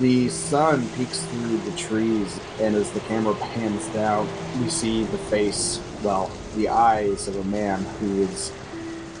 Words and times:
The 0.00 0.28
sun 0.28 0.86
peeks 0.90 1.22
through 1.22 1.56
the 1.58 1.74
trees, 1.74 2.38
and 2.60 2.76
as 2.76 2.90
the 2.90 3.00
camera 3.00 3.34
pans 3.34 3.88
down, 3.88 4.28
we 4.60 4.68
see 4.68 5.04
the 5.04 5.16
face, 5.16 5.80
well, 6.02 6.30
the 6.54 6.68
eyes 6.68 7.28
of 7.28 7.36
a 7.36 7.44
man 7.44 7.80
who 7.98 8.20
is 8.20 8.52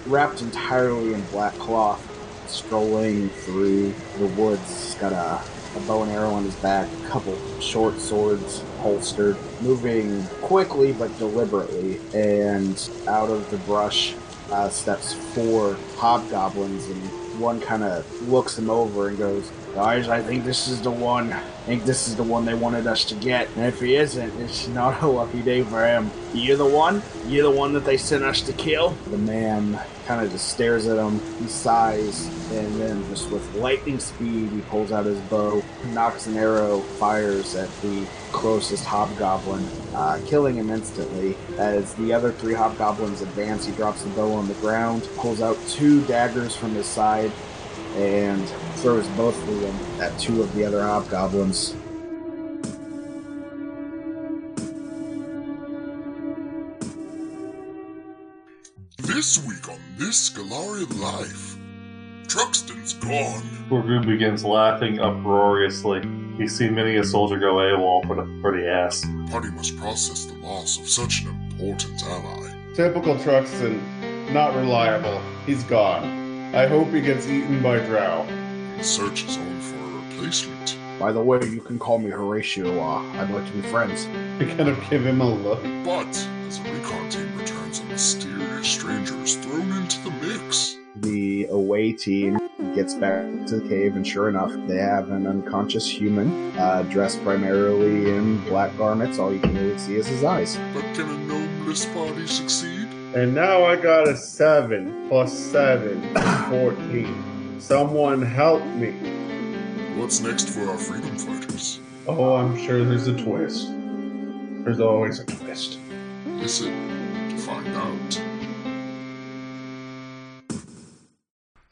wrapped 0.06 0.42
entirely 0.42 1.14
in 1.14 1.22
black 1.26 1.54
cloth, 1.54 2.02
strolling 2.46 3.30
through 3.30 3.94
the 4.18 4.26
woods. 4.36 4.84
He's 4.84 4.94
got 4.96 5.12
a, 5.12 5.42
a 5.78 5.80
bow 5.86 6.02
and 6.02 6.12
arrow 6.12 6.30
on 6.30 6.44
his 6.44 6.56
back, 6.56 6.86
a 7.04 7.08
couple 7.08 7.34
short 7.58 7.98
swords 7.98 8.62
holstered, 8.80 9.38
moving 9.62 10.24
quickly 10.42 10.92
but 10.92 11.16
deliberately, 11.16 11.98
and 12.12 12.90
out 13.08 13.30
of 13.30 13.50
the 13.50 13.56
brush 13.58 14.14
uh, 14.50 14.68
steps 14.68 15.14
four 15.34 15.78
hobgoblins, 15.96 16.86
and 16.90 17.00
one 17.40 17.62
kind 17.62 17.82
of 17.82 18.28
looks 18.28 18.58
him 18.58 18.68
over 18.68 19.08
and 19.08 19.16
goes, 19.16 19.50
Guys, 19.76 20.08
I 20.08 20.22
think 20.22 20.46
this 20.46 20.68
is 20.68 20.80
the 20.80 20.90
one. 20.90 21.34
I 21.34 21.40
think 21.66 21.84
this 21.84 22.08
is 22.08 22.16
the 22.16 22.22
one 22.22 22.46
they 22.46 22.54
wanted 22.54 22.86
us 22.86 23.04
to 23.04 23.14
get. 23.14 23.46
And 23.56 23.66
if 23.66 23.78
he 23.78 23.96
isn't, 23.96 24.32
it's 24.40 24.68
not 24.68 25.02
a 25.02 25.06
lucky 25.06 25.42
day 25.42 25.62
for 25.64 25.86
him. 25.86 26.10
You're 26.32 26.56
the 26.56 26.64
one? 26.64 27.02
You're 27.26 27.42
the 27.42 27.54
one 27.54 27.74
that 27.74 27.84
they 27.84 27.98
sent 27.98 28.24
us 28.24 28.40
to 28.40 28.54
kill? 28.54 28.96
The 29.10 29.18
man 29.18 29.78
kind 30.06 30.24
of 30.24 30.32
just 30.32 30.48
stares 30.48 30.86
at 30.86 30.96
him. 30.96 31.20
He 31.42 31.48
sighs, 31.48 32.26
and 32.52 32.80
then 32.80 33.06
just 33.10 33.30
with 33.30 33.54
lightning 33.56 33.98
speed, 33.98 34.50
he 34.50 34.60
pulls 34.62 34.92
out 34.92 35.04
his 35.04 35.20
bow, 35.22 35.62
nocks 35.88 36.26
an 36.26 36.38
arrow, 36.38 36.80
fires 36.80 37.54
at 37.54 37.68
the 37.82 38.06
closest 38.32 38.84
hobgoblin, 38.84 39.62
uh, 39.94 40.20
killing 40.26 40.54
him 40.56 40.70
instantly. 40.70 41.36
As 41.58 41.92
the 41.94 42.14
other 42.14 42.32
three 42.32 42.54
hobgoblins 42.54 43.20
advance, 43.20 43.66
he 43.66 43.72
drops 43.72 44.04
the 44.04 44.10
bow 44.10 44.32
on 44.32 44.48
the 44.48 44.54
ground, 44.54 45.06
pulls 45.16 45.42
out 45.42 45.58
two 45.68 46.02
daggers 46.06 46.56
from 46.56 46.74
his 46.74 46.86
side, 46.86 47.30
and 47.96 48.46
throws 48.76 49.08
both 49.08 49.36
of 49.48 49.60
them 49.60 49.74
at 50.00 50.18
two 50.18 50.42
of 50.42 50.54
the 50.54 50.64
other 50.64 50.82
hobgoblins. 50.82 51.74
This 58.98 59.42
week 59.46 59.68
on 59.70 59.78
This 59.96 60.28
Golarion 60.28 61.00
Life, 61.00 61.56
Truxton's 62.28 62.92
gone. 62.92 63.42
Gorgu 63.70 64.04
begins 64.04 64.44
laughing 64.44 65.00
uproariously. 65.00 66.02
He's 66.36 66.54
seen 66.54 66.74
many 66.74 66.96
a 66.96 67.04
soldier 67.04 67.38
go 67.38 67.54
AWOL 67.54 68.06
for 68.06 68.16
the, 68.16 68.38
for 68.42 68.52
the 68.54 68.70
ass. 68.70 69.06
Party 69.30 69.48
must 69.52 69.74
process 69.78 70.26
the 70.26 70.34
loss 70.34 70.78
of 70.78 70.86
such 70.86 71.22
an 71.22 71.28
important 71.50 72.02
ally. 72.04 72.52
Typical 72.74 73.18
Truxton, 73.20 73.80
not 74.34 74.54
reliable. 74.54 75.18
He's 75.46 75.64
gone. 75.64 76.25
I 76.56 76.64
hope 76.64 76.88
he 76.88 77.02
gets 77.02 77.28
eaten 77.28 77.62
by 77.62 77.80
Drow. 77.80 78.26
Search 78.80 79.24
is 79.24 79.36
on 79.36 79.60
for 79.60 79.76
a 79.76 80.00
replacement. 80.08 80.78
By 80.98 81.12
the 81.12 81.20
way, 81.20 81.44
you 81.44 81.60
can 81.60 81.78
call 81.78 81.98
me 81.98 82.08
Horatio. 82.08 82.80
Uh, 82.80 83.02
I'd 83.12 83.28
like 83.28 83.46
to 83.46 83.52
be 83.52 83.60
friends. 83.60 84.06
I 84.40 84.46
kind 84.56 84.70
of 84.70 84.80
give 84.88 85.04
him 85.04 85.20
a 85.20 85.28
look. 85.28 85.62
But 85.84 86.08
as 86.46 86.58
a 86.58 86.62
recon 86.62 87.10
team 87.10 87.38
returns, 87.38 87.80
a 87.80 87.84
mysterious 87.84 88.66
stranger 88.66 89.14
is 89.22 89.36
thrown 89.36 89.70
into 89.70 90.00
the 90.00 90.10
mix. 90.12 90.78
The 90.96 91.44
away 91.50 91.92
team 91.92 92.38
gets 92.74 92.94
back 92.94 93.26
to 93.48 93.60
the 93.60 93.68
cave, 93.68 93.94
and 93.94 94.06
sure 94.06 94.30
enough, 94.30 94.52
they 94.66 94.78
have 94.78 95.10
an 95.10 95.26
unconscious 95.26 95.86
human 95.86 96.56
uh, 96.56 96.84
dressed 96.84 97.22
primarily 97.22 98.16
in 98.16 98.42
black 98.44 98.74
garments. 98.78 99.18
All 99.18 99.30
you 99.30 99.40
can 99.40 99.54
really 99.54 99.76
see 99.76 99.96
is 99.96 100.06
his 100.06 100.24
eyes. 100.24 100.58
But 100.72 100.84
can 100.94 101.02
a 101.02 101.18
gnomeless 101.28 101.92
party 101.92 102.26
succeed? 102.26 102.75
And 103.16 103.34
now 103.34 103.64
I 103.64 103.76
got 103.76 104.06
a 104.06 104.14
7 104.14 105.08
plus 105.08 105.32
7 105.32 106.14
14. 106.50 107.56
Someone 107.58 108.20
help 108.20 108.62
me. 108.62 108.90
What's 109.98 110.20
next 110.20 110.50
for 110.50 110.68
our 110.68 110.76
freedom 110.76 111.16
fighters? 111.16 111.80
Oh, 112.06 112.34
I'm 112.34 112.58
sure 112.58 112.84
there's 112.84 113.06
a 113.06 113.16
twist. 113.16 113.68
There's 114.64 114.80
always 114.80 115.18
a 115.20 115.24
twist. 115.24 115.78
Listen 116.26 117.30
to 117.30 117.38
find 117.38 117.68
out. 117.68 118.20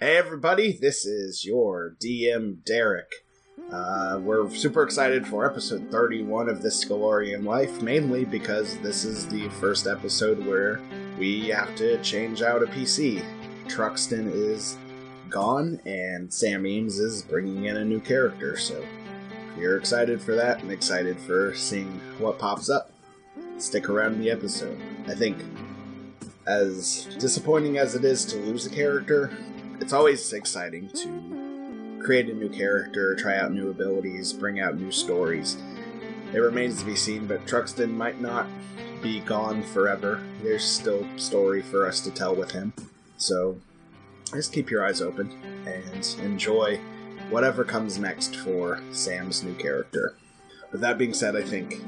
Hey 0.01 0.17
everybody, 0.17 0.79
this 0.81 1.05
is 1.05 1.45
your 1.45 1.95
DM 2.03 2.65
Derek. 2.65 3.24
Uh, 3.73 4.21
we're 4.23 4.49
super 4.51 4.83
excited 4.83 5.27
for 5.27 5.47
episode 5.47 5.91
31 5.91 6.49
of 6.49 6.63
this 6.63 6.85
Golarion 6.85 7.45
Life, 7.45 7.81
mainly 7.83 8.25
because 8.25 8.77
this 8.79 9.05
is 9.05 9.27
the 9.27 9.49
first 9.49 9.87
episode 9.87 10.45
where 10.45 10.81
we 11.19 11.49
have 11.49 11.75
to 11.77 12.01
change 12.03 12.43
out 12.43 12.63
a 12.63 12.67
PC. 12.67 13.25
Truxton 13.67 14.31
is 14.31 14.77
gone, 15.31 15.81
and 15.87 16.33
Sam 16.33 16.67
Eames 16.67 16.99
is 16.99 17.23
bringing 17.23 17.65
in 17.65 17.79
a 17.79 17.85
new 17.85 18.01
character, 18.01 18.57
so 18.57 18.85
you're 19.59 19.79
excited 19.79 20.21
for 20.21 20.35
that 20.35 20.63
and 20.63 20.71
excited 20.71 21.19
for 21.19 21.55
seeing 21.55 22.01
what 22.19 22.39
pops 22.39 22.69
up, 22.69 22.93
stick 23.57 23.89
around 23.89 24.21
the 24.21 24.31
episode. 24.31 24.79
I 25.09 25.15
think, 25.15 25.39
as 26.47 27.07
disappointing 27.19 27.79
as 27.79 27.95
it 27.95 28.05
is 28.05 28.27
to 28.27 28.37
lose 28.37 28.67
a 28.67 28.71
character, 28.71 29.31
it's 29.81 29.95
always 29.95 30.33
exciting 30.35 30.91
to 30.91 31.44
create 32.05 32.29
a 32.29 32.35
new 32.35 32.51
character, 32.51 33.17
try 33.17 33.37
out 33.39 33.53
new 33.53 33.71
abilities, 33.71 34.33
bring 34.33 34.61
out 34.61 34.79
new 34.79 34.93
stories. 34.93 35.57
It 36.35 36.39
remains 36.39 36.79
to 36.81 36.85
be 36.85 36.97
seen, 36.97 37.27
but 37.27 37.47
Truxton 37.47 37.97
might 37.97 38.21
not 38.21 38.47
be 39.03 39.21
gone 39.21 39.63
forever. 39.63 40.21
There's 40.43 40.65
still 40.65 41.07
story 41.17 41.63
for 41.63 41.87
us 41.87 42.01
to 42.03 42.11
tell 42.11 42.35
with 42.35 42.51
him. 42.51 42.73
So 43.17 43.59
just 44.35 44.53
keep 44.53 44.71
your 44.71 44.85
eyes 44.87 45.01
open 45.01 45.33
and 45.67 46.17
enjoy 46.21 46.79
whatever 47.31 47.65
comes 47.65 47.99
next 47.99 48.37
for 48.37 48.83
Sam's 48.93 49.43
new 49.43 49.55
character. 49.55 50.15
With 50.73 50.81
that 50.83 50.99
being 50.99 51.15
said, 51.15 51.37
I 51.37 51.43
think 51.43 51.83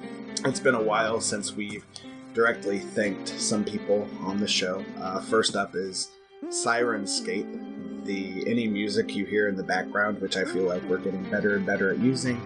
it's 0.45 0.61
been 0.61 0.75
a 0.75 0.83
while 0.83 1.21
since 1.21 1.53
we've 1.53 1.85
directly 2.33 2.79
thanked 2.79 3.29
some 3.29 3.65
people 3.65 4.09
on 4.21 4.41
the 4.41 4.49
show. 4.49 4.85
Uh, 4.99 5.21
first 5.21 5.57
up 5.57 5.75
is 5.75 6.11
Syrinscape. 6.45 7.76
The 8.07 8.45
any 8.47 8.69
music 8.69 9.17
you 9.17 9.25
hear 9.25 9.49
in 9.49 9.57
the 9.57 9.65
background, 9.65 10.21
which 10.21 10.37
I 10.37 10.45
feel 10.45 10.63
like 10.63 10.83
we're 10.85 10.99
getting 10.99 11.29
better 11.31 11.57
and 11.57 11.67
better 11.67 11.91
at 11.91 11.99
using, 11.99 12.41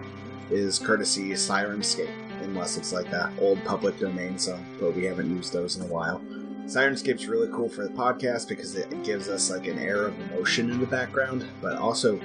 is 0.49 0.79
courtesy 0.79 1.29
Syrinscape, 1.29 2.11
unless 2.41 2.77
it's 2.77 2.91
like 2.91 3.11
that 3.11 3.31
old 3.39 3.63
public 3.63 3.99
domain 3.99 4.39
song, 4.39 4.65
but 4.79 4.95
we 4.95 5.05
haven't 5.05 5.29
used 5.29 5.53
those 5.53 5.77
in 5.77 5.83
a 5.83 5.87
while. 5.87 6.19
Syrinscape's 6.65 7.27
really 7.27 7.49
cool 7.53 7.69
for 7.69 7.83
the 7.83 7.93
podcast 7.93 8.47
because 8.47 8.75
it 8.75 9.03
gives 9.03 9.29
us 9.29 9.51
like 9.51 9.67
an 9.67 9.77
air 9.77 10.07
of 10.07 10.19
emotion 10.31 10.71
in 10.71 10.79
the 10.79 10.87
background, 10.87 11.45
but 11.61 11.77
also 11.77 12.19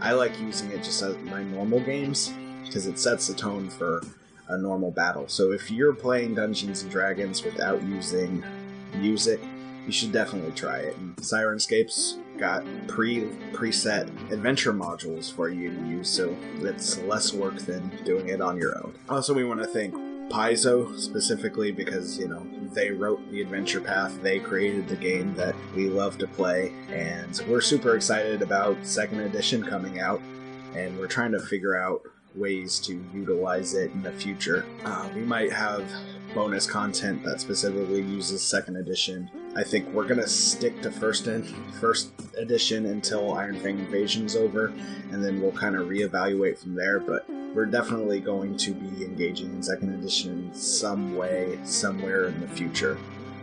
I 0.00 0.12
like 0.12 0.38
using 0.40 0.70
it 0.70 0.82
just 0.82 1.00
as 1.02 1.16
my 1.18 1.42
normal 1.44 1.80
games 1.80 2.32
because 2.64 2.86
it 2.86 2.98
sets 2.98 3.26
the 3.26 3.34
tone 3.34 3.70
for 3.70 4.02
a 4.48 4.58
normal 4.58 4.90
battle. 4.90 5.28
So 5.28 5.52
if 5.52 5.70
you're 5.70 5.94
playing 5.94 6.34
Dungeons 6.34 6.82
and 6.82 6.90
Dragons 6.90 7.42
without 7.42 7.82
using 7.84 8.44
music, 8.96 9.40
you 9.86 9.92
should 9.92 10.12
definitely 10.12 10.52
try 10.52 10.78
it. 10.78 10.96
And 10.96 11.16
Syrinscape's 11.16 12.18
got 12.42 12.64
pre 12.88 13.20
preset 13.52 14.08
adventure 14.32 14.72
modules 14.72 15.32
for 15.32 15.48
you 15.48 15.70
to 15.70 15.86
use, 15.86 16.08
so 16.08 16.36
it's 16.58 16.98
less 17.02 17.32
work 17.32 17.56
than 17.58 17.88
doing 18.04 18.30
it 18.30 18.40
on 18.40 18.56
your 18.56 18.76
own. 18.78 18.92
Also, 19.08 19.32
we 19.32 19.44
want 19.44 19.60
to 19.60 19.66
thank 19.66 19.94
Paizo 20.28 20.98
specifically 20.98 21.70
because 21.70 22.18
you 22.18 22.26
know 22.26 22.44
they 22.74 22.90
wrote 22.90 23.20
the 23.30 23.40
adventure 23.40 23.80
path, 23.80 24.20
they 24.22 24.40
created 24.40 24.88
the 24.88 24.96
game 24.96 25.32
that 25.36 25.54
we 25.76 25.88
love 25.88 26.18
to 26.18 26.26
play, 26.26 26.72
and 26.90 27.40
we're 27.48 27.60
super 27.60 27.94
excited 27.94 28.42
about 28.42 28.76
second 28.84 29.20
edition 29.20 29.62
coming 29.64 30.00
out, 30.00 30.20
and 30.74 30.98
we're 30.98 31.06
trying 31.06 31.30
to 31.30 31.40
figure 31.40 31.76
out 31.76 32.02
ways 32.36 32.78
to 32.80 33.04
utilize 33.12 33.74
it 33.74 33.90
in 33.92 34.02
the 34.02 34.12
future. 34.12 34.64
Uh, 34.84 35.08
we 35.14 35.22
might 35.22 35.52
have 35.52 35.84
bonus 36.34 36.66
content 36.66 37.22
that 37.24 37.40
specifically 37.40 38.00
uses 38.00 38.42
second 38.42 38.76
edition. 38.76 39.30
I 39.54 39.62
think 39.62 39.86
we're 39.92 40.06
gonna 40.06 40.26
stick 40.26 40.80
to 40.82 40.90
first 40.90 41.26
in, 41.26 41.42
first 41.80 42.12
edition 42.38 42.86
until 42.86 43.34
Iron 43.34 43.60
Fang 43.60 43.78
Invasion's 43.78 44.34
over, 44.34 44.72
and 45.10 45.22
then 45.22 45.40
we'll 45.40 45.52
kind 45.52 45.76
of 45.76 45.88
reevaluate 45.88 46.58
from 46.58 46.74
there. 46.74 46.98
But 47.00 47.28
we're 47.54 47.66
definitely 47.66 48.20
going 48.20 48.56
to 48.56 48.72
be 48.72 49.04
engaging 49.04 49.50
in 49.50 49.62
second 49.62 49.92
edition 49.94 50.52
some 50.54 51.16
way, 51.16 51.58
somewhere 51.64 52.28
in 52.28 52.40
the 52.40 52.48
future. 52.48 52.96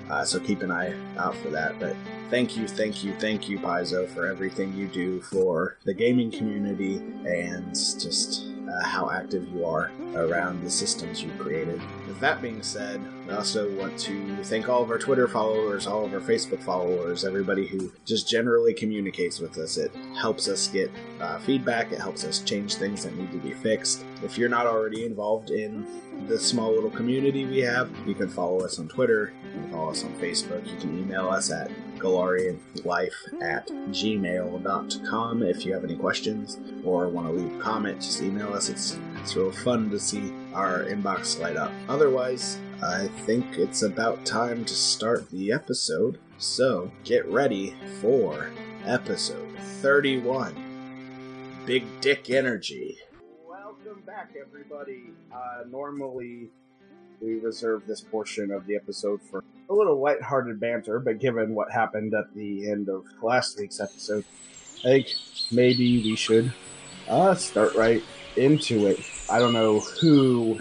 Uh, 0.10 0.26
so 0.26 0.40
keep 0.40 0.64
an 0.64 0.72
eye 0.72 0.94
out 1.18 1.36
for 1.36 1.50
that. 1.50 1.80
But 1.80 1.96
thank 2.32 2.58
you, 2.58 2.68
thank 2.68 3.04
you, 3.04 3.14
thank 3.20 3.48
you, 3.48 3.60
Paizo, 3.60 4.10
for 4.10 4.26
everything 4.26 4.74
you 4.74 4.88
do 4.88 5.22
for 5.22 5.78
the 5.86 5.94
gaming 5.94 6.32
community 6.32 6.98
and 7.28 7.70
just 7.70 8.49
uh, 8.70 8.84
how 8.84 9.10
active 9.10 9.48
you 9.50 9.66
are 9.66 9.92
around 10.16 10.64
the 10.64 10.70
systems 10.70 11.24
you 11.24 11.32
created. 11.40 11.82
With 12.08 12.20
that 12.20 12.42
being 12.42 12.62
said, 12.62 13.02
I 13.30 13.36
also 13.36 13.72
want 13.76 13.98
to 14.00 14.44
thank 14.44 14.70
all 14.70 14.84
of 14.84 14.90
our 14.90 14.98
Twitter 14.98 15.28
followers, 15.28 15.88
all 15.88 16.06
of 16.06 16.14
our 16.14 16.20
Facebook 16.20 16.62
followers, 16.62 17.26
everybody 17.26 17.68
who 17.68 17.92
just 18.06 18.28
generally 18.28 18.74
communicates 18.74 19.40
with 19.40 19.58
us. 19.58 19.78
It 19.78 19.92
helps 20.18 20.48
us 20.48 20.68
get 20.68 20.92
uh, 21.20 21.40
feedback, 21.40 21.92
it 21.92 22.00
helps 22.00 22.26
us 22.26 22.42
change 22.42 22.76
things 22.76 23.04
that 23.04 23.16
need 23.16 23.32
to 23.32 23.38
be 23.38 23.54
fixed. 23.54 24.04
If 24.24 24.38
you're 24.38 24.50
not 24.50 24.66
already 24.66 25.06
involved 25.06 25.52
in 25.52 25.86
the 26.28 26.38
small 26.38 26.74
little 26.74 26.90
community 26.90 27.46
we 27.46 27.60
have, 27.60 27.90
you 28.06 28.16
can 28.16 28.30
follow 28.30 28.62
us 28.62 28.80
on 28.80 28.88
Twitter, 28.88 29.34
you 29.46 29.62
can 29.62 29.72
follow 29.72 29.92
us 29.92 30.04
on 30.04 30.14
Facebook, 30.16 30.70
you 30.70 30.78
can 30.78 30.98
email 31.00 31.30
us 31.30 31.52
at 31.52 31.72
galarianlife 32.00 33.42
at 33.42 33.68
gmail.com. 33.68 35.44
If 35.44 35.66
you 35.66 35.74
have 35.74 35.84
any 35.84 35.96
questions 35.96 36.60
or 36.84 37.08
want 37.10 37.28
to 37.28 37.34
leave 37.34 37.60
a 37.60 37.62
comment, 37.62 38.02
just 38.02 38.22
email 38.22 38.54
us. 38.54 38.70
It's, 38.70 38.98
it's 39.22 39.36
real 39.36 39.52
fun 39.52 39.90
to 39.90 40.00
see 40.00 40.34
our 40.54 40.84
inbox 40.86 41.40
light 41.40 41.58
up. 41.58 41.72
Otherwise, 41.88 42.60
I 42.82 43.08
think 43.26 43.58
it's 43.58 43.82
about 43.82 44.26
time 44.26 44.64
to 44.66 44.74
start 44.74 45.30
the 45.30 45.52
episode. 45.52 46.20
So 46.38 46.92
get 47.04 47.28
ready 47.28 47.76
for 48.02 48.52
episode 48.86 49.58
31 49.82 50.70
Big 51.66 51.84
Dick 52.02 52.30
Energy. 52.30 52.98
Welcome 53.48 54.02
back, 54.06 54.34
everybody. 54.40 55.12
Uh, 55.32 55.64
normally, 55.70 56.50
we 57.22 57.40
reserve 57.40 57.86
this 57.88 58.02
portion 58.02 58.52
of 58.52 58.66
the 58.66 58.76
episode 58.76 59.22
for 59.22 59.44
a 59.70 59.74
little 59.74 60.00
lighthearted 60.00 60.60
banter, 60.60 61.00
but 61.00 61.20
given 61.20 61.54
what 61.54 61.72
happened 61.72 62.14
at 62.14 62.34
the 62.34 62.70
end 62.70 62.90
of 62.90 63.06
last 63.22 63.60
week's 63.60 63.80
episode, 63.80 64.26
I 64.80 64.84
think 64.84 65.08
maybe 65.52 66.02
we 66.04 66.16
should 66.16 66.54
uh, 67.08 67.36
start 67.36 67.76
right 67.76 68.04
into 68.36 68.88
it. 68.88 69.00
I 69.30 69.40
don't 69.40 69.54
know 69.54 69.80
who 69.80 70.60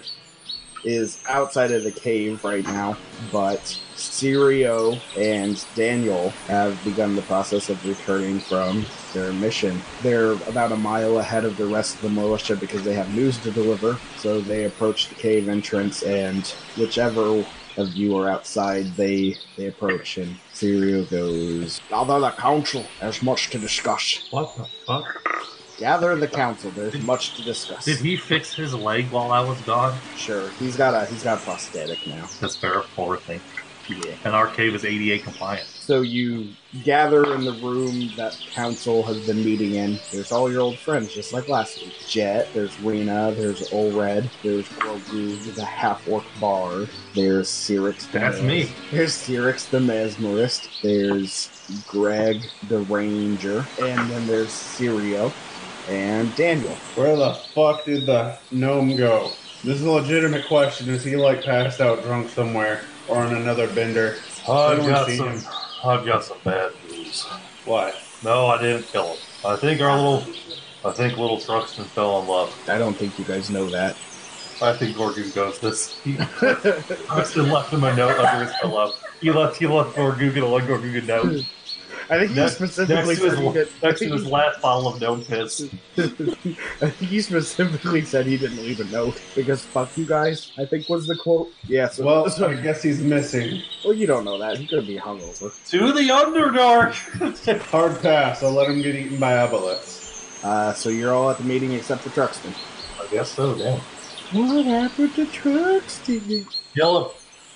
is 0.85 1.19
outside 1.29 1.73
of 1.73 1.85
the 1.85 1.93
cave 1.93 2.45
right 2.45 2.65
now, 2.65 2.97
but 3.33 3.61
Sirio 3.97 5.01
and 5.17 5.65
Daniel 5.75 6.31
have 6.47 6.83
begun 6.85 7.17
the 7.17 7.23
process 7.23 7.69
of 7.69 7.85
returning 7.87 8.39
from 8.41 8.87
their 9.13 9.33
mission. 9.33 9.81
They're 10.03 10.33
about 10.33 10.73
a 10.73 10.77
mile 10.77 11.19
ahead 11.19 11.45
of 11.45 11.57
the 11.57 11.67
rest 11.67 11.97
of 11.97 12.03
the 12.03 12.11
militia 12.11 12.57
because 12.57 12.85
they 12.85 12.95
have 12.95 13.15
news 13.15 13.39
to 13.39 13.51
deliver. 13.51 13.99
So 14.17 14.41
they 14.41 14.65
approach 14.65 15.09
the 15.09 15.17
cave 15.17 15.49
entrance, 15.49 16.03
and 16.03 16.47
whichever 16.77 17.45
of 17.77 17.95
you 17.95 18.17
are 18.17 18.29
outside, 18.29 18.87
they 18.97 19.37
they 19.57 19.67
approach, 19.67 20.19
and 20.19 20.37
Sirio 20.53 21.09
goes, 21.11 21.81
"Gather 21.89 22.21
the 22.21 22.31
council. 22.31 22.85
There's 23.01 23.23
much 23.23 23.51
to 23.51 23.59
discuss. 23.59 24.27
What 24.31 24.57
the 24.57 24.65
fuck? 24.87 25.23
Gather 25.79 26.15
the 26.17 26.29
council. 26.29 26.71
There's 26.71 27.01
much 27.03 27.37
to 27.37 27.43
discuss." 27.43 27.85
Did 27.85 27.99
he 27.99 28.17
fix 28.17 28.53
his 28.53 28.75
leg 28.75 29.11
while 29.11 29.33
I 29.33 29.41
was 29.41 29.61
gone? 29.63 29.99
Sure, 30.17 30.51
he's 30.59 30.77
got 30.77 30.95
a 30.95 31.07
he's 31.07 31.23
got 31.23 31.39
a 31.39 31.41
prosthetic 31.43 32.07
now. 32.07 32.29
That's 32.41 32.57
very 32.57 32.83
poor 32.95 33.17
thing. 33.17 33.41
Yeah. 33.89 34.15
And 34.25 34.35
our 34.35 34.49
cave 34.49 34.75
is 34.75 34.85
ADA 34.85 35.23
compliant. 35.23 35.67
So 35.67 36.03
you 36.03 36.49
gather 36.85 37.35
in 37.35 37.45
the 37.45 37.53
room 37.55 38.11
that 38.17 38.39
council 38.53 39.03
has 39.05 39.27
been 39.27 39.43
meeting 39.43 39.77
in. 39.77 39.99
There's 40.13 40.31
all 40.31 40.51
your 40.53 40.61
old 40.61 40.79
friends, 40.79 41.15
just 41.15 41.33
like 41.33 41.49
last 41.49 41.83
week. 41.83 41.95
Jet, 42.07 42.49
there's 42.53 42.79
Rena, 42.81 43.33
there's 43.35 43.71
Olred, 43.71 44.29
there's 44.43 44.69
Grogu, 44.69 45.55
the 45.55 45.65
half-orc 45.65 46.25
bard, 46.39 46.91
there's 47.15 47.49
Cyrix. 47.49 48.11
the 48.11 48.19
That's 48.19 48.43
Mes- 48.43 48.69
me. 48.69 48.73
There's 48.91 49.15
Cyrix 49.15 49.71
the 49.71 49.79
mesmerist, 49.79 50.69
there's 50.83 51.49
Greg 51.87 52.43
the 52.69 52.81
ranger, 52.81 53.65
and 53.81 54.11
then 54.11 54.27
there's 54.27 54.51
Sirio 54.51 55.33
and 55.89 56.35
Daniel. 56.37 56.75
Where 56.95 57.17
the 57.17 57.35
fuck 57.55 57.85
did 57.85 58.07
the 58.07 58.39
gnome 58.51 58.97
go? 58.97 59.33
This 59.65 59.81
is 59.81 59.83
a 59.83 59.91
legitimate 59.91 60.47
question. 60.47 60.89
Is 60.89 61.03
he 61.03 61.17
like 61.17 61.43
passed 61.43 61.81
out 61.81 62.03
drunk 62.03 62.29
somewhere 62.29 62.83
or 63.09 63.19
on 63.19 63.35
another 63.35 63.67
bender? 63.75 64.17
I've 64.49 64.79
got 64.87 65.11
some. 65.11 65.29
him? 65.31 65.41
I've 65.85 66.07
got 66.07 66.25
some 66.25 66.39
bad 66.45 66.73
news. 66.91 67.25
What? 67.65 67.97
No, 68.23 68.47
I 68.47 68.61
didn't 68.61 68.85
kill 68.85 69.09
him. 69.09 69.19
I 69.45 69.57
think 69.57 69.81
our 69.81 69.97
little. 69.97 70.25
I 70.85 70.93
think 70.93 71.19
little 71.19 71.41
Truxton 71.41 71.85
fell 71.87 72.21
in 72.21 72.29
love. 72.29 72.57
I 72.69 72.79
don't 72.79 72.95
think 72.95 73.19
you 73.19 73.25
guys 73.25 73.51
know 73.51 73.69
that. 73.71 73.97
I 74.61 74.73
think 74.73 74.97
Gorgu 74.97 75.35
goes 75.35 75.59
this. 75.61 76.01
He, 76.03 76.15
Truxton 76.17 77.51
left 77.51 77.73
him 77.73 77.85
a 77.85 77.95
note 77.97 78.19
under 78.19 78.45
his 78.45 78.55
pillow. 78.61 78.93
He 79.21 79.33
left. 79.33 79.57
He 79.57 79.67
left 79.67 79.97
Gorgu 79.97 80.37
a 80.37 80.49
one 80.49 80.67
Gorgu 80.67 81.05
note 81.05 81.45
I 82.11 82.19
think 82.19 82.31
you 82.31 82.37
Next- 82.37 82.55
specifically 82.55 83.15
next 83.17 83.21
to 83.21 83.37
he 83.37 83.47
his. 83.59 83.69
Next 83.83 83.99
to 84.01 84.09
his 84.11 84.25
last 84.27 84.63
bottle 84.63 84.89
of 84.89 85.01
gnome 85.01 85.25
piss. 85.25 85.69
I 85.99 86.07
think 86.07 86.95
he 87.11 87.21
specifically 87.21 88.03
said 88.03 88.25
he 88.27 88.37
didn't 88.39 88.59
leave 88.63 88.81
a 88.81 88.85
note 88.85 89.21
because 89.35 89.63
"fuck 89.65 89.97
you 89.99 90.07
guys." 90.07 90.53
I 90.59 90.65
think 90.65 90.89
was 90.89 91.07
the 91.07 91.17
quote. 91.17 91.53
Yeah. 91.67 91.89
So, 91.89 92.05
Well, 92.07 92.31
so- 92.31 92.49
I 92.49 92.55
guess 92.55 92.83
he's 92.83 93.01
missing. 93.01 93.63
well, 93.85 93.95
you 93.95 94.07
don't 94.07 94.25
know 94.25 94.39
that. 94.39 94.57
He 94.57 94.67
could 94.67 94.87
be 94.87 94.97
hungover. 94.99 95.53
To 95.71 95.93
the 95.93 96.09
Underdark. 96.09 97.61
Hard 97.71 98.01
pass. 98.01 98.43
I'll 98.43 98.53
let 98.53 98.71
him 98.71 98.81
get 98.81 98.95
eaten 98.95 99.19
by 99.19 99.33
aboleths. 99.33 100.45
Uh, 100.45 100.73
so 100.73 100.89
you're 100.89 101.13
all 101.13 101.29
at 101.31 101.37
the 101.39 101.45
meeting 101.45 101.73
except 101.73 102.03
for 102.03 102.11
Truxton. 102.11 102.55
I 103.01 103.07
guess 103.11 103.31
so. 103.33 103.55
Damn. 103.57 103.81
What 104.33 104.65
happened 104.65 105.15
to 105.17 105.27
Truxton? 105.27 106.47
Yellow. 106.75 107.13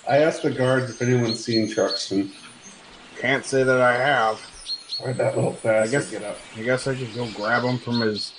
I 0.09 0.19
asked 0.19 0.43
the 0.43 0.51
guards 0.51 0.91
if 0.91 1.01
anyone's 1.01 1.45
seen 1.45 1.71
Truxton. 1.71 2.33
Can't 3.23 3.45
say 3.45 3.63
that 3.63 3.81
I 3.81 3.97
have. 3.97 4.41
Where'd 4.99 5.17
that 5.19 5.37
little 5.37 5.57
bastard 5.63 5.93
guess- 5.93 6.11
get 6.11 6.25
up? 6.25 6.39
I 6.57 6.63
guess 6.63 6.89
I 6.89 6.97
could 6.97 7.15
go 7.15 7.29
grab 7.31 7.63
him 7.63 7.79
from 7.79 8.01
his 8.01 8.33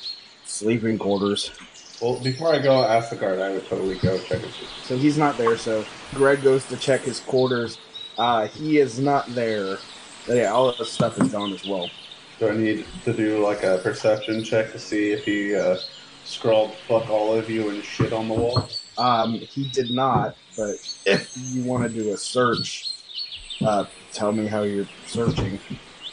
sleeping 0.44 0.98
quarters. 0.98 1.52
Well, 2.02 2.20
before 2.20 2.54
I 2.54 2.60
go 2.60 2.84
ask 2.84 3.10
the 3.10 3.16
guard, 3.16 3.40
I 3.40 3.54
would 3.54 3.66
totally 3.66 3.98
go 4.00 4.20
check 4.20 4.42
his 4.42 4.54
So 4.84 4.98
he's 4.98 5.18
not 5.18 5.38
there. 5.38 5.56
So 5.56 5.86
Greg 6.14 6.44
goes 6.44 6.66
to 6.66 6.76
check 6.76 7.00
his 7.00 7.22
quarters. 7.22 7.78
Uh, 8.18 8.48
he 8.48 8.80
is 8.80 9.00
not 9.00 9.26
there. 9.34 9.78
But 10.28 10.36
yeah, 10.36 10.52
all 10.52 10.68
of 10.68 10.76
his 10.76 10.92
stuff 10.92 11.18
is 11.18 11.32
gone 11.32 11.54
as 11.54 11.66
well. 11.66 11.90
Do 12.40 12.50
I 12.50 12.58
need 12.58 12.86
to 13.06 13.14
do 13.14 13.42
like 13.42 13.64
a 13.64 13.78
perception 13.78 14.44
check 14.44 14.74
to 14.74 14.80
see 14.80 15.14
if 15.14 15.24
he 15.24 15.56
uh, 15.56 15.78
scrawled 16.26 16.74
"fuck 16.90 17.10
all 17.10 17.34
of 17.34 17.50
you" 17.50 17.70
and 17.70 17.82
shit 17.82 18.12
on 18.12 18.28
the 18.28 18.34
wall? 18.34 18.68
Um, 18.98 19.36
he 19.36 19.64
did 19.70 19.92
not, 19.92 20.36
but 20.58 20.76
if 21.06 21.34
you 21.38 21.64
want 21.64 21.84
to 21.84 21.90
do 21.90 22.12
a 22.14 22.18
search, 22.18 22.93
uh, 23.66 23.86
tell 24.12 24.32
me 24.32 24.48
how 24.48 24.64
you're 24.64 24.88
searching. 25.06 25.60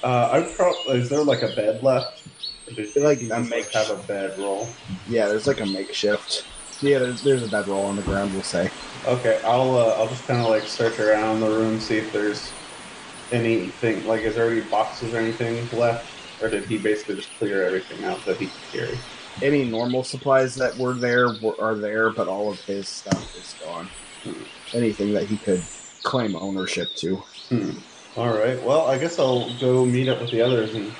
Uh, 0.02 0.30
I 0.32 0.52
probably 0.54 0.98
is 1.00 1.08
there 1.08 1.22
like 1.22 1.42
a 1.42 1.48
bed 1.54 1.82
left? 1.82 2.26
Like 2.96 3.20
a 3.20 3.40
make- 3.40 3.70
have 3.72 3.90
a 3.90 3.96
bed 4.06 4.38
roll? 4.38 4.68
Yeah, 5.08 5.28
there's 5.28 5.46
like 5.46 5.60
a 5.60 5.66
makeshift. 5.66 6.46
Yeah, 6.80 6.98
there's, 7.00 7.22
there's 7.22 7.42
a 7.42 7.48
bed 7.48 7.68
roll 7.68 7.84
on 7.84 7.96
the 7.96 8.02
ground, 8.02 8.32
we'll 8.32 8.42
say. 8.42 8.70
Okay, 9.06 9.40
I'll 9.44 9.76
uh, 9.76 9.94
I'll 9.98 10.08
just 10.08 10.26
kind 10.26 10.40
of 10.40 10.48
like 10.48 10.62
search 10.62 10.98
around 10.98 11.40
the 11.40 11.48
room, 11.48 11.80
see 11.80 11.98
if 11.98 12.12
there's 12.12 12.52
anything 13.32 14.06
like 14.06 14.22
is 14.22 14.34
there 14.34 14.50
any 14.50 14.62
boxes 14.62 15.14
or 15.14 15.18
anything 15.18 15.66
left, 15.78 16.06
or 16.42 16.48
did 16.48 16.64
he 16.64 16.78
basically 16.78 17.16
just 17.16 17.30
clear 17.38 17.62
everything 17.64 18.04
out 18.04 18.24
that 18.26 18.36
he 18.36 18.46
could 18.46 18.72
carry? 18.72 18.98
Any 19.42 19.64
normal 19.64 20.04
supplies 20.04 20.54
that 20.56 20.76
were 20.76 20.94
there 20.94 21.34
were, 21.42 21.58
are 21.60 21.74
there, 21.74 22.10
but 22.10 22.28
all 22.28 22.50
of 22.50 22.60
his 22.60 22.88
stuff 22.88 23.36
is 23.36 23.54
gone. 23.64 23.88
Anything 24.74 25.12
that 25.14 25.24
he 25.24 25.36
could 25.36 25.62
claim 26.02 26.36
ownership 26.36 26.94
to. 26.96 27.16
Hmm. 27.48 27.70
All 28.16 28.28
right. 28.36 28.60
Well, 28.62 28.86
I 28.86 28.98
guess 28.98 29.18
I'll 29.18 29.52
go 29.58 29.84
meet 29.84 30.08
up 30.08 30.20
with 30.20 30.30
the 30.30 30.40
others 30.40 30.74
and 30.74 30.92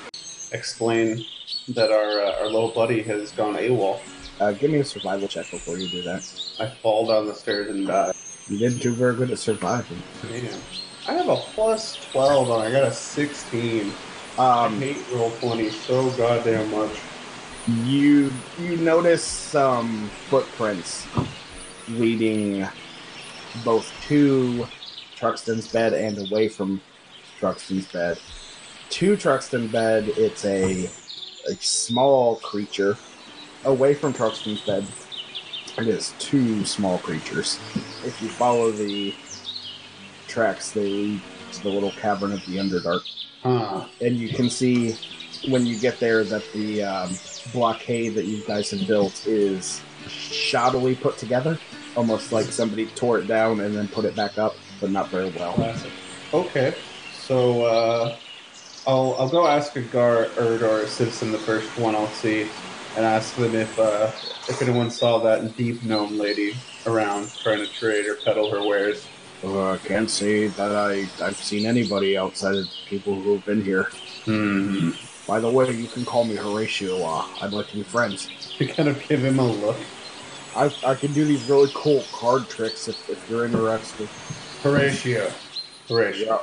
explain 0.51 1.25
that 1.69 1.91
our 1.91 2.21
uh, 2.21 2.39
our 2.39 2.45
little 2.47 2.69
buddy 2.71 3.01
has 3.03 3.31
gone 3.31 3.55
AWOL. 3.55 3.99
Uh, 4.39 4.51
give 4.53 4.71
me 4.71 4.79
a 4.79 4.83
survival 4.83 5.27
check 5.27 5.49
before 5.51 5.77
you 5.77 5.87
do 5.89 6.01
that. 6.03 6.23
I 6.59 6.67
fall 6.81 7.07
down 7.07 7.27
the 7.27 7.35
stairs 7.35 7.69
and 7.69 7.85
die. 7.87 8.11
You 8.47 8.57
didn't 8.57 8.81
do 8.81 8.93
very 8.93 9.15
good 9.15 9.29
at 9.31 9.39
surviving. 9.39 10.01
Damn. 10.27 10.59
I 11.07 11.13
have 11.13 11.29
a 11.29 11.35
plus 11.35 11.97
twelve 12.11 12.49
and 12.49 12.63
I 12.63 12.71
got 12.71 12.83
a 12.87 12.91
sixteen. 12.93 13.91
I 14.37 14.65
Um, 14.65 14.79
hate 14.79 14.97
roll 15.13 15.31
twenty 15.31 15.69
so 15.69 16.09
goddamn 16.11 16.71
much. 16.71 16.91
you 17.67 18.31
you 18.59 18.77
notice 18.77 19.23
some 19.23 20.09
footprints 20.29 21.05
leading 21.89 22.65
both 23.65 23.91
to 24.07 24.65
Truxton's 25.21 25.71
bed 25.71 25.93
and 25.93 26.17
away 26.17 26.49
from 26.49 26.81
Truxton's 27.39 27.85
bed. 27.91 28.17
To 28.89 29.15
Truxton's 29.15 29.71
bed, 29.71 30.09
it's 30.17 30.43
a 30.43 30.89
a 31.47 31.55
small 31.59 32.37
creature. 32.37 32.97
Away 33.63 33.93
from 33.93 34.13
Truxton's 34.13 34.61
bed, 34.61 34.85
it 35.77 35.87
is 35.87 36.15
two 36.17 36.65
small 36.65 36.97
creatures. 36.97 37.59
If 38.03 38.19
you 38.21 38.29
follow 38.29 38.71
the 38.71 39.13
tracks, 40.27 40.71
they 40.71 40.87
lead 40.89 41.21
to 41.53 41.63
the 41.63 41.69
little 41.69 41.91
cavern 41.91 42.31
of 42.31 42.43
the 42.47 42.57
Underdark 42.57 43.01
Huh. 43.43 43.87
and 44.01 44.17
you 44.17 44.29
can 44.29 44.49
see 44.49 44.95
when 45.49 45.65
you 45.65 45.77
get 45.79 45.99
there 45.99 46.23
that 46.23 46.43
the 46.53 46.83
um, 46.83 47.09
blockade 47.53 48.13
that 48.15 48.25
you 48.25 48.43
guys 48.45 48.69
have 48.71 48.87
built 48.87 49.25
is 49.25 49.81
shoddily 50.05 50.99
put 50.99 51.17
together, 51.17 51.57
almost 51.95 52.31
like 52.31 52.45
somebody 52.45 52.85
tore 52.87 53.19
it 53.19 53.27
down 53.27 53.59
and 53.59 53.75
then 53.75 53.87
put 53.87 54.05
it 54.05 54.15
back 54.15 54.37
up, 54.37 54.55
but 54.81 54.89
not 54.89 55.09
very 55.09 55.29
well. 55.29 55.53
Classic. 55.53 55.91
Okay. 56.33 56.75
So 57.13 57.63
uh, 57.63 58.17
I'll 58.87 59.15
I'll 59.19 59.29
go 59.29 59.47
ask 59.47 59.75
a 59.77 59.81
guard 59.81 60.37
or, 60.37 60.87
citizen, 60.87 61.31
the 61.31 61.37
first 61.37 61.69
one 61.77 61.95
I'll 61.95 62.07
see, 62.07 62.49
and 62.97 63.05
ask 63.05 63.35
them 63.35 63.55
if 63.55 63.79
uh, 63.79 64.11
if 64.49 64.61
anyone 64.61 64.89
saw 64.89 65.19
that 65.19 65.55
deep 65.55 65.83
gnome 65.83 66.17
lady 66.17 66.55
around 66.85 67.31
trying 67.35 67.59
to 67.59 67.67
trade 67.67 68.07
or 68.07 68.15
peddle 68.15 68.51
her 68.51 68.67
wares. 68.67 69.07
Uh, 69.43 69.71
I 69.71 69.77
can't 69.77 70.09
say 70.09 70.47
that 70.47 70.75
I, 70.75 71.07
I've 71.23 71.37
seen 71.37 71.65
anybody 71.65 72.17
outside 72.17 72.55
of 72.55 72.67
people 72.87 73.19
who 73.19 73.33
have 73.35 73.45
been 73.45 73.63
here. 73.63 73.89
Hmm. 74.25 74.91
By 75.27 75.39
the 75.39 75.49
way, 75.49 75.71
you 75.71 75.87
can 75.87 76.05
call 76.05 76.25
me 76.25 76.35
Horatio. 76.35 77.03
Uh, 77.03 77.25
I'd 77.41 77.53
like 77.53 77.67
to 77.69 77.75
be 77.75 77.83
friends. 77.83 78.29
You 78.59 78.67
kind 78.67 78.89
of 78.89 79.01
give 79.07 79.23
him 79.23 79.39
a 79.39 79.47
look. 79.47 79.77
I, 80.55 80.71
I 80.85 80.95
can 80.95 81.13
do 81.13 81.25
these 81.25 81.49
really 81.49 81.71
cool 81.73 82.03
card 82.11 82.49
tricks 82.49 82.87
if, 82.87 83.09
if 83.09 83.29
you're 83.29 83.45
interested. 83.45 84.09
Horatio. 84.61 85.31
Horatio. 85.87 86.41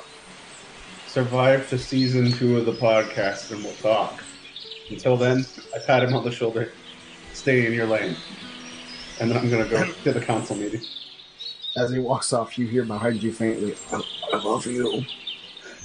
survive 1.06 1.68
to 1.70 1.78
season 1.78 2.30
two 2.32 2.58
of 2.58 2.66
the 2.66 2.72
podcast 2.72 3.50
and 3.52 3.62
we'll 3.64 3.72
talk. 3.74 4.22
Until 4.90 5.16
then, 5.16 5.44
I 5.74 5.78
pat 5.78 6.02
him 6.02 6.14
on 6.14 6.24
the 6.24 6.30
shoulder. 6.30 6.72
Stay 7.32 7.66
in 7.66 7.72
your 7.72 7.86
lane. 7.86 8.16
And 9.20 9.30
then 9.30 9.38
I'm 9.38 9.48
going 9.50 9.64
to 9.64 9.70
go 9.70 9.84
to 10.04 10.12
the 10.12 10.20
council 10.20 10.56
meeting. 10.56 10.82
As 11.76 11.90
he 11.92 11.98
walks 11.98 12.32
off, 12.32 12.58
you 12.58 12.66
hear 12.66 12.84
behind 12.84 13.22
you 13.22 13.32
faintly, 13.32 13.74
I, 13.92 14.02
I 14.32 14.36
love 14.42 14.66
you. 14.66 15.04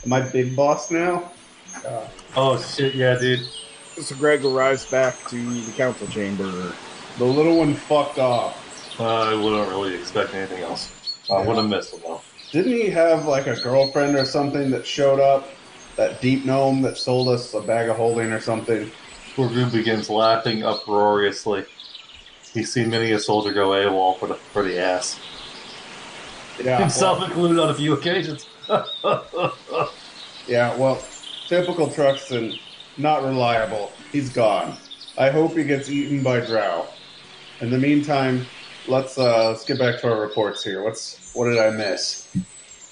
Am 0.05 0.13
I 0.13 0.21
big 0.21 0.55
boss 0.55 0.91
now? 0.91 1.31
Uh, 1.87 2.07
Oh 2.35 2.59
shit, 2.59 2.95
yeah, 2.95 3.15
dude. 3.19 3.47
So 4.01 4.15
Greg 4.15 4.43
arrives 4.43 4.85
back 4.87 5.15
to 5.29 5.61
the 5.61 5.71
council 5.73 6.07
chamber. 6.07 6.73
the 7.19 7.23
little 7.23 7.57
one 7.57 7.75
fucked 7.75 8.17
off. 8.17 8.99
I 8.99 9.35
wouldn't 9.35 9.69
really 9.69 9.93
expect 9.93 10.33
anything 10.33 10.63
else. 10.63 11.02
I 11.31 11.41
would 11.41 11.57
have 11.57 11.67
missed 11.67 11.93
it 11.93 12.01
though. 12.03 12.21
Didn't 12.51 12.73
he 12.73 12.89
have 12.89 13.25
like 13.25 13.47
a 13.47 13.55
girlfriend 13.55 14.15
or 14.15 14.25
something 14.25 14.71
that 14.71 14.85
showed 14.85 15.19
up? 15.19 15.47
That 15.95 16.21
deep 16.21 16.43
gnome 16.45 16.81
that 16.81 16.97
sold 16.97 17.29
us 17.29 17.53
a 17.53 17.61
bag 17.61 17.87
of 17.87 17.97
holding 17.97 18.31
or 18.31 18.39
something? 18.39 18.91
Gorgoon 19.35 19.71
begins 19.71 20.09
laughing 20.09 20.63
uproariously. 20.63 21.65
He's 22.53 22.73
seen 22.73 22.89
many 22.89 23.11
a 23.11 23.19
soldier 23.19 23.53
go 23.53 23.69
AWOL 23.69 24.19
for 24.19 24.27
the 24.27 24.35
for 24.35 24.63
the 24.63 24.79
ass. 24.79 25.19
Yeah. 26.63 26.79
Himself 26.79 27.19
well- 27.19 27.27
included 27.27 27.59
on 27.59 27.69
a 27.69 27.73
few 27.73 27.93
occasions. 27.93 28.45
yeah, 30.47 30.75
well, 30.77 31.03
typical 31.47 31.89
Truxton, 31.89 32.57
not 32.97 33.23
reliable. 33.23 33.91
He's 34.11 34.29
gone. 34.29 34.77
I 35.17 35.29
hope 35.29 35.55
he 35.57 35.63
gets 35.63 35.89
eaten 35.89 36.23
by 36.23 36.39
Drow. 36.39 36.87
In 37.61 37.69
the 37.69 37.77
meantime, 37.77 38.47
let's 38.87 39.17
uh 39.17 39.49
let's 39.49 39.65
get 39.65 39.79
back 39.79 39.99
to 40.01 40.11
our 40.11 40.21
reports 40.21 40.63
here. 40.63 40.83
What's 40.83 41.19
what 41.33 41.49
did 41.49 41.59
I 41.59 41.69
miss? 41.71 42.27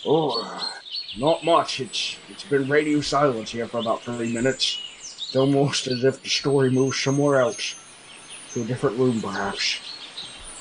Oh, 0.06 0.72
not 1.18 1.44
much. 1.44 1.80
It's 1.80 2.18
it's 2.30 2.44
been 2.44 2.70
radio 2.70 3.02
silence 3.02 3.52
here 3.52 3.68
for 3.68 3.80
about 3.80 4.02
three 4.04 4.34
minutes. 4.34 4.80
It's 4.98 5.36
almost 5.36 5.88
as 5.88 6.04
if 6.04 6.22
the 6.22 6.30
story 6.30 6.70
moves 6.70 7.00
somewhere 7.00 7.40
else, 7.40 7.76
to 8.54 8.62
a 8.62 8.66
different 8.66 8.98
room, 8.98 9.22
perhaps. 9.22 9.80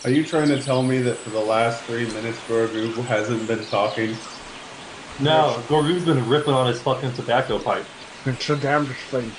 Are 0.04 0.10
you 0.10 0.24
trying 0.24 0.48
to 0.48 0.62
tell 0.62 0.82
me 0.82 0.98
that 1.02 1.16
for 1.16 1.30
the 1.30 1.40
last 1.40 1.84
three 1.84 2.06
minutes 2.06 2.38
Gorgu 2.48 2.92
hasn't 3.04 3.46
been 3.46 3.64
talking? 3.66 4.16
no, 5.20 5.62
Gorgoon's 5.68 6.04
been 6.04 6.26
ripping 6.28 6.54
on 6.54 6.66
his 6.66 6.80
fucking 6.80 7.12
tobacco 7.12 7.58
pipe. 7.58 7.84
It's 8.24 8.46
the 8.46 8.56
damnedest 8.56 9.00
thing. 9.06 9.32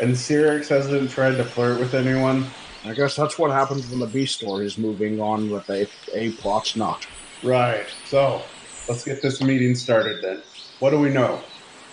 And 0.00 0.12
Cyrix 0.12 0.68
hasn't 0.68 1.10
tried 1.10 1.36
to 1.36 1.44
flirt 1.44 1.78
with 1.78 1.94
anyone? 1.94 2.46
I 2.84 2.94
guess 2.94 3.14
that's 3.14 3.38
what 3.38 3.50
happens 3.50 3.88
when 3.88 4.00
the 4.00 4.06
B 4.06 4.26
story 4.26 4.66
is 4.66 4.76
moving 4.76 5.20
on 5.20 5.50
with 5.50 5.68
a 5.70 5.86
A 6.14 6.32
plot's 6.32 6.76
not. 6.76 7.06
Right. 7.42 7.86
So, 8.06 8.42
let's 8.88 9.04
get 9.04 9.22
this 9.22 9.40
meeting 9.40 9.74
started 9.74 10.22
then. 10.22 10.42
What 10.80 10.90
do 10.90 10.98
we 10.98 11.10
know? 11.10 11.40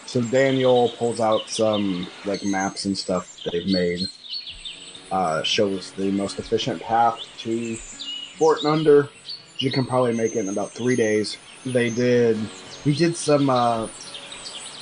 So 0.09 0.23
Daniel 0.23 0.89
pulls 0.97 1.19
out 1.19 1.47
some 1.49 2.07
like 2.25 2.43
maps 2.43 2.85
and 2.85 2.97
stuff 2.97 3.39
they've 3.51 3.67
made. 3.67 4.07
Uh, 5.11 5.43
shows 5.43 5.91
the 5.91 6.09
most 6.11 6.39
efficient 6.39 6.81
path 6.81 7.19
to 7.37 7.75
Fort 7.75 8.61
Nunder. 8.61 9.09
You 9.59 9.71
can 9.71 9.85
probably 9.85 10.15
make 10.15 10.35
it 10.35 10.39
in 10.39 10.49
about 10.49 10.71
three 10.71 10.95
days. 10.95 11.37
They 11.65 11.91
did. 11.91 12.39
We 12.85 12.95
did 12.95 13.15
some 13.15 13.51
uh, 13.51 13.87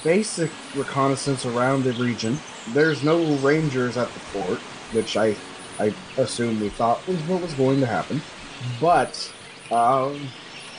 basic 0.04 0.52
reconnaissance 0.76 1.46
around 1.46 1.84
the 1.84 1.92
region. 1.94 2.38
There's 2.70 3.04
no 3.04 3.22
rangers 3.38 3.98
at 3.98 4.08
the 4.08 4.20
fort, 4.20 4.60
which 4.94 5.18
I 5.18 5.36
I 5.79 5.93
assume 6.17 6.60
we 6.60 6.69
thought 6.69 7.05
was 7.07 7.22
what 7.24 7.41
was 7.41 7.53
going 7.53 7.79
to 7.81 7.86
happen. 7.86 8.22
But 8.81 9.31
um, 9.72 10.27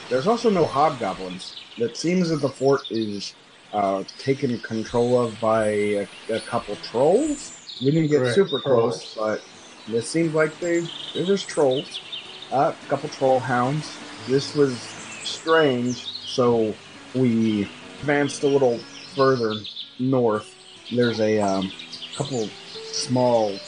there's 0.08 0.26
also 0.26 0.50
no 0.50 0.64
hobgoblins. 0.64 1.56
It 1.76 1.96
seems 1.96 2.30
that 2.30 2.40
the 2.40 2.48
fort 2.48 2.90
is 2.90 3.34
uh, 3.72 4.04
taken 4.18 4.58
control 4.60 5.20
of 5.20 5.38
by 5.40 5.68
a, 5.68 6.08
a 6.30 6.40
couple 6.40 6.76
trolls. 6.76 7.52
We 7.80 7.92
didn't 7.92 8.08
get 8.08 8.18
Correct, 8.18 8.34
super 8.34 8.60
trolls. 8.60 9.14
close, 9.14 9.42
but 9.86 9.94
it 9.94 10.02
seems 10.02 10.34
like 10.34 10.58
they 10.58 10.80
there 11.14 11.26
was 11.26 11.44
trolls. 11.44 12.00
Uh, 12.50 12.72
a 12.82 12.88
couple 12.88 13.08
troll 13.10 13.38
hounds. 13.38 13.96
This 14.26 14.54
was 14.54 14.80
strange, 15.22 16.06
so 16.24 16.74
we 17.14 17.68
advanced 18.00 18.42
a 18.42 18.48
little 18.48 18.78
further 19.14 19.54
north. 19.98 20.54
There's 20.90 21.20
a 21.20 21.38
um, 21.40 21.70
couple 22.16 22.48
small 22.92 23.58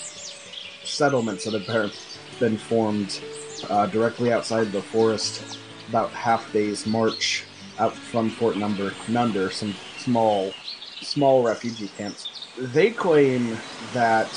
settlements 0.91 1.45
that 1.45 1.61
have 1.61 1.95
been 2.39 2.57
formed 2.57 3.21
uh, 3.69 3.87
directly 3.87 4.33
outside 4.33 4.73
the 4.73 4.83
forest, 4.83 5.59
about 5.89 6.11
half 6.11 6.53
day's 6.53 6.87
march 6.87 7.45
out 7.79 7.95
from 7.95 8.31
Fort 8.31 8.57
Number 8.57 8.91
Nunder. 9.07 9.53
Some 9.53 9.75
small, 9.99 10.53
small 11.01 11.43
refugee 11.43 11.89
camps. 11.97 12.29
They 12.59 12.91
claim 12.91 13.57
that 13.93 14.31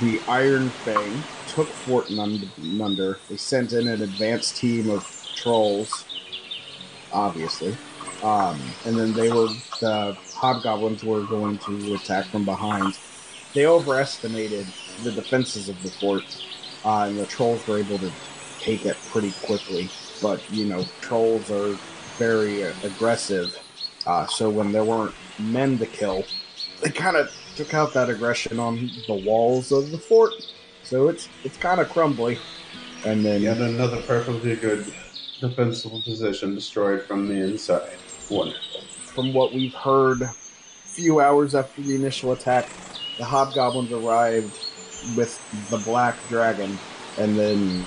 the 0.00 0.20
Iron 0.28 0.68
Fang 0.68 1.22
took 1.48 1.68
Fort 1.68 2.06
Nunder. 2.06 3.18
They 3.28 3.36
sent 3.36 3.72
in 3.72 3.88
an 3.88 4.02
advanced 4.02 4.56
team 4.56 4.90
of 4.90 5.06
trolls, 5.34 6.04
obviously, 7.12 7.76
um, 8.22 8.60
and 8.84 8.96
then 8.96 9.12
they 9.12 9.30
were 9.30 9.48
the 9.80 10.16
hobgoblins 10.34 11.04
were 11.04 11.24
going 11.24 11.58
to 11.58 11.94
attack 11.94 12.26
from 12.26 12.44
behind. 12.44 12.98
They 13.54 13.66
overestimated 13.66 14.66
the 15.02 15.12
defenses 15.12 15.68
of 15.68 15.82
the 15.82 15.90
fort, 15.90 16.24
uh, 16.84 17.06
and 17.08 17.18
the 17.18 17.26
trolls 17.26 17.66
were 17.66 17.78
able 17.78 17.98
to 17.98 18.10
take 18.60 18.86
it 18.86 18.96
pretty 19.10 19.32
quickly. 19.42 19.88
But 20.20 20.42
you 20.52 20.66
know, 20.66 20.84
trolls 21.00 21.50
are 21.50 21.76
very 22.18 22.64
uh, 22.64 22.72
aggressive, 22.82 23.56
uh, 24.06 24.26
so 24.26 24.50
when 24.50 24.72
there 24.72 24.84
weren't 24.84 25.14
men 25.38 25.78
to 25.78 25.86
kill, 25.86 26.24
they 26.82 26.90
kind 26.90 27.16
of 27.16 27.30
took 27.56 27.74
out 27.74 27.92
that 27.94 28.08
aggression 28.08 28.58
on 28.58 28.90
the 29.06 29.14
walls 29.14 29.72
of 29.72 29.90
the 29.90 29.98
fort. 29.98 30.32
So 30.82 31.08
it's 31.08 31.28
it's 31.44 31.56
kind 31.56 31.80
of 31.80 31.88
crumbly. 31.90 32.38
And 33.04 33.24
then 33.24 33.42
Yet 33.42 33.58
another 33.58 34.02
perfectly 34.02 34.56
good 34.56 34.92
defensible 35.40 36.00
position 36.02 36.54
destroyed 36.54 37.02
from 37.02 37.28
the 37.28 37.34
inside. 37.34 37.96
Wonderful. 38.28 38.80
from 39.06 39.32
what 39.32 39.54
we've 39.54 39.74
heard, 39.74 40.22
a 40.22 40.34
few 40.84 41.20
hours 41.20 41.54
after 41.54 41.80
the 41.80 41.94
initial 41.94 42.32
attack, 42.32 42.68
the 43.18 43.24
hobgoblins 43.24 43.92
arrived 43.92 44.52
with 45.16 45.40
the 45.70 45.78
black 45.78 46.16
dragon, 46.28 46.78
and 47.18 47.38
then 47.38 47.84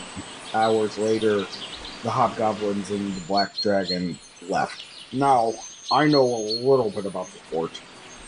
hours 0.54 0.98
later, 0.98 1.46
the 2.04 2.10
hobgoblins 2.10 2.90
and 2.90 3.14
the 3.14 3.22
black 3.22 3.60
dragon 3.62 4.18
left. 4.50 4.84
Now, 5.14 5.54
I 5.92 6.08
know 6.08 6.24
a 6.24 6.44
little 6.66 6.90
bit 6.90 7.06
about 7.06 7.28
the 7.28 7.40
fort. 7.40 7.82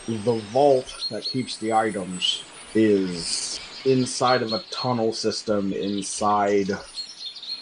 The 0.06 0.42
vault 0.52 1.06
that 1.10 1.24
keeps 1.24 1.56
the 1.56 1.72
items 1.72 2.44
is 2.74 3.58
inside 3.84 4.42
of 4.42 4.52
a 4.52 4.62
tunnel 4.70 5.12
system 5.12 5.72
inside 5.72 6.70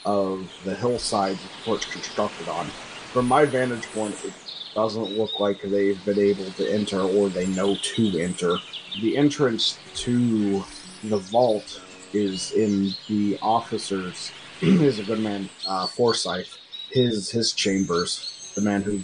of 0.05 0.51
the 0.65 0.75
hillside 0.75 1.37
the 1.37 1.49
fort's 1.65 1.87
constructed 1.87 2.49
on. 2.49 2.67
From 3.13 3.29
my 3.29 3.45
vantage 3.45 3.87
point, 3.93 4.25
it 4.25 4.33
doesn't 4.75 5.17
look 5.17 5.39
like 5.39 5.61
they've 5.63 6.03
been 6.05 6.19
able 6.19 6.51
to 6.53 6.73
enter 6.73 7.01
or 7.01 7.29
they 7.29 7.47
know 7.47 7.77
to 7.77 8.19
enter. 8.19 8.59
The 9.01 9.17
entrance 9.17 9.79
to 9.97 10.65
the 11.03 11.19
vault 11.19 11.81
is 12.13 12.53
in 12.53 12.91
the 13.09 13.39
officers. 13.43 14.31
is 14.61 14.99
a 14.99 15.05
good 15.05 15.21
man, 15.21 15.49
uh, 15.67 15.87
Forsyth. 15.87 16.59
His 16.91 17.31
his 17.31 17.53
chambers. 17.53 18.53
The 18.55 18.61
man 18.61 18.83
who 18.83 19.01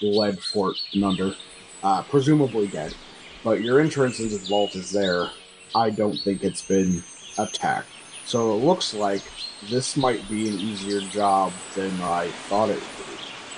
led 0.00 0.40
Fort 0.40 0.76
Nunder, 0.94 1.36
uh, 1.82 2.02
presumably 2.02 2.68
dead. 2.68 2.94
But 3.42 3.60
your 3.60 3.80
entrance 3.80 4.20
into 4.20 4.38
the 4.38 4.46
vault 4.46 4.76
is 4.76 4.90
there. 4.90 5.30
I 5.74 5.90
don't 5.90 6.16
think 6.16 6.44
it's 6.44 6.62
been 6.62 7.02
attacked. 7.38 7.88
So 8.24 8.52
it 8.52 8.64
looks 8.64 8.94
like 8.94 9.22
this 9.68 9.96
might 9.96 10.28
be 10.28 10.48
an 10.48 10.54
easier 10.54 11.00
job 11.00 11.52
than 11.74 11.90
I 12.00 12.28
thought 12.48 12.70
it 12.70 12.76
would 12.76 13.16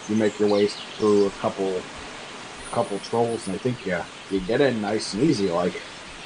be. 0.08 0.12
You 0.14 0.16
make 0.18 0.38
your 0.38 0.48
way 0.48 0.66
through 0.66 1.26
a 1.26 1.30
couple 1.30 1.80
couple 2.70 2.98
trolls, 3.00 3.46
and 3.46 3.54
I 3.54 3.58
think 3.58 3.86
yeah, 3.86 4.04
you 4.30 4.40
get 4.40 4.60
in 4.60 4.80
nice 4.80 5.14
and 5.14 5.22
easy. 5.22 5.50
Like 5.50 5.80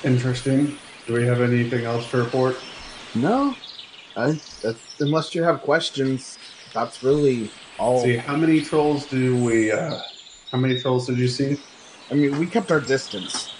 Interesting. 0.04 0.78
Do 1.08 1.14
we 1.14 1.24
have 1.24 1.40
anything 1.40 1.86
else 1.86 2.10
to 2.10 2.18
report? 2.18 2.58
no, 3.14 3.56
I, 4.14 4.38
unless 5.00 5.34
you 5.34 5.42
have 5.42 5.62
questions, 5.62 6.38
that's 6.74 7.02
really 7.02 7.50
all. 7.78 8.02
See, 8.02 8.16
how 8.16 8.36
many 8.36 8.60
trolls 8.60 9.06
do 9.06 9.42
we, 9.42 9.72
uh, 9.72 10.02
how 10.52 10.58
many 10.58 10.78
trolls 10.78 11.06
did 11.06 11.18
you 11.18 11.28
see? 11.28 11.58
I 12.10 12.14
mean, 12.14 12.38
we 12.38 12.46
kept 12.46 12.70
our 12.70 12.80
distance, 12.80 13.50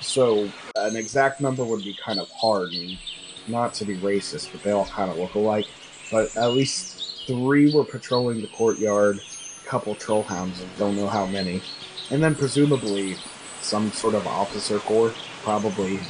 so 0.00 0.50
an 0.74 0.96
exact 0.96 1.40
number 1.40 1.64
would 1.64 1.84
be 1.84 1.96
kind 2.04 2.18
of 2.18 2.28
hard, 2.32 2.72
and 2.72 2.98
not 3.46 3.74
to 3.74 3.84
be 3.84 3.96
racist, 3.98 4.50
but 4.50 4.64
they 4.64 4.72
all 4.72 4.86
kind 4.86 5.08
of 5.08 5.18
look 5.18 5.36
alike. 5.36 5.68
But 6.10 6.36
at 6.36 6.50
least 6.50 7.28
three 7.28 7.72
were 7.72 7.84
patrolling 7.84 8.40
the 8.40 8.48
courtyard, 8.48 9.20
a 9.20 9.68
couple 9.68 9.94
troll 9.94 10.24
hounds, 10.24 10.60
don't 10.80 10.96
know 10.96 11.06
how 11.06 11.26
many, 11.26 11.62
and 12.10 12.20
then 12.20 12.34
presumably 12.34 13.18
some 13.60 13.92
sort 13.92 14.16
of 14.16 14.26
officer 14.26 14.80
corps, 14.80 15.14
probably 15.44 16.00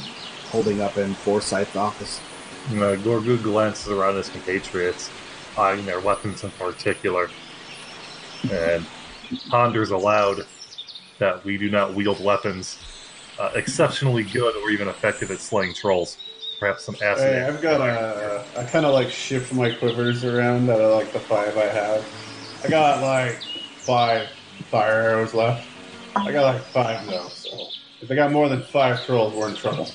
holding 0.53 0.81
up 0.81 0.97
in 0.97 1.15
Forsyth's 1.15 1.75
office. 1.75 2.21
Uh, 2.69 2.95
Gorgu 3.01 3.41
glances 3.41 3.89
around 3.89 4.15
his 4.15 4.29
compatriots, 4.29 5.09
eyeing 5.57 5.83
their 5.85 5.99
weapons 5.99 6.43
in 6.43 6.51
particular, 6.51 7.27
and 8.51 8.85
ponders 9.49 9.89
aloud. 9.89 10.45
that 11.17 11.43
we 11.43 11.57
do 11.57 11.69
not 11.69 11.93
wield 11.95 12.23
weapons 12.23 12.77
uh, 13.39 13.49
exceptionally 13.55 14.23
good 14.23 14.55
or 14.57 14.69
even 14.69 14.87
effective 14.87 15.31
at 15.31 15.39
slaying 15.39 15.73
trolls. 15.73 16.17
Perhaps 16.59 16.83
some 16.85 16.95
acid. 17.03 17.33
Hey, 17.33 17.41
I've 17.41 17.61
got 17.61 17.81
a. 17.81 18.45
I 18.57 18.63
kind 18.63 18.85
of 18.85 18.93
like 18.93 19.09
shift 19.09 19.51
my 19.53 19.73
quivers 19.73 20.23
around 20.23 20.69
out 20.69 20.79
of 20.79 20.95
like 20.95 21.11
the 21.11 21.19
five 21.19 21.57
I 21.57 21.65
have. 21.65 22.05
I 22.63 22.69
got 22.69 23.01
like 23.01 23.41
five 23.77 24.29
fire 24.69 25.01
arrows 25.01 25.33
left. 25.33 25.67
I 26.15 26.31
got 26.31 26.53
like 26.53 26.61
five 26.61 27.05
though, 27.07 27.27
so 27.29 27.49
if 28.01 28.11
I 28.11 28.15
got 28.15 28.31
more 28.31 28.47
than 28.49 28.61
five 28.61 29.03
trolls, 29.05 29.33
we're 29.33 29.49
in 29.49 29.55
trouble. 29.55 29.89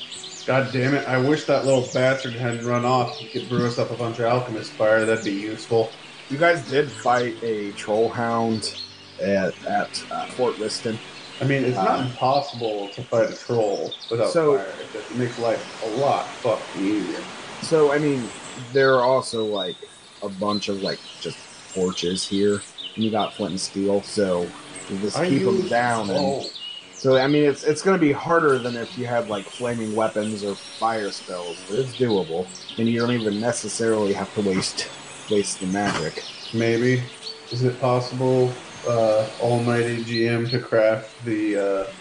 God 0.48 0.72
damn 0.72 0.94
it! 0.94 1.06
I 1.06 1.18
wish 1.18 1.44
that 1.44 1.66
little 1.66 1.86
bastard 1.92 2.32
hadn't 2.32 2.64
run 2.66 2.86
off. 2.86 3.18
He 3.18 3.28
could 3.28 3.50
brew 3.50 3.66
us 3.66 3.78
up 3.78 3.90
a 3.90 3.94
bunch 3.94 4.18
of 4.18 4.24
alchemist 4.24 4.72
fire. 4.72 5.04
That'd 5.04 5.22
be 5.24 5.30
useful. 5.32 5.90
You 6.30 6.38
guys 6.38 6.66
did 6.70 6.90
fight 6.90 7.36
a 7.42 7.72
troll 7.72 8.08
hound 8.08 8.80
at, 9.20 9.52
at 9.66 10.04
uh, 10.10 10.24
Fort 10.28 10.58
Liston. 10.58 10.98
I 11.42 11.44
mean, 11.44 11.64
it's 11.64 11.76
not 11.76 12.00
Um, 12.00 12.06
impossible 12.06 12.88
to 12.94 13.02
fight 13.02 13.30
a 13.30 13.36
troll 13.36 13.92
without 14.10 14.30
So- 14.32 14.56
fire. 14.56 14.66
It 14.94 15.16
makes 15.16 15.38
life 15.38 15.84
a 15.84 16.00
lot 16.00 16.26
fucking 16.26 16.82
easier. 16.82 17.20
So 17.60 17.92
I 17.92 17.98
mean, 17.98 18.26
there 18.72 18.94
are 18.94 19.02
also 19.04 19.44
like 19.44 19.76
a 20.22 20.30
bunch 20.30 20.70
of 20.70 20.82
like 20.82 20.98
just 21.20 21.36
torches 21.74 22.26
here, 22.26 22.62
and 22.94 23.04
you 23.04 23.10
got 23.10 23.34
flint 23.34 23.50
and 23.52 23.60
steel. 23.60 24.00
So 24.02 24.46
you 24.88 24.98
just 24.98 25.18
I 25.18 25.28
keep 25.28 25.44
them 25.44 25.68
down, 25.68 26.08
and 26.08 26.50
so 26.98 27.16
I 27.16 27.28
mean, 27.28 27.44
it's 27.44 27.62
it's 27.62 27.80
going 27.80 27.96
to 27.96 28.00
be 28.00 28.12
harder 28.12 28.58
than 28.58 28.76
if 28.76 28.98
you 28.98 29.06
had 29.06 29.28
like 29.28 29.44
flaming 29.44 29.94
weapons 29.94 30.44
or 30.44 30.54
fire 30.54 31.10
spells, 31.10 31.56
but 31.68 31.78
it's 31.78 31.96
doable, 31.96 32.46
and 32.78 32.88
you 32.88 32.98
don't 32.98 33.12
even 33.12 33.40
necessarily 33.40 34.12
have 34.12 34.32
to 34.34 34.42
waste 34.42 34.90
waste 35.30 35.60
the 35.60 35.66
magic. 35.66 36.24
maybe. 36.52 37.02
Is 37.50 37.62
it 37.62 37.80
possible, 37.80 38.52
uh, 38.86 39.26
Almighty 39.40 40.04
GM, 40.04 40.50
to 40.50 40.58
craft 40.58 41.24
the 41.24 41.56
uh, 41.56 41.92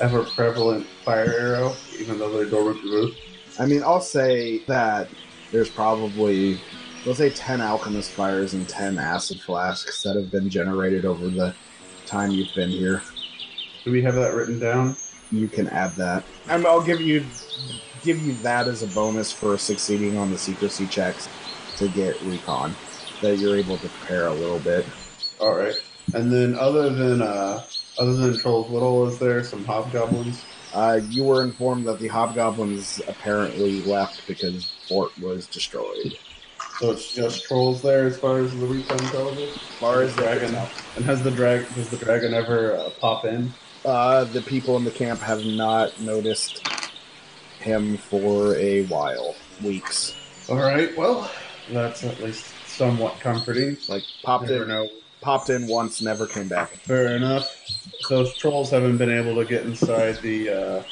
ever 0.00 0.24
prevalent 0.24 0.86
fire 1.04 1.32
arrow, 1.32 1.74
even 1.98 2.18
though 2.18 2.30
they 2.38 2.48
go 2.48 2.64
root 2.64 2.80
to 2.82 2.88
root? 2.88 3.14
I 3.58 3.66
mean, 3.66 3.82
I'll 3.82 4.00
say 4.00 4.58
that 4.66 5.08
there's 5.50 5.70
probably 5.70 6.60
let's 7.06 7.18
say 7.18 7.30
ten 7.30 7.60
alchemist 7.60 8.10
fires 8.12 8.54
and 8.54 8.68
ten 8.68 8.98
acid 8.98 9.40
flasks 9.40 10.02
that 10.02 10.16
have 10.16 10.30
been 10.30 10.50
generated 10.50 11.04
over 11.04 11.28
the 11.28 11.54
time 12.06 12.30
you've 12.30 12.54
been 12.54 12.70
here. 12.70 13.02
Do 13.84 13.92
we 13.92 14.02
have 14.02 14.14
that 14.14 14.34
written 14.34 14.58
down? 14.58 14.96
you 15.30 15.48
can 15.48 15.68
add 15.68 15.94
that. 15.96 16.24
And 16.48 16.66
I'll 16.66 16.82
give 16.82 17.00
you 17.00 17.24
give 18.02 18.22
you 18.22 18.34
that 18.34 18.68
as 18.68 18.82
a 18.82 18.86
bonus 18.88 19.32
for 19.32 19.58
succeeding 19.58 20.16
on 20.16 20.30
the 20.30 20.38
secrecy 20.38 20.86
checks 20.86 21.28
to 21.76 21.88
get 21.88 22.20
recon. 22.22 22.74
That 23.20 23.38
you're 23.38 23.56
able 23.56 23.76
to 23.78 23.88
prepare 23.88 24.28
a 24.28 24.32
little 24.32 24.60
bit. 24.60 24.86
All 25.40 25.54
right. 25.54 25.74
And 26.14 26.32
then, 26.32 26.54
other 26.54 26.90
than 26.90 27.20
uh, 27.20 27.64
other 27.98 28.14
than 28.14 28.38
trolls, 28.38 28.70
what 28.70 28.82
all 28.82 29.06
is 29.06 29.18
there? 29.18 29.42
Some 29.42 29.64
hobgoblins. 29.64 30.44
Uh, 30.72 31.00
you 31.08 31.24
were 31.24 31.42
informed 31.42 31.86
that 31.86 31.98
the 31.98 32.08
hobgoblins 32.08 33.00
apparently 33.08 33.82
left 33.82 34.26
because 34.26 34.70
fort 34.86 35.18
was 35.18 35.46
destroyed. 35.46 36.16
So 36.78 36.92
it's 36.92 37.12
just 37.12 37.44
trolls 37.44 37.82
there, 37.82 38.06
as 38.06 38.18
far 38.18 38.38
as 38.38 38.56
the 38.56 38.66
recon 38.66 38.98
tells 38.98 39.36
us. 39.36 39.56
As 39.56 39.76
far 39.80 40.02
as 40.02 40.14
dragon, 40.14 40.54
and 40.94 41.04
has 41.04 41.22
the 41.24 41.30
drag 41.30 41.66
does 41.74 41.88
the 41.88 41.96
dragon 41.96 42.34
ever 42.34 42.76
uh, 42.76 42.90
pop 43.00 43.24
in? 43.24 43.52
Uh, 43.88 44.24
the 44.24 44.42
people 44.42 44.76
in 44.76 44.84
the 44.84 44.90
camp 44.90 45.20
have 45.20 45.44
not 45.44 45.98
noticed 46.00 46.66
him 47.58 47.96
for 47.96 48.54
a 48.56 48.84
while, 48.86 49.34
weeks. 49.62 50.14
All 50.48 50.56
right. 50.56 50.96
Well, 50.96 51.30
that's 51.70 52.04
at 52.04 52.20
least 52.20 52.54
somewhat 52.66 53.18
comforting. 53.20 53.76
Like 53.88 54.04
popped 54.22 54.50
in, 54.50 54.68
know. 54.68 54.88
popped 55.20 55.50
in 55.50 55.66
once, 55.66 56.00
never 56.02 56.26
came 56.26 56.48
back. 56.48 56.70
Fair 56.70 57.16
enough. 57.16 57.48
Those 58.08 58.34
trolls 58.36 58.70
haven't 58.70 58.98
been 58.98 59.10
able 59.10 59.34
to 59.36 59.44
get 59.44 59.64
inside 59.64 60.16
the 60.22 60.48
uh, 60.50 60.82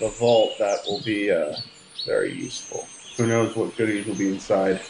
the 0.00 0.08
vault, 0.10 0.52
that 0.58 0.80
will 0.86 1.00
be 1.00 1.30
uh, 1.30 1.56
very 2.04 2.32
useful. 2.32 2.86
Who 3.16 3.26
knows 3.26 3.56
what 3.56 3.76
goodies 3.76 4.06
will 4.06 4.14
be 4.14 4.28
inside. 4.28 4.80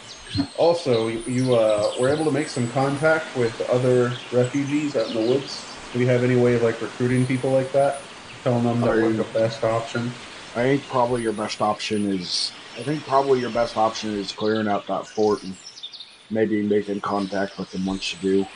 Also, 0.59 1.09
you, 1.09 1.22
you 1.26 1.54
uh, 1.54 1.92
were 2.00 2.09
able 2.09 2.24
to 2.24 2.33
make 2.33 2.48
some 2.48 2.68
contact 2.72 3.37
with 3.37 3.61
other 3.70 4.12
refugees 4.33 4.96
out 4.96 5.09
in 5.09 5.14
the 5.14 5.33
woods. 5.33 5.75
Do 5.92 5.99
we 5.99 6.07
have 6.07 6.25
any 6.25 6.37
way 6.37 6.55
of 6.55 6.62
like 6.62 6.81
recruiting 6.81 7.27
people 7.27 7.51
like 7.51 7.72
that? 7.72 8.01
Telling 8.42 8.64
them 8.64 8.81
that 8.81 8.90
Are 8.90 9.03
we're 9.03 9.12
the 9.12 9.25
best 9.25 9.64
option. 9.64 10.11
I 10.55 10.62
think 10.62 10.87
probably 10.88 11.22
your 11.22 11.33
best 11.33 11.61
option 11.61 12.11
is. 12.11 12.53
I 12.77 12.83
think 12.83 13.05
probably 13.05 13.40
your 13.40 13.51
best 13.51 13.77
option 13.77 14.11
is 14.11 14.33
clearing 14.33 14.68
out 14.68 14.87
that 14.87 15.07
fort 15.07 15.42
and 15.42 15.57
maybe 16.31 16.62
making 16.62 17.01
contact 17.01 17.59
with 17.59 17.70
them 17.70 17.87
once 17.87 18.12
you 18.12 18.18
do. 18.20 18.46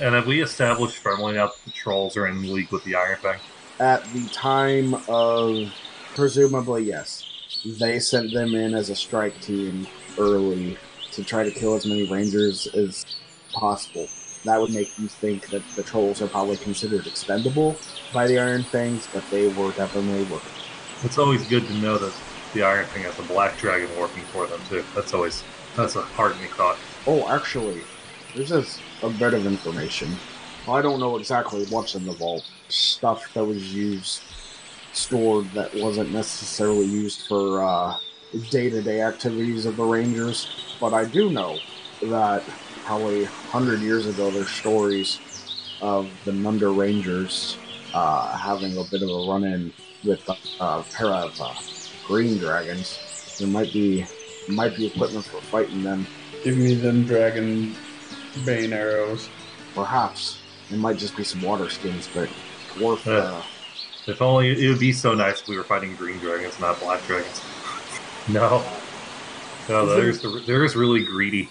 And 0.00 0.14
have 0.14 0.26
we 0.26 0.42
established 0.42 0.96
firmly 0.96 1.34
now 1.34 1.46
that 1.46 1.64
the 1.64 1.70
trolls 1.70 2.16
are 2.16 2.26
in 2.26 2.42
league 2.52 2.70
with 2.70 2.84
the 2.84 2.94
Iron 2.94 3.18
Fang? 3.20 3.38
At 3.78 4.04
the 4.12 4.26
time 4.28 4.94
of, 5.08 5.72
presumably 6.14 6.84
yes, 6.84 7.24
they 7.64 7.98
sent 7.98 8.32
them 8.32 8.54
in 8.54 8.74
as 8.74 8.88
a 8.88 8.96
strike 8.96 9.38
team 9.40 9.86
early 10.18 10.78
to 11.12 11.24
try 11.24 11.44
to 11.44 11.50
kill 11.50 11.74
as 11.74 11.86
many 11.86 12.04
rangers 12.04 12.66
as 12.68 13.04
possible. 13.52 14.08
That 14.44 14.60
would 14.60 14.70
make 14.70 14.90
you 14.98 15.08
think 15.08 15.48
that 15.50 15.62
the 15.76 15.82
trolls 15.82 16.22
are 16.22 16.28
probably 16.28 16.56
considered 16.56 17.06
expendable 17.06 17.76
by 18.12 18.26
the 18.26 18.38
Iron 18.38 18.62
Fangs, 18.62 19.06
but 19.12 19.28
they 19.30 19.48
were 19.48 19.72
definitely 19.72 20.24
working. 20.24 20.50
It's 21.02 21.18
always 21.18 21.46
good 21.48 21.66
to 21.66 21.74
know 21.74 21.98
that 21.98 22.12
the 22.54 22.62
Iron 22.62 22.86
Fang 22.86 23.02
has 23.04 23.18
a 23.18 23.22
black 23.22 23.56
dragon 23.58 23.88
working 23.98 24.22
for 24.24 24.46
them 24.46 24.60
too. 24.68 24.84
That's 24.94 25.14
always 25.14 25.42
that's 25.76 25.96
a 25.96 26.02
heartening 26.02 26.48
thought. 26.50 26.78
Oh, 27.06 27.28
actually, 27.28 27.80
there's 28.34 28.48
just 28.48 28.80
a 29.02 29.10
bit 29.10 29.34
of 29.34 29.46
information. 29.46 30.10
I 30.68 30.82
don't 30.82 31.00
know 31.00 31.16
exactly 31.16 31.64
what's 31.66 31.94
in 31.94 32.04
the 32.06 32.12
vault. 32.12 32.44
Stuff 32.68 33.32
that 33.34 33.44
was 33.44 33.74
used, 33.74 34.22
stored 34.92 35.50
that 35.52 35.74
wasn't 35.76 36.12
necessarily 36.12 36.86
used 36.86 37.26
for 37.26 37.62
uh, 37.64 37.98
day-to-day 38.50 39.00
activities 39.00 39.66
of 39.66 39.76
the 39.76 39.84
Rangers. 39.84 40.76
But 40.80 40.92
I 40.92 41.04
do 41.04 41.30
know 41.30 41.58
that 42.02 42.44
probably 42.90 43.22
100 43.22 43.78
years 43.78 44.08
ago, 44.08 44.32
there's 44.32 44.50
stories 44.50 45.20
of 45.80 46.10
the 46.24 46.32
Nunder 46.32 46.76
Rangers 46.76 47.56
uh, 47.94 48.36
having 48.36 48.76
a 48.78 48.82
bit 48.82 49.04
of 49.04 49.08
a 49.08 49.30
run-in 49.30 49.72
with 50.02 50.28
a 50.28 50.82
pair 50.92 51.06
of 51.06 51.40
uh, 51.40 51.54
green 52.04 52.36
dragons. 52.38 53.36
There 53.38 53.46
might 53.46 53.72
be 53.72 54.04
might 54.48 54.76
be 54.76 54.88
equipment 54.88 55.24
for 55.24 55.40
fighting 55.40 55.84
them. 55.84 56.04
Give 56.42 56.56
me 56.56 56.74
them 56.74 57.04
dragon 57.04 57.76
bane 58.44 58.72
arrows. 58.72 59.28
Perhaps 59.72 60.40
it 60.68 60.76
might 60.76 60.96
just 60.96 61.16
be 61.16 61.22
some 61.22 61.42
water 61.42 61.70
skins, 61.70 62.08
but 62.12 62.28
worth. 62.82 63.06
Yeah. 63.06 63.12
Uh, 63.12 63.42
If 64.08 64.20
only 64.20 64.64
it 64.64 64.68
would 64.68 64.80
be 64.80 64.90
so 64.92 65.14
nice 65.14 65.42
if 65.42 65.46
we 65.46 65.56
were 65.56 65.62
fighting 65.62 65.94
green 65.94 66.18
dragons, 66.18 66.58
not 66.58 66.80
black 66.80 67.06
dragons. 67.06 67.40
No, 68.28 68.64
no, 69.68 69.86
there's 69.86 70.20
the, 70.20 70.42
there's 70.46 70.76
really 70.76 71.04
greedy. 71.04 71.48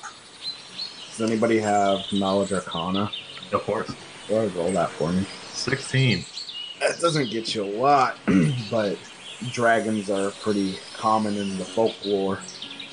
Does 1.20 1.30
anybody 1.30 1.60
have 1.60 2.00
knowledge 2.14 2.54
arcana? 2.54 3.12
Of 3.52 3.62
course, 3.64 3.94
Go 4.30 4.38
ahead, 4.38 4.56
roll 4.56 4.72
that 4.72 4.90
for 4.92 5.12
me. 5.12 5.26
sixteen. 5.52 6.24
That 6.80 6.98
doesn't 7.02 7.30
get 7.30 7.54
you 7.54 7.66
a 7.66 7.72
lot, 7.78 8.18
but 8.72 8.98
dragons 9.52 10.10
are 10.10 10.32
pretty 10.32 10.78
common 10.96 11.36
in 11.36 11.58
the 11.58 11.66
folklore. 11.66 12.40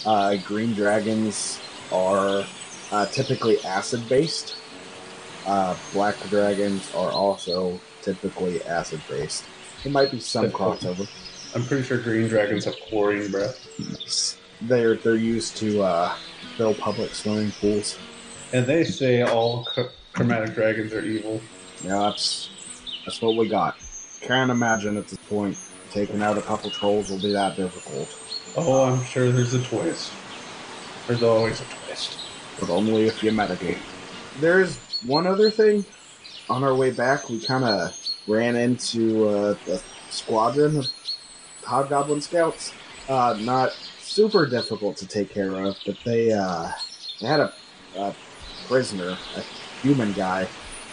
Uh, 0.04 0.36
green 0.44 0.74
dragons 0.74 1.60
are 1.92 2.44
uh, 2.90 3.06
typically 3.06 3.60
acid 3.64 4.08
based. 4.08 4.56
Uh, 5.46 5.76
black 5.92 6.16
dragons 6.28 6.92
are 6.96 7.12
also 7.12 7.78
typically 8.02 8.60
acid 8.64 9.00
based. 9.08 9.44
There 9.84 9.92
might 9.92 10.10
be 10.10 10.18
some 10.18 10.50
crossover. 10.50 11.06
I'm 11.54 11.64
pretty 11.64 11.84
sure 11.84 11.98
green 11.98 12.26
dragons 12.26 12.64
have 12.64 12.74
chlorine 12.88 13.30
breath. 13.30 13.68
They're 14.62 14.96
they're 14.96 15.14
used 15.14 15.56
to 15.58 15.82
uh, 15.82 16.14
fill 16.56 16.74
public 16.74 17.14
swimming 17.14 17.52
pools. 17.52 17.96
And 18.56 18.66
they 18.66 18.84
say 18.84 19.20
all 19.20 19.68
chromatic 20.14 20.54
dragons 20.54 20.94
are 20.94 21.02
evil. 21.02 21.42
Yeah, 21.84 21.98
that's 21.98 22.48
that's 23.04 23.20
what 23.20 23.36
we 23.36 23.50
got. 23.50 23.76
Can't 24.22 24.50
imagine 24.50 24.96
at 24.96 25.08
this 25.08 25.18
point 25.28 25.58
taking 25.90 26.22
out 26.22 26.38
a 26.38 26.40
couple 26.40 26.70
trolls 26.70 27.10
will 27.10 27.20
be 27.20 27.34
that 27.34 27.56
difficult, 27.56 28.08
Oh, 28.56 28.84
I'm 28.84 29.04
sure 29.04 29.30
there's 29.30 29.52
a 29.52 29.62
twist. 29.62 30.10
There's 31.06 31.22
always 31.22 31.60
a 31.60 31.64
twist. 31.64 32.18
but 32.58 32.70
only 32.70 33.06
if 33.06 33.22
you 33.22 33.30
metagame. 33.30 33.76
There's 34.40 34.78
one 35.04 35.26
other 35.26 35.50
thing. 35.50 35.84
On 36.48 36.64
our 36.64 36.74
way 36.74 36.92
back, 36.92 37.28
we 37.28 37.44
kind 37.44 37.62
of 37.64 37.94
ran 38.26 38.56
into 38.56 39.28
uh, 39.28 39.54
a 39.68 39.78
squadron 40.10 40.78
of 40.78 40.86
hobgoblin 41.62 42.22
scouts. 42.22 42.72
Uh, 43.06 43.36
not 43.38 43.72
super 44.00 44.46
difficult 44.46 44.96
to 44.96 45.06
take 45.06 45.28
care 45.28 45.54
of, 45.56 45.76
but 45.84 45.98
they 46.06 46.32
uh, 46.32 46.70
they 47.20 47.26
had 47.26 47.40
a, 47.40 47.52
a 47.98 48.14
prisoner, 48.66 49.16
a 49.36 49.40
human 49.82 50.12
guy, 50.12 50.48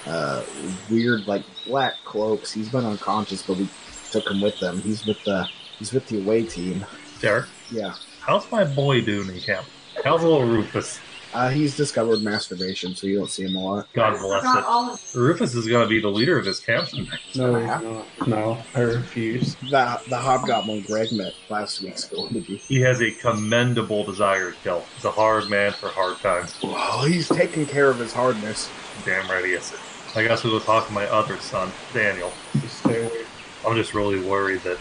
uh, 0.06 0.44
weird 0.90 1.28
like 1.28 1.44
black 1.66 2.04
cloaks. 2.04 2.52
He's 2.52 2.70
been 2.70 2.86
unconscious, 2.86 3.42
but 3.44 3.58
we 3.58 3.68
took 4.12 4.30
him 4.30 4.42
with 4.42 4.60
them. 4.60 4.80
He's 4.82 5.06
with 5.06 5.24
the 5.24 5.50
he's 5.80 5.94
with 5.94 6.08
the 6.08 6.20
away 6.20 6.44
team. 6.44 6.86
Derek, 7.20 7.46
Yeah, 7.72 7.94
how's 8.20 8.52
my 8.52 8.64
boy 8.64 9.02
doing 9.02 9.30
in 9.30 9.40
camp? 9.40 9.66
How's 10.04 10.24
little 10.24 10.44
Rufus? 10.44 11.00
Uh, 11.34 11.50
he's 11.50 11.76
discovered 11.76 12.22
masturbation, 12.22 12.96
so 12.96 13.08
you 13.08 13.18
don't 13.18 13.30
see 13.30 13.44
him 13.44 13.56
a 13.56 13.60
lot. 13.64 13.88
God 13.94 14.20
bless 14.20 14.44
it. 14.44 14.64
of 14.66 15.16
Rufus 15.16 15.56
is 15.56 15.68
going 15.68 15.84
to 15.84 15.90
be 15.90 16.00
the 16.00 16.10
leader 16.10 16.38
of 16.38 16.46
this 16.46 16.60
camp 16.60 16.88
someday. 16.88 17.18
No, 17.36 17.56
he's 17.56 17.68
not. 17.68 18.28
No, 18.28 18.58
I 18.76 18.82
refuse. 18.82 19.56
The 19.56 20.00
the 20.10 20.18
hobgoblin 20.18 20.82
Greg 20.82 21.12
met 21.12 21.34
last 21.50 21.82
week's 21.82 22.06
going 22.06 22.34
to 22.34 22.42
be. 22.42 22.58
He 22.58 22.82
has 22.82 23.02
a 23.02 23.12
commendable 23.12 24.04
desire 24.04 24.52
to 24.52 24.58
kill. 24.58 24.84
He's 24.96 25.06
a 25.06 25.12
hard 25.12 25.50
man 25.50 25.72
for 25.72 25.90
hard 25.90 26.18
times. 26.20 26.56
Well, 26.62 27.04
he's 27.06 27.28
taking 27.28 27.66
care 27.66 27.90
of 27.90 27.98
his 28.00 28.14
hardness. 28.14 28.70
Damn 29.06 29.30
right 29.30 29.44
he 29.44 29.54
is. 29.54 29.74
I 30.16 30.24
guess 30.24 30.44
we'll 30.44 30.60
talk 30.60 30.86
to 30.88 30.94
my 30.94 31.06
other 31.08 31.38
son, 31.38 31.72
Daniel. 31.94 32.32
Just 32.62 32.80
stay 32.80 33.04
away. 33.04 33.26
I'm 33.68 33.76
just 33.76 33.96
really 33.96 34.20
worried 34.24 34.62
that 34.62 34.78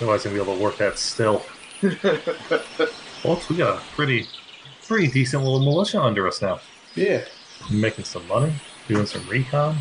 nobody's 0.00 0.24
going 0.24 0.36
to 0.36 0.42
be 0.42 0.50
able 0.50 0.56
to 0.56 0.62
work 0.62 0.76
that 0.78 0.98
still. 0.98 1.38
Folks, 3.22 3.48
we 3.48 3.56
got 3.56 3.78
a 3.78 3.80
pretty, 3.94 4.26
pretty 4.92 5.08
decent 5.10 5.42
little 5.42 5.58
militia 5.60 5.98
under 6.02 6.28
us 6.28 6.42
now. 6.42 6.60
Yeah. 6.94 7.24
Making 7.70 8.04
some 8.04 8.26
money, 8.28 8.52
doing 8.88 9.06
some 9.06 9.26
recon. 9.26 9.74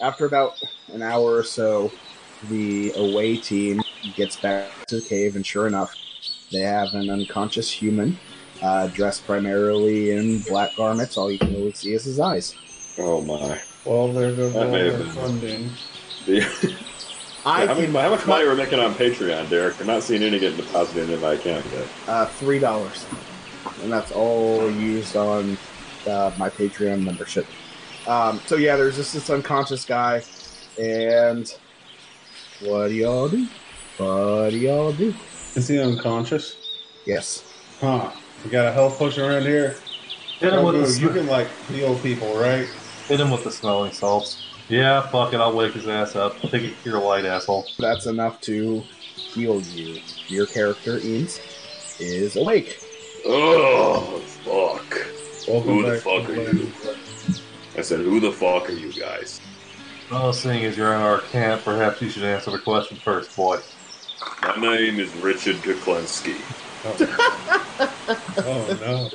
After 0.00 0.24
about 0.24 0.62
an 0.94 1.02
hour 1.02 1.34
or 1.36 1.42
so, 1.44 1.92
the 2.48 2.90
away 2.96 3.36
team 3.36 3.82
gets 4.16 4.36
back 4.36 4.70
to 4.86 5.00
the 5.00 5.06
cave, 5.06 5.36
and 5.36 5.44
sure 5.44 5.66
enough, 5.66 5.94
they 6.50 6.60
have 6.60 6.94
an 6.94 7.10
unconscious 7.10 7.70
human 7.70 8.18
uh, 8.62 8.86
dressed 8.88 9.26
primarily 9.26 10.12
in 10.12 10.40
black 10.40 10.74
garments. 10.74 11.18
All 11.18 11.30
you 11.30 11.38
can 11.38 11.52
really 11.52 11.72
see 11.72 11.92
is 11.92 12.04
his 12.04 12.18
eyes. 12.18 12.54
Oh 12.98 13.20
my. 13.20 13.60
Well, 13.84 14.10
there 14.10 14.34
goes 14.34 14.54
That 14.54 14.66
all 14.66 14.72
may 14.72 14.88
our 14.88 14.96
have 14.96 14.98
been- 15.00 15.12
funding. 15.12 15.70
The- 16.24 16.74
I 17.46 17.66
how, 17.66 17.74
much, 17.74 17.84
can 17.84 17.92
how 17.94 18.08
much 18.08 18.26
money 18.26 18.46
we're 18.46 18.54
making 18.56 18.78
on 18.78 18.94
Patreon, 18.94 19.50
Derek? 19.50 19.78
I'm 19.78 19.86
not 19.86 20.02
seeing 20.02 20.22
any 20.22 20.38
getting 20.38 20.56
deposited 20.56 21.10
into 21.10 21.18
my 21.20 21.34
account 21.34 21.66
yet. 21.74 21.86
uh, 22.08 22.24
three 22.24 22.58
dollars, 22.58 23.04
and 23.84 23.92
that's 23.92 24.10
all 24.12 24.68
used 24.70 25.14
on 25.14 25.56
uh, 26.08 26.32
my 26.38 26.48
Patreon 26.50 27.04
membership. 27.04 27.46
Um, 28.08 28.40
so 28.46 28.56
yeah, 28.56 28.76
there's 28.76 28.96
just 28.96 29.12
this 29.14 29.30
unconscious 29.30 29.84
guy, 29.84 30.22
and 30.78 31.46
what 32.60 32.88
do 32.88 32.94
y'all 32.94 33.28
do? 33.28 33.46
What 33.98 34.50
do 34.50 34.58
y'all 34.58 34.92
do? 34.92 35.14
Is 35.54 35.68
he 35.68 35.78
unconscious? 35.78 36.56
Yes. 37.06 37.44
Huh. 37.80 38.10
We 38.44 38.50
got 38.50 38.66
a 38.66 38.72
health 38.72 38.98
potion 38.98 39.24
around 39.24 39.42
here. 39.42 39.76
Hit 40.40 40.52
him, 40.52 40.64
with 40.64 40.74
Oh, 40.74 40.80
the, 40.80 40.86
you 41.00 41.08
sm- 41.08 41.14
can 41.14 41.26
like 41.26 41.48
heal 41.68 41.96
people, 42.00 42.34
right? 42.36 42.66
hit 43.06 43.20
him 43.20 43.30
with 43.30 43.44
the 43.44 43.50
smelling 43.52 43.92
salts. 43.92 44.42
Yeah, 44.68 45.02
fuck 45.02 45.34
it, 45.34 45.40
I'll 45.40 45.54
wake 45.54 45.74
his 45.74 45.86
ass 45.86 46.16
up. 46.16 46.40
Take 46.40 46.54
it 46.62 46.82
to 46.82 46.90
your 46.90 47.00
light, 47.00 47.26
asshole. 47.26 47.66
That's 47.78 48.06
enough 48.06 48.40
to 48.42 48.82
heal 49.14 49.60
you. 49.60 50.00
Your 50.28 50.46
character, 50.46 50.98
Eames, 51.00 51.38
is 52.00 52.36
awake. 52.36 52.80
Oh, 53.26 54.18
fuck. 54.44 55.48
Welcome 55.48 55.70
Who 55.70 55.90
the 55.90 55.98
fuck 55.98 56.26
to 56.26 56.32
are 56.32 56.52
the 56.52 56.58
you? 56.58 56.72
I 57.76 57.80
said, 57.80 58.00
who 58.00 58.20
the 58.20 58.30
fuck 58.30 58.68
are 58.68 58.72
you 58.72 58.92
guys? 58.92 59.40
Well, 60.10 60.32
seeing 60.32 60.64
as 60.64 60.76
you're 60.76 60.94
in 60.94 61.00
our 61.00 61.20
camp, 61.20 61.64
perhaps 61.64 62.02
you 62.02 62.10
should 62.10 62.24
answer 62.24 62.50
the 62.50 62.58
question 62.58 62.98
first, 62.98 63.34
boy. 63.34 63.60
My 64.58 64.76
name 64.76 65.00
is 65.00 65.14
Richard 65.16 65.56
Kuklinski. 65.56 66.36
Oh. 66.84 68.16
oh 68.38 68.78
no. 68.80 69.10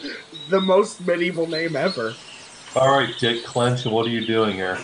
The 0.49 0.59
most 0.59 1.05
medieval 1.05 1.45
name 1.45 1.75
ever. 1.75 2.15
Alright, 2.75 3.15
Dick 3.19 3.45
Clench, 3.45 3.85
what 3.85 4.07
are 4.07 4.09
you 4.09 4.25
doing 4.25 4.55
here? 4.55 4.79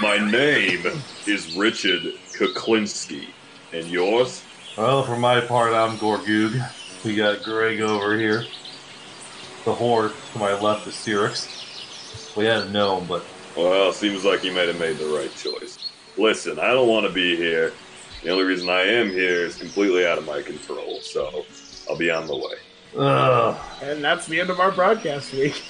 My 0.00 0.18
name 0.18 0.86
is 1.26 1.54
Richard 1.56 2.02
Kuklinski. 2.32 3.26
And 3.72 3.86
yours? 3.88 4.42
Well, 4.78 5.02
for 5.04 5.16
my 5.16 5.40
part, 5.40 5.74
I'm 5.74 5.98
Gorgoog. 5.98 6.79
We 7.04 7.16
got 7.16 7.42
Greg 7.42 7.80
over 7.80 8.18
here. 8.18 8.44
The 9.64 9.74
horde 9.74 10.12
to 10.32 10.38
my 10.38 10.58
left 10.60 10.86
is 10.86 10.94
Cyrix. 10.94 12.36
We 12.36 12.44
hadn't 12.44 12.72
known, 12.72 13.06
but 13.06 13.24
Well, 13.56 13.92
seems 13.92 14.24
like 14.24 14.40
he 14.40 14.50
might 14.50 14.68
have 14.68 14.78
made 14.78 14.96
the 14.98 15.06
right 15.06 15.34
choice. 15.34 15.78
Listen, 16.16 16.58
I 16.58 16.68
don't 16.68 16.88
want 16.88 17.06
to 17.06 17.12
be 17.12 17.36
here. 17.36 17.72
The 18.22 18.30
only 18.30 18.44
reason 18.44 18.68
I 18.68 18.82
am 18.82 19.08
here 19.10 19.44
is 19.46 19.56
completely 19.56 20.06
out 20.06 20.18
of 20.18 20.26
my 20.26 20.42
control, 20.42 21.00
so 21.00 21.44
I'll 21.88 21.96
be 21.96 22.10
on 22.10 22.26
the 22.26 22.36
way. 22.36 22.54
Ugh. 22.98 23.56
And 23.82 24.04
that's 24.04 24.26
the 24.26 24.40
end 24.40 24.50
of 24.50 24.60
our 24.60 24.70
broadcast 24.70 25.32
week. 25.32 25.62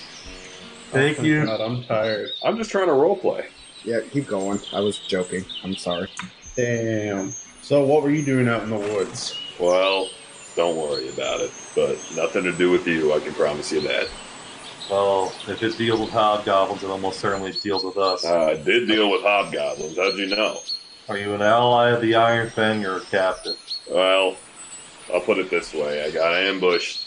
Thank 0.91 1.21
Oh, 1.21 1.23
you. 1.23 1.45
God, 1.47 1.61
I'm 1.61 1.85
tired. 1.85 2.33
I'm 2.45 2.57
just 2.57 2.71
trying 2.71 2.89
to 2.89 2.93
roleplay. 2.93 3.47
Yeah, 3.85 4.01
keep 4.11 4.27
going. 4.27 4.59
I 4.73 4.81
was 4.81 4.99
joking. 4.99 5.45
I'm 5.63 5.77
sorry. 5.77 6.09
Damn. 6.57 7.33
So, 7.63 7.85
what 7.85 8.03
were 8.03 8.11
you 8.11 8.25
doing 8.25 8.49
out 8.49 8.65
in 8.65 8.71
the 8.71 8.77
woods? 8.79 9.39
Well, 9.61 10.09
don't 10.61 10.77
worry 10.77 11.09
about 11.09 11.41
it. 11.41 11.51
But 11.75 11.97
nothing 12.15 12.45
to 12.45 12.53
do 12.53 12.71
with 12.71 12.87
you, 12.87 13.15
I 13.15 13.21
can 13.21 13.33
promise 13.33 13.73
you 13.73 13.81
that. 13.83 14.09
Well, 14.91 15.33
if 15.49 15.63
it 15.63 15.79
deals 15.79 16.01
with 16.01 16.11
hobgoblins, 16.11 16.83
it 16.83 16.91
almost 16.91 17.21
certainly 17.21 17.53
deals 17.53 17.85
with 17.85 17.97
us. 17.97 18.25
Uh, 18.25 18.47
I 18.47 18.55
did 18.57 18.87
deal 18.89 19.11
with 19.11 19.23
hobgoblins. 19.23 19.97
How'd 19.97 20.17
you 20.17 20.27
know? 20.27 20.61
Are 21.09 21.17
you 21.17 21.33
an 21.35 21.43
ally 21.43 21.91
of 21.91 22.03
the 22.03 22.15
Iron 22.15 22.51
Fang 22.51 22.85
or 22.85 22.97
a 22.97 23.01
captain? 23.01 23.57
Well, 23.91 24.37
I'll 25.13 25.21
put 25.21 25.39
it 25.39 25.49
this 25.49 25.73
way: 25.73 26.05
I 26.05 26.11
got 26.11 26.35
ambushed 26.35 27.07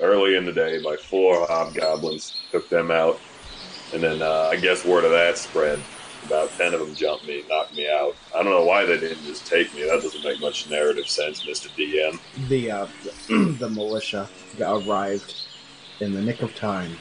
early 0.00 0.36
in 0.36 0.44
the 0.44 0.52
day 0.52 0.82
by 0.82 0.96
four 0.96 1.46
hobgoblins. 1.46 2.36
Took 2.52 2.68
them 2.68 2.90
out, 2.90 3.18
and 3.94 4.02
then 4.02 4.22
uh, 4.22 4.50
I 4.52 4.56
guess 4.56 4.84
word 4.84 5.04
of 5.04 5.12
that 5.12 5.38
spread. 5.38 5.80
About 6.26 6.50
ten 6.52 6.74
of 6.74 6.80
them 6.80 6.94
jumped 6.94 7.26
me, 7.26 7.44
knocked 7.48 7.74
me 7.74 7.88
out. 7.88 8.14
I 8.34 8.42
don't 8.42 8.52
know 8.52 8.64
why 8.64 8.84
they 8.84 8.98
didn't 8.98 9.24
just 9.24 9.46
take 9.46 9.74
me. 9.74 9.82
That 9.84 10.02
doesn't 10.02 10.22
make 10.22 10.40
much 10.40 10.68
narrative 10.70 11.08
sense, 11.08 11.46
Mister 11.46 11.68
DM. 11.70 12.20
The 12.48 12.70
uh, 12.70 12.86
the 13.28 13.68
militia 13.68 14.28
arrived 14.60 15.34
in 16.00 16.12
the 16.12 16.20
nick 16.20 16.42
of 16.42 16.54
time. 16.54 16.96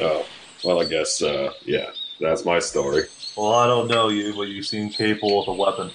Oh, 0.00 0.26
well, 0.64 0.80
I 0.80 0.84
guess 0.86 1.22
uh, 1.22 1.52
yeah, 1.64 1.90
that's 2.20 2.44
my 2.44 2.58
story. 2.58 3.04
Well, 3.36 3.52
I 3.52 3.66
don't 3.66 3.88
know 3.88 4.08
you, 4.08 4.34
but 4.34 4.48
you 4.48 4.62
seem 4.62 4.90
capable 4.90 5.38
with 5.38 5.48
a 5.48 5.52
weapon. 5.52 5.90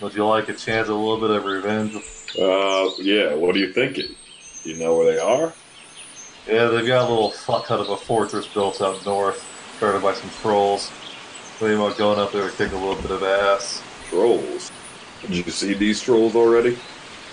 Would 0.00 0.14
you 0.14 0.26
like 0.26 0.48
a 0.48 0.52
chance 0.52 0.88
at 0.88 0.92
a 0.92 0.94
little 0.94 1.20
bit 1.20 1.30
of 1.30 1.44
revenge? 1.44 1.94
Uh, 2.38 2.90
yeah. 2.98 3.34
What 3.34 3.56
are 3.56 3.58
you 3.58 3.72
thinking? 3.72 4.14
You 4.64 4.76
know 4.76 4.96
where 4.96 5.12
they 5.12 5.18
are? 5.18 5.52
Yeah, 6.46 6.66
they've 6.66 6.86
got 6.86 7.08
a 7.08 7.08
little 7.08 7.30
fuck 7.30 7.70
out 7.70 7.80
of 7.80 7.88
a 7.88 7.96
fortress 7.96 8.46
built 8.46 8.80
up 8.80 9.04
north, 9.06 9.42
started 9.78 10.02
by 10.02 10.12
some 10.14 10.30
trolls. 10.42 10.90
Thinking 11.58 11.78
about 11.78 11.96
going 11.96 12.18
up 12.18 12.32
there 12.32 12.50
to 12.50 12.54
kick 12.54 12.72
a 12.72 12.76
little 12.76 13.00
bit 13.00 13.10
of 13.10 13.22
ass. 13.22 13.82
Trolls. 14.10 14.70
Did 15.22 15.36
you 15.36 15.50
see 15.50 15.72
these 15.72 16.02
trolls 16.02 16.36
already? 16.36 16.76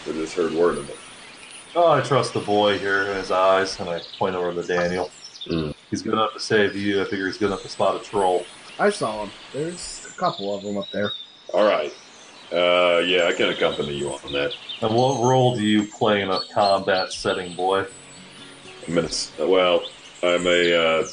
I 0.07 0.11
just 0.13 0.33
heard 0.35 0.53
word 0.53 0.77
of 0.77 0.87
them. 0.87 0.97
Oh, 1.75 1.91
I 1.91 2.01
trust 2.01 2.33
the 2.33 2.39
boy 2.39 2.79
here 2.79 3.03
in 3.07 3.17
his 3.17 3.31
eyes, 3.31 3.77
and 3.79 3.89
I 3.89 3.99
point 4.17 4.35
over 4.35 4.53
to 4.53 4.65
Daniel. 4.65 5.11
Hmm. 5.45 5.71
He's 5.89 6.01
good 6.01 6.13
enough 6.13 6.33
to 6.33 6.39
save 6.39 6.73
you. 6.73 7.01
I 7.01 7.05
figure 7.05 7.25
he's 7.25 7.37
good 7.37 7.47
enough 7.47 7.63
to 7.63 7.69
spot 7.69 7.99
a 7.99 8.03
troll. 8.03 8.45
I 8.79 8.89
saw 8.91 9.23
him. 9.23 9.31
There's 9.51 10.07
a 10.09 10.17
couple 10.17 10.55
of 10.55 10.63
them 10.63 10.77
up 10.77 10.89
there. 10.91 11.11
All 11.53 11.65
right. 11.65 11.93
Uh, 12.51 12.99
yeah, 12.99 13.25
I 13.27 13.33
can 13.33 13.49
accompany 13.49 13.93
you 13.93 14.09
on 14.09 14.31
that. 14.31 14.53
And 14.81 14.95
what 14.95 15.21
role 15.21 15.55
do 15.55 15.63
you 15.63 15.85
play 15.87 16.21
in 16.21 16.29
a 16.29 16.39
combat 16.53 17.11
setting, 17.11 17.55
boy? 17.55 17.85
I'm 18.87 18.95
gonna, 18.95 19.09
well, 19.39 19.83
I'm 20.21 20.45
a, 20.47 20.73
uh, 20.73 21.07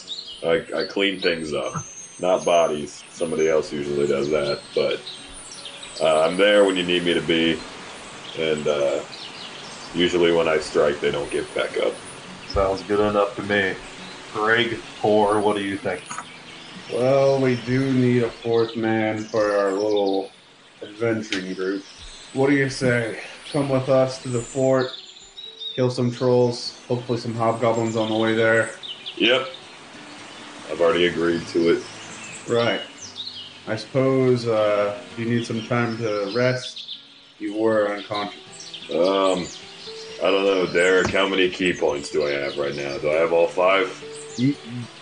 I, 0.44 0.80
I 0.80 0.84
clean 0.86 1.20
things 1.20 1.52
up, 1.52 1.84
not 2.20 2.44
bodies. 2.44 3.04
Somebody 3.08 3.48
else 3.48 3.72
usually 3.72 4.06
does 4.06 4.28
that, 4.30 4.62
but 4.74 5.00
uh, 6.00 6.22
I'm 6.22 6.36
there 6.36 6.64
when 6.64 6.76
you 6.76 6.84
need 6.84 7.04
me 7.04 7.14
to 7.14 7.20
be, 7.20 7.60
and 8.38 8.66
uh, 8.66 9.02
usually 9.94 10.32
when 10.32 10.48
I 10.48 10.58
strike, 10.58 11.00
they 11.00 11.10
don't 11.10 11.30
get 11.30 11.54
back 11.54 11.76
up. 11.78 11.94
Sounds 12.46 12.82
good 12.82 13.00
enough 13.00 13.34
to 13.36 13.42
me. 13.42 13.76
Greg, 14.32 14.80
Poor, 15.00 15.40
what 15.40 15.56
do 15.56 15.62
you 15.62 15.78
think? 15.78 16.02
Well, 16.92 17.40
we 17.40 17.56
do 17.56 17.92
need 17.92 18.22
a 18.22 18.30
fourth 18.30 18.76
man 18.76 19.24
for 19.24 19.56
our 19.56 19.72
little 19.72 20.30
adventuring 20.82 21.54
group. 21.54 21.84
What 22.34 22.50
do 22.50 22.56
you 22.56 22.68
say? 22.68 23.18
Come 23.52 23.70
with 23.70 23.88
us 23.88 24.22
to 24.22 24.28
the 24.28 24.42
fort, 24.42 24.92
kill 25.74 25.88
some 25.90 26.10
trolls, 26.10 26.84
hopefully 26.86 27.18
some 27.18 27.34
hobgoblins 27.34 27.96
on 27.96 28.10
the 28.10 28.16
way 28.16 28.34
there. 28.34 28.70
Yep, 29.16 29.48
I've 30.70 30.80
already 30.80 31.06
agreed 31.06 31.46
to 31.48 31.70
it. 31.70 31.82
Right. 32.50 32.80
I 33.68 33.76
suppose 33.76 34.48
uh, 34.48 35.00
you 35.16 35.24
need 35.26 35.46
some 35.46 35.62
time 35.66 35.96
to 35.98 36.32
rest. 36.34 36.96
You 37.38 37.54
were 37.56 37.94
unconscious. 37.94 38.40
Um, 38.90 39.46
I 40.20 40.30
don't 40.30 40.44
know, 40.44 40.66
Derek. 40.72 41.10
How 41.10 41.28
many 41.28 41.48
ki 41.48 41.74
points 41.74 42.10
do 42.10 42.26
I 42.26 42.30
have 42.32 42.58
right 42.58 42.74
now? 42.74 42.98
Do 42.98 43.10
I 43.10 43.14
have 43.14 43.32
all 43.32 43.46
five? 43.46 43.88
You, 44.36 44.56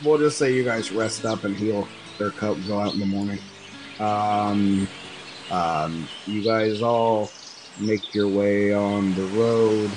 we'll 0.05 0.19
just 0.19 0.37
say 0.39 0.53
you 0.53 0.63
guys 0.63 0.93
rest 0.93 1.25
up 1.25 1.45
and 1.45 1.57
heal 1.57 1.89
their 2.19 2.31
cup 2.31 2.57
go 2.67 2.79
out 2.81 2.93
in 2.93 3.01
the 3.01 3.07
morning. 3.07 3.39
Um, 3.99 4.87
um, 5.51 6.09
you 6.27 6.43
guys 6.43 6.83
all 6.83 7.31
make 7.81 8.15
your 8.15 8.29
way 8.29 8.75
on 8.75 9.15
the 9.15 9.25
road, 9.25 9.91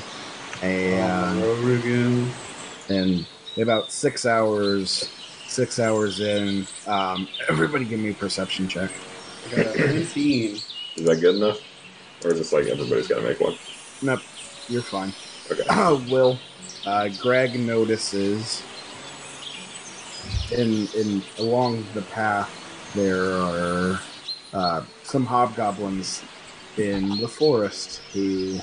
On 0.64 0.70
and 0.70 1.42
the 1.42 1.46
road 1.48 1.80
again. 1.80 2.32
and 2.90 3.26
about 3.58 3.92
six 3.92 4.26
hours, 4.26 5.10
six 5.52 5.80
hours 5.80 6.22
in, 6.22 6.66
um, 6.88 7.28
everybody 7.50 7.84
give 7.84 8.00
me 8.00 8.12
a 8.12 8.14
perception 8.14 8.70
check. 8.70 8.90
I 9.48 9.56
got 9.56 9.76
a 9.76 9.96
19. 9.96 10.56
Is 10.56 10.66
that 10.98 11.20
good 11.20 11.36
enough, 11.36 11.60
or 12.24 12.32
is 12.32 12.38
this 12.38 12.54
like 12.54 12.68
everybody's 12.68 13.08
got 13.08 13.16
to 13.16 13.22
make 13.22 13.40
one? 13.40 13.56
Nope, 14.02 14.22
you're 14.70 14.82
fine. 14.82 15.14
Okay. 15.52 15.64
Will, 16.12 16.40
uh, 16.86 17.10
Greg 17.20 17.60
notices 17.60 18.64
in 20.52 20.88
in 20.96 21.22
along 21.40 21.86
the 21.94 22.02
path 22.02 22.50
there 22.94 23.34
are 23.34 24.00
uh, 24.54 24.84
some 25.04 25.26
hobgoblins 25.26 26.24
in 26.78 27.18
the 27.18 27.28
forest 27.28 28.02
who 28.14 28.60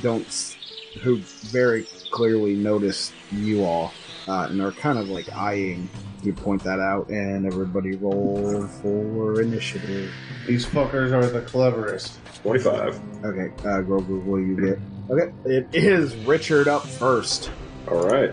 don't 0.00 0.56
who 1.02 1.18
very 1.50 1.84
clearly 2.10 2.54
notice 2.54 3.12
you 3.30 3.64
all 3.64 3.92
uh, 4.28 4.46
and 4.50 4.60
are 4.60 4.72
kind 4.72 4.98
of 4.98 5.08
like 5.08 5.32
eyeing 5.32 5.88
you 6.24 6.32
point 6.32 6.62
that 6.64 6.78
out 6.80 7.08
and 7.08 7.46
everybody 7.46 7.92
roll 7.96 8.66
for 8.66 9.40
initiative 9.40 10.10
These 10.46 10.64
fuckers 10.66 11.12
are 11.12 11.26
the 11.28 11.40
cleverest. 11.42 12.18
25. 12.42 13.00
okay 13.24 13.52
uh 13.60 13.82
grogu 13.82 14.22
what 14.24 14.38
do 14.38 14.44
you 14.44 14.56
get 14.56 14.78
okay 15.10 15.32
it 15.44 15.68
is 15.72 16.14
richard 16.26 16.68
up 16.68 16.84
first 16.86 17.50
All 17.90 18.06
right. 18.08 18.32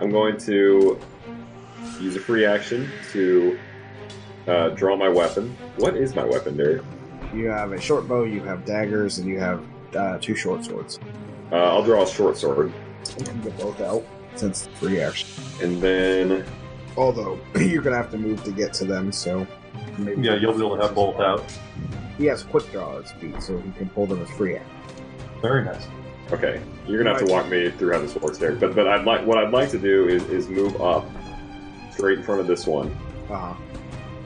I'm 0.00 0.10
going 0.10 0.36
to 0.38 0.98
use 2.00 2.16
a 2.16 2.20
free 2.20 2.44
action 2.46 2.88
to 3.12 3.58
uh, 4.48 4.70
draw 4.70 4.96
my 4.96 5.08
weapon. 5.08 5.54
What 5.76 5.94
is 5.96 6.14
my 6.14 6.24
weapon, 6.24 6.56
Derek? 6.56 6.82
you 7.34 7.46
have 7.46 7.70
a 7.72 7.80
short 7.80 8.08
bow 8.08 8.24
you 8.24 8.40
have 8.42 8.64
daggers 8.64 9.18
and 9.18 9.28
you 9.28 9.38
have 9.38 9.62
uh, 9.94 10.18
two 10.20 10.34
short 10.34 10.64
swords 10.64 10.98
Uh, 11.52 11.56
I'll 11.56 11.84
draw 11.84 12.02
a 12.02 12.06
short 12.08 12.36
sword, 12.38 12.72
you 13.18 13.24
can 13.24 13.40
get 13.42 13.56
both 13.58 13.80
out 13.80 14.04
since 14.36 14.66
it's 14.66 14.78
free 14.78 15.00
action 15.00 15.28
and 15.62 15.80
then 15.82 16.44
although 16.96 17.38
you're 17.56 17.82
gonna 17.82 17.96
have 17.96 18.10
to 18.10 18.18
move 18.18 18.42
to 18.44 18.50
get 18.52 18.72
to 18.74 18.84
them 18.84 19.10
so 19.12 19.46
maybe 19.98 20.22
Yeah, 20.22 20.34
you'll 20.36 20.52
be 20.52 20.64
able 20.64 20.76
to 20.76 20.82
have 20.82 20.94
both 20.94 21.20
out. 21.20 21.44
he 22.18 22.26
has 22.26 22.42
quick 22.42 22.70
draw 22.72 22.98
at 22.98 23.08
speed 23.08 23.42
so 23.42 23.58
he 23.58 23.70
can 23.72 23.88
pull 23.90 24.06
them 24.06 24.20
as 24.22 24.30
free 24.30 24.56
action 24.56 24.70
Very 25.40 25.64
nice. 25.64 25.86
okay, 26.32 26.60
you're 26.86 27.02
gonna 27.02 27.16
have 27.16 27.26
to 27.26 27.32
walk 27.32 27.48
me 27.48 27.70
through 27.70 27.92
how 27.92 28.00
this 28.00 28.14
works, 28.16 28.38
Derek. 28.38 28.60
But 28.60 28.74
but 28.74 28.86
I'd 28.88 29.04
like 29.04 29.24
what 29.26 29.38
I'd 29.38 29.52
like 29.52 29.70
to 29.70 29.78
do 29.78 30.08
is, 30.08 30.22
is 30.24 30.48
move 30.48 30.80
up 30.80 31.08
straight 31.92 32.18
in 32.18 32.24
front 32.24 32.40
of 32.40 32.46
this 32.46 32.66
one 32.66 32.94
uh-huh 33.30 33.54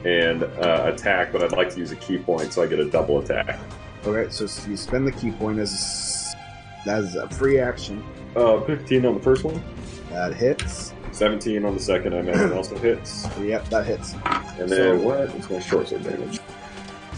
and 0.05 0.43
uh, 0.43 0.91
attack. 0.93 1.31
But 1.31 1.41
I'd 1.43 1.51
like 1.53 1.71
to 1.73 1.79
use 1.79 1.91
a 1.91 1.95
ki 1.95 2.19
point 2.19 2.53
so 2.53 2.61
I 2.61 2.67
get 2.67 2.79
a 2.79 2.85
double 2.89 3.19
attack. 3.19 3.59
Okay, 4.05 4.29
so 4.31 4.43
you 4.69 4.77
spend 4.77 5.07
the 5.07 5.11
ki 5.11 5.31
point 5.31 5.57
as 5.59 6.35
as 6.85 7.15
a 7.15 7.27
free 7.29 7.59
action. 7.59 8.03
Uh, 8.35 8.59
15 8.61 9.05
on 9.05 9.13
the 9.15 9.19
first 9.21 9.43
one, 9.43 9.63
That 10.11 10.33
hits. 10.35 10.93
17 11.15 11.63
on 11.65 11.73
the 11.73 11.79
second. 11.79 12.13
I 12.13 12.19
imagine 12.19 12.51
also 12.53 12.77
hits. 12.77 13.27
Yep, 13.41 13.69
that 13.69 13.85
hits. 13.85 14.13
And 14.59 14.69
then 14.69 14.69
So- 14.69 14.97
what 14.97 15.19
is 15.21 15.49
my 15.49 15.59
short 15.59 15.87
sword 15.87 16.03
damage? 16.03 16.39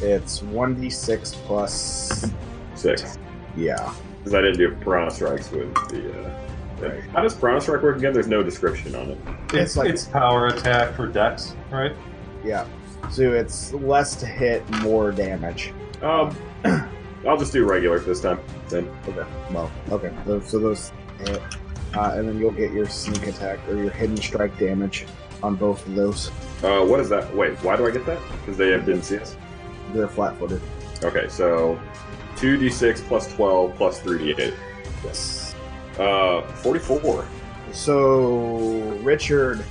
It's 0.02 0.44
one 0.44 0.76
d 0.76 0.90
six 0.90 1.34
plus. 1.46 2.30
Six. 2.76 3.18
Yeah, 3.56 3.92
Because 4.20 4.36
I 4.36 4.42
didn't 4.42 4.58
do 4.58 4.72
piranha 4.76 5.10
strikes 5.12 5.52
with 5.52 5.74
the. 5.90 6.12
Uh, 6.26 6.30
Right. 6.80 7.02
How 7.12 7.24
does 7.24 7.34
piranha 7.34 7.60
strike 7.60 7.82
work 7.82 7.98
again? 7.98 8.14
There's 8.14 8.28
no 8.28 8.44
description 8.44 8.94
on 8.94 9.10
it. 9.10 9.18
It's, 9.52 9.76
like- 9.76 9.90
it's 9.90 10.06
power 10.06 10.46
attack 10.46 10.94
for 10.94 11.08
Dex, 11.08 11.56
right? 11.72 11.94
yeah. 12.46 12.66
So 13.10 13.32
it's 13.34 13.74
less 13.74 14.16
to 14.18 14.28
hit, 14.28 14.64
more 14.84 15.12
damage. 15.12 15.74
Um, 16.04 16.36
I'll 17.28 17.36
just 17.38 17.52
do 17.52 17.66
regular 17.66 17.98
this 17.98 18.22
time. 18.22 18.38
Then 18.70 18.88
Okay. 19.08 19.24
Well, 19.52 19.72
okay. 19.92 20.12
So, 20.28 20.40
so 20.42 20.60
those 20.60 20.92
hit, 21.26 21.42
uh, 21.98 22.14
and 22.16 22.28
then 22.28 22.38
you'll 22.40 22.52
get 22.52 22.72
your 22.72 22.88
sneak 22.88 23.26
attack 23.28 23.60
or 23.68 23.76
your 23.76 23.90
hidden 23.90 24.18
strike 24.18 24.58
damage 24.60 25.06
on 25.44 25.56
both 25.56 25.86
of 25.88 25.96
those. 25.96 26.30
uh, 26.64 26.82
what 26.86 27.00
is 27.00 27.10
that? 27.10 27.36
Wait, 27.36 27.54
why 27.64 27.76
do 27.76 27.88
I 27.88 27.92
get 27.92 28.06
that? 28.06 28.20
Because 28.40 28.58
they 28.58 28.70
didn't 28.70 29.04
see 29.04 29.18
us. 29.18 29.36
They're 29.94 30.08
flat-footed. 30.08 30.62
Okay, 31.04 31.28
so 31.30 31.80
two 32.36 32.58
d 32.58 32.70
six 32.70 33.02
plus 33.02 33.34
twelve 33.34 33.76
plus 33.76 34.00
three 34.00 34.34
d 34.34 34.42
eight. 34.42 34.54
Yes. 35.04 35.56
Uh, 35.98 36.42
forty-four. 36.64 37.28
So 37.72 38.70
Richard 39.04 39.64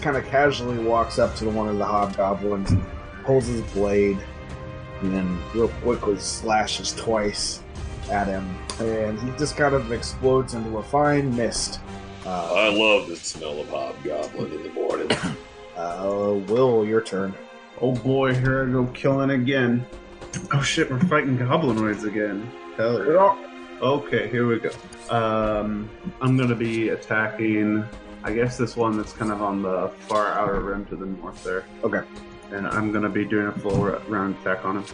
kind 0.00 0.16
of 0.16 0.24
casually 0.26 0.78
walks 0.78 1.18
up 1.18 1.34
to 1.36 1.50
one 1.50 1.68
of 1.68 1.76
the 1.78 1.84
hobgoblins, 1.84 2.72
pulls 3.24 3.46
his 3.46 3.60
blade, 3.72 4.18
and 5.02 5.14
then 5.14 5.38
real 5.54 5.68
quickly 5.82 6.18
slashes 6.18 6.94
twice 6.94 7.62
at 8.10 8.26
him, 8.26 8.54
and 8.80 9.18
he 9.20 9.30
just 9.38 9.56
kind 9.56 9.74
of 9.74 9.92
explodes 9.92 10.54
into 10.54 10.78
a 10.78 10.82
fine 10.82 11.34
mist. 11.36 11.80
Uh, 12.26 12.52
I 12.54 12.68
love 12.68 13.08
the 13.08 13.16
smell 13.16 13.60
of 13.60 13.68
hobgoblin 13.68 14.52
in 14.52 14.62
the 14.62 14.70
morning. 14.70 15.10
uh, 15.76 16.40
Will, 16.48 16.84
your 16.84 17.00
turn. 17.00 17.34
Oh 17.80 17.94
boy, 17.94 18.34
here 18.34 18.68
I 18.68 18.70
go 18.70 18.86
killing 18.86 19.30
again. 19.30 19.86
Oh 20.52 20.60
shit, 20.60 20.90
we're 20.90 21.00
fighting 21.00 21.38
goblinoids 21.38 22.04
again. 22.04 22.50
Hell 22.76 23.04
yeah. 23.06 23.46
Okay, 23.80 24.28
here 24.28 24.46
we 24.46 24.60
go. 24.60 24.70
Um, 25.08 25.88
I'm 26.20 26.36
gonna 26.36 26.54
be 26.54 26.90
attacking. 26.90 27.84
I 28.22 28.32
guess 28.34 28.58
this 28.58 28.76
one 28.76 28.98
that's 28.98 29.14
kind 29.14 29.32
of 29.32 29.40
on 29.40 29.62
the 29.62 29.90
far 30.06 30.28
outer 30.28 30.60
rim 30.60 30.84
to 30.86 30.96
the 30.96 31.06
north 31.06 31.42
there. 31.42 31.64
Okay. 31.82 32.02
And 32.52 32.66
I'm 32.66 32.92
gonna 32.92 33.08
be 33.08 33.24
doing 33.24 33.46
a 33.46 33.52
full 33.52 33.84
round 34.08 34.36
attack 34.40 34.64
on 34.66 34.82
him. 34.82 34.84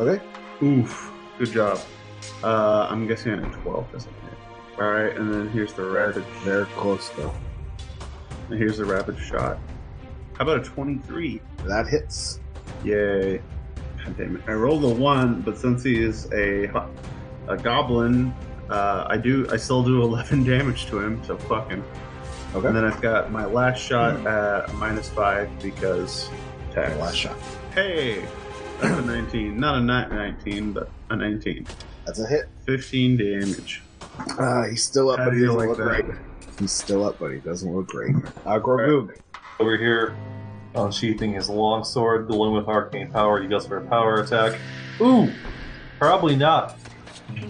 Okay. 0.00 0.22
Oof, 0.62 1.12
good 1.38 1.52
job. 1.52 1.78
Uh, 2.42 2.86
I'm 2.90 3.06
guessing 3.06 3.32
a 3.32 3.50
12 3.62 3.92
doesn't 3.92 4.12
hit. 4.12 4.80
All 4.80 4.90
right, 4.90 5.16
and 5.16 5.32
then 5.32 5.48
here's 5.50 5.72
the 5.72 5.84
rapid. 5.84 6.24
They're 6.44 6.66
close 6.66 7.08
though. 7.10 7.32
And 8.50 8.58
here's 8.58 8.78
the 8.78 8.84
rapid 8.84 9.18
shot. 9.18 9.58
How 10.34 10.42
about 10.42 10.60
a 10.60 10.64
23? 10.64 11.40
That 11.66 11.86
hits. 11.86 12.40
Yay. 12.84 13.38
God 14.04 14.16
damn 14.18 14.36
it. 14.36 14.42
I 14.46 14.52
rolled 14.52 14.84
a 14.84 14.88
one, 14.88 15.40
but 15.42 15.56
since 15.56 15.82
he 15.82 16.02
is 16.02 16.30
a 16.32 16.66
a 17.48 17.56
goblin, 17.56 18.34
uh, 18.68 19.06
I 19.08 19.16
do 19.16 19.46
I 19.50 19.56
still 19.56 19.82
do 19.82 20.02
11 20.10 20.44
damage 20.44 20.86
to 20.86 20.98
him, 21.00 21.22
so 21.24 21.36
fucking. 21.38 21.82
Okay. 22.54 22.66
And 22.68 22.76
then 22.76 22.84
I've 22.84 23.00
got 23.00 23.32
my 23.32 23.44
last 23.46 23.80
shot 23.80 24.26
at 24.26 24.70
a 24.70 24.72
minus 24.74 25.08
five 25.08 25.48
because 25.60 26.28
tax. 26.72 26.96
Last 26.98 27.16
shot. 27.16 27.36
Hey, 27.74 28.24
that's 28.80 28.98
a 28.98 29.02
19. 29.02 29.58
Not 29.58 29.78
a 29.78 29.80
ni- 29.80 30.16
19, 30.16 30.72
but 30.72 30.90
a 31.10 31.16
19. 31.16 31.66
That's 32.06 32.18
a 32.20 32.26
hit. 32.26 32.48
15 32.66 33.16
damage. 33.16 33.82
Uh, 34.38 34.64
he's 34.68 34.82
still 34.84 35.10
up, 35.10 35.18
How 35.18 35.26
but 35.26 35.34
he 35.34 35.40
doesn't 35.44 35.56
like 35.58 35.68
look 35.68 35.78
that? 35.78 35.84
great. 35.84 36.04
He's 36.58 36.72
still 36.72 37.04
up, 37.04 37.18
but 37.18 37.32
he 37.32 37.38
doesn't 37.38 37.74
look 37.74 37.88
great. 37.88 38.14
Uh, 38.46 38.58
Grogu. 38.60 39.16
Over 39.60 39.76
here, 39.76 40.16
unsheathing 40.74 41.32
his 41.32 41.48
long 41.48 41.84
sword, 41.84 42.28
the 42.28 42.36
one 42.36 42.52
with 42.54 42.66
arcane 42.68 43.10
power, 43.10 43.40
he 43.40 43.48
goes 43.48 43.66
for 43.66 43.78
a 43.78 43.86
power 43.86 44.16
attack. 44.20 44.58
Ooh, 45.00 45.32
probably 45.98 46.36
not 46.36 46.76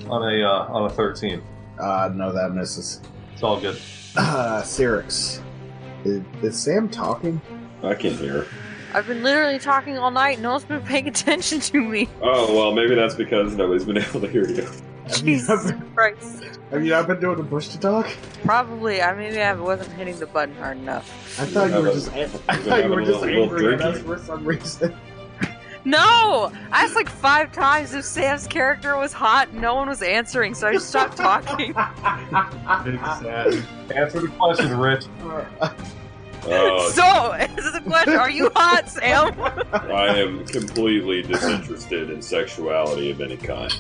on 0.09 0.23
a 0.23 0.43
uh, 0.43 0.67
on 0.73 0.85
a 0.87 0.91
thirteen. 0.91 1.43
Uh, 1.79 2.11
no, 2.15 2.33
that 2.33 2.53
misses. 2.55 3.01
It's 3.33 3.43
all 3.43 3.61
good. 3.61 3.77
Uh, 4.17 4.63
Cyrix. 4.63 5.41
Is, 6.05 6.23
is 6.43 6.59
Sam 6.63 6.89
talking? 6.89 7.41
I 7.83 7.95
can't 7.95 8.17
hear. 8.17 8.47
I've 8.95 9.07
been 9.09 9.23
literally 9.25 9.59
talking 9.59 9.99
all 9.99 10.11
night. 10.13 10.39
No 10.41 10.53
one's 10.53 10.65
been 10.65 10.81
paying 10.83 11.09
attention 11.09 11.61
to 11.61 11.81
me. 11.81 12.09
Oh 12.23 12.55
well, 12.57 12.73
maybe 12.73 12.95
that's 12.95 13.15
because 13.15 13.57
nobody's 13.57 13.85
been 13.85 13.99
able 14.09 14.21
to 14.21 14.29
hear 14.29 14.49
you. 14.49 14.63
Have 14.63 15.19
you, 15.19 15.37
Jesus 15.37 15.65
not, 15.71 15.95
Christ. 15.95 16.59
have 16.71 16.83
you 16.85 16.91
not 16.91 17.07
been 17.07 17.21
doing 17.21 17.37
the 17.37 17.45
push 17.45 17.69
to 17.69 17.79
talk? 17.79 18.09
Probably. 18.45 19.03
I 19.03 19.13
maybe 19.15 19.41
I 19.41 19.53
wasn't 19.53 19.93
hitting 19.93 20.19
the 20.19 20.27
button 20.27 20.55
hard 20.57 20.79
enough. 20.79 21.39
I 21.41 21.45
thought 21.45 21.71
you 21.71 21.77
were 21.81 21.85
have 21.87 21.95
just. 21.95 22.09
a- 22.09 22.15
an- 22.15 22.31
I 22.49 22.57
thought 22.57 22.85
you 22.85 22.91
were 22.91 23.03
just 23.05 23.21
little- 23.21 23.43
angry 23.43 23.75
at 23.75 23.81
little 23.81 24.13
us 24.13 24.21
for 24.21 24.25
some 24.27 24.45
reason. 24.45 24.95
No! 25.87 26.51
I 26.73 26.85
asked 26.85 26.95
like 26.95 27.11
five 27.11 27.53
times 27.53 27.93
if 27.93 28.07
Sam's 28.07 28.47
character 28.47 28.97
was 28.97 29.13
hot. 29.13 29.51
and 29.51 29.61
No 29.61 29.75
one 29.75 29.87
was 29.87 30.01
answering, 30.01 30.55
so 30.55 30.67
I 30.69 30.73
just 30.73 30.89
stopped 30.89 31.19
talking. 31.19 31.75
Sad. 31.75 33.63
Answer 33.95 34.21
the 34.21 34.29
question, 34.39 34.79
Rich. 34.79 35.05
Uh, 35.21 36.89
so, 36.91 37.37
this 38.05 38.15
is 38.15 38.15
a 38.15 38.19
question. 38.19 38.21
Are 38.21 38.31
you 38.31 38.51
hot, 38.55 38.89
Sam? 38.89 39.41
I 39.91 40.19
am 40.19 40.45
completely 40.47 41.23
disinterested 41.23 42.11
in 42.11 42.23
sexuality 42.23 43.11
of 43.11 43.21
any 43.21 43.37
kind. 43.37 43.73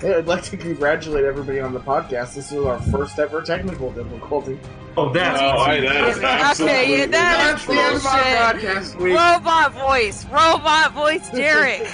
Hey, 0.00 0.14
I'd 0.14 0.26
like 0.26 0.42
to 0.44 0.56
congratulate 0.56 1.24
everybody 1.24 1.60
on 1.60 1.74
the 1.74 1.80
podcast. 1.80 2.34
This 2.34 2.52
is 2.52 2.64
our 2.64 2.80
first 2.80 3.18
ever 3.18 3.42
technical 3.42 3.92
difficulty. 3.92 4.58
Oh, 4.96 5.12
that's 5.12 5.40
No, 5.40 5.48
I, 5.48 5.80
that 5.80 6.08
is 6.08 6.16
Okay, 6.16 6.26
absolutely 6.26 6.98
yeah, 6.98 7.06
that 7.06 7.58
is 7.58 7.66
the 7.66 7.72
end 7.74 7.96
of 7.96 8.06
our 8.06 8.54
podcast 8.54 9.00
week. 9.00 9.14
Robot 9.14 9.72
voice, 9.74 10.24
robot 10.26 10.92
voice, 10.94 11.30
Derek. 11.30 11.86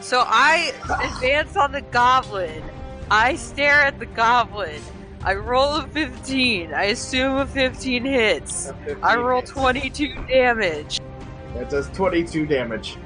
So 0.00 0.22
I 0.26 0.72
advance 1.02 1.56
on 1.56 1.72
the 1.72 1.80
goblin. 1.80 2.62
I 3.10 3.36
stare 3.36 3.80
at 3.80 3.98
the 3.98 4.06
goblin. 4.06 4.80
I 5.24 5.34
roll 5.34 5.76
a 5.76 5.86
15. 5.88 6.72
I 6.72 6.84
assume 6.84 7.38
a 7.38 7.46
15 7.46 8.04
hits. 8.04 8.72
I 9.02 9.16
roll 9.16 9.42
22 9.42 10.14
damage. 10.28 11.00
That 11.54 11.70
does 11.70 11.88
22 11.90 12.46
damage. 12.46 12.96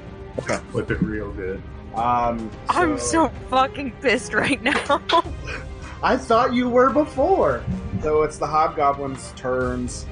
Flip 0.71 0.91
it 0.91 1.01
real 1.01 1.31
good. 1.31 1.61
Um, 1.95 2.49
I'm 2.69 2.97
so 2.97 3.29
fucking 3.49 3.91
pissed 4.01 4.33
right 4.33 4.61
now. 4.61 5.01
I 6.03 6.17
thought 6.17 6.53
you 6.53 6.69
were 6.69 6.89
before. 6.89 7.63
So 8.01 8.23
it's 8.23 8.37
the 8.37 8.47
hobgoblin's 8.47 9.31
turns. 9.35 10.05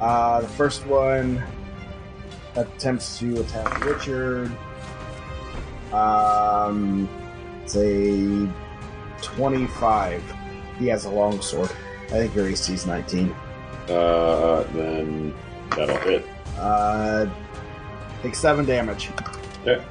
Uh, 0.00 0.42
the 0.42 0.48
first 0.48 0.86
one 0.86 1.42
attempts 2.54 3.18
to 3.18 3.40
attack 3.40 3.84
Richard. 3.84 4.52
Um, 5.92 7.08
it's 7.64 7.76
a 7.76 8.48
25. 9.22 10.22
He 10.78 10.86
has 10.88 11.06
a 11.06 11.10
long 11.10 11.40
sword. 11.40 11.70
I 12.06 12.10
think 12.10 12.34
your 12.34 12.46
AC 12.48 12.74
is 12.74 12.86
19. 12.86 13.34
Uh, 13.88 14.64
then 14.74 15.34
that'll 15.70 15.96
hit. 15.98 16.26
Uh, 16.58 17.26
take 18.22 18.34
seven 18.34 18.64
damage. 18.64 19.10
Okay. 19.62 19.84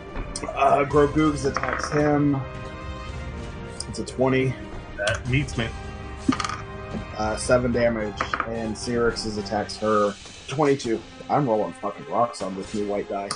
Uh, 0.43 0.85
Grogoogs 0.85 1.45
attacks 1.45 1.89
him. 1.91 2.41
It's 3.87 3.99
a 3.99 4.05
20. 4.05 4.53
That 4.97 5.27
meets 5.29 5.57
me. 5.57 5.67
Uh, 7.17 7.35
seven 7.35 7.71
damage. 7.71 8.15
And 8.47 8.75
Cyrix's 8.75 9.37
attacks 9.37 9.77
her. 9.77 10.13
22. 10.47 10.99
I'm 11.29 11.47
rolling 11.47 11.73
fucking 11.73 12.05
rocks 12.07 12.41
on 12.41 12.55
this 12.55 12.73
new 12.73 12.87
white 12.87 13.09
die. 13.09 13.29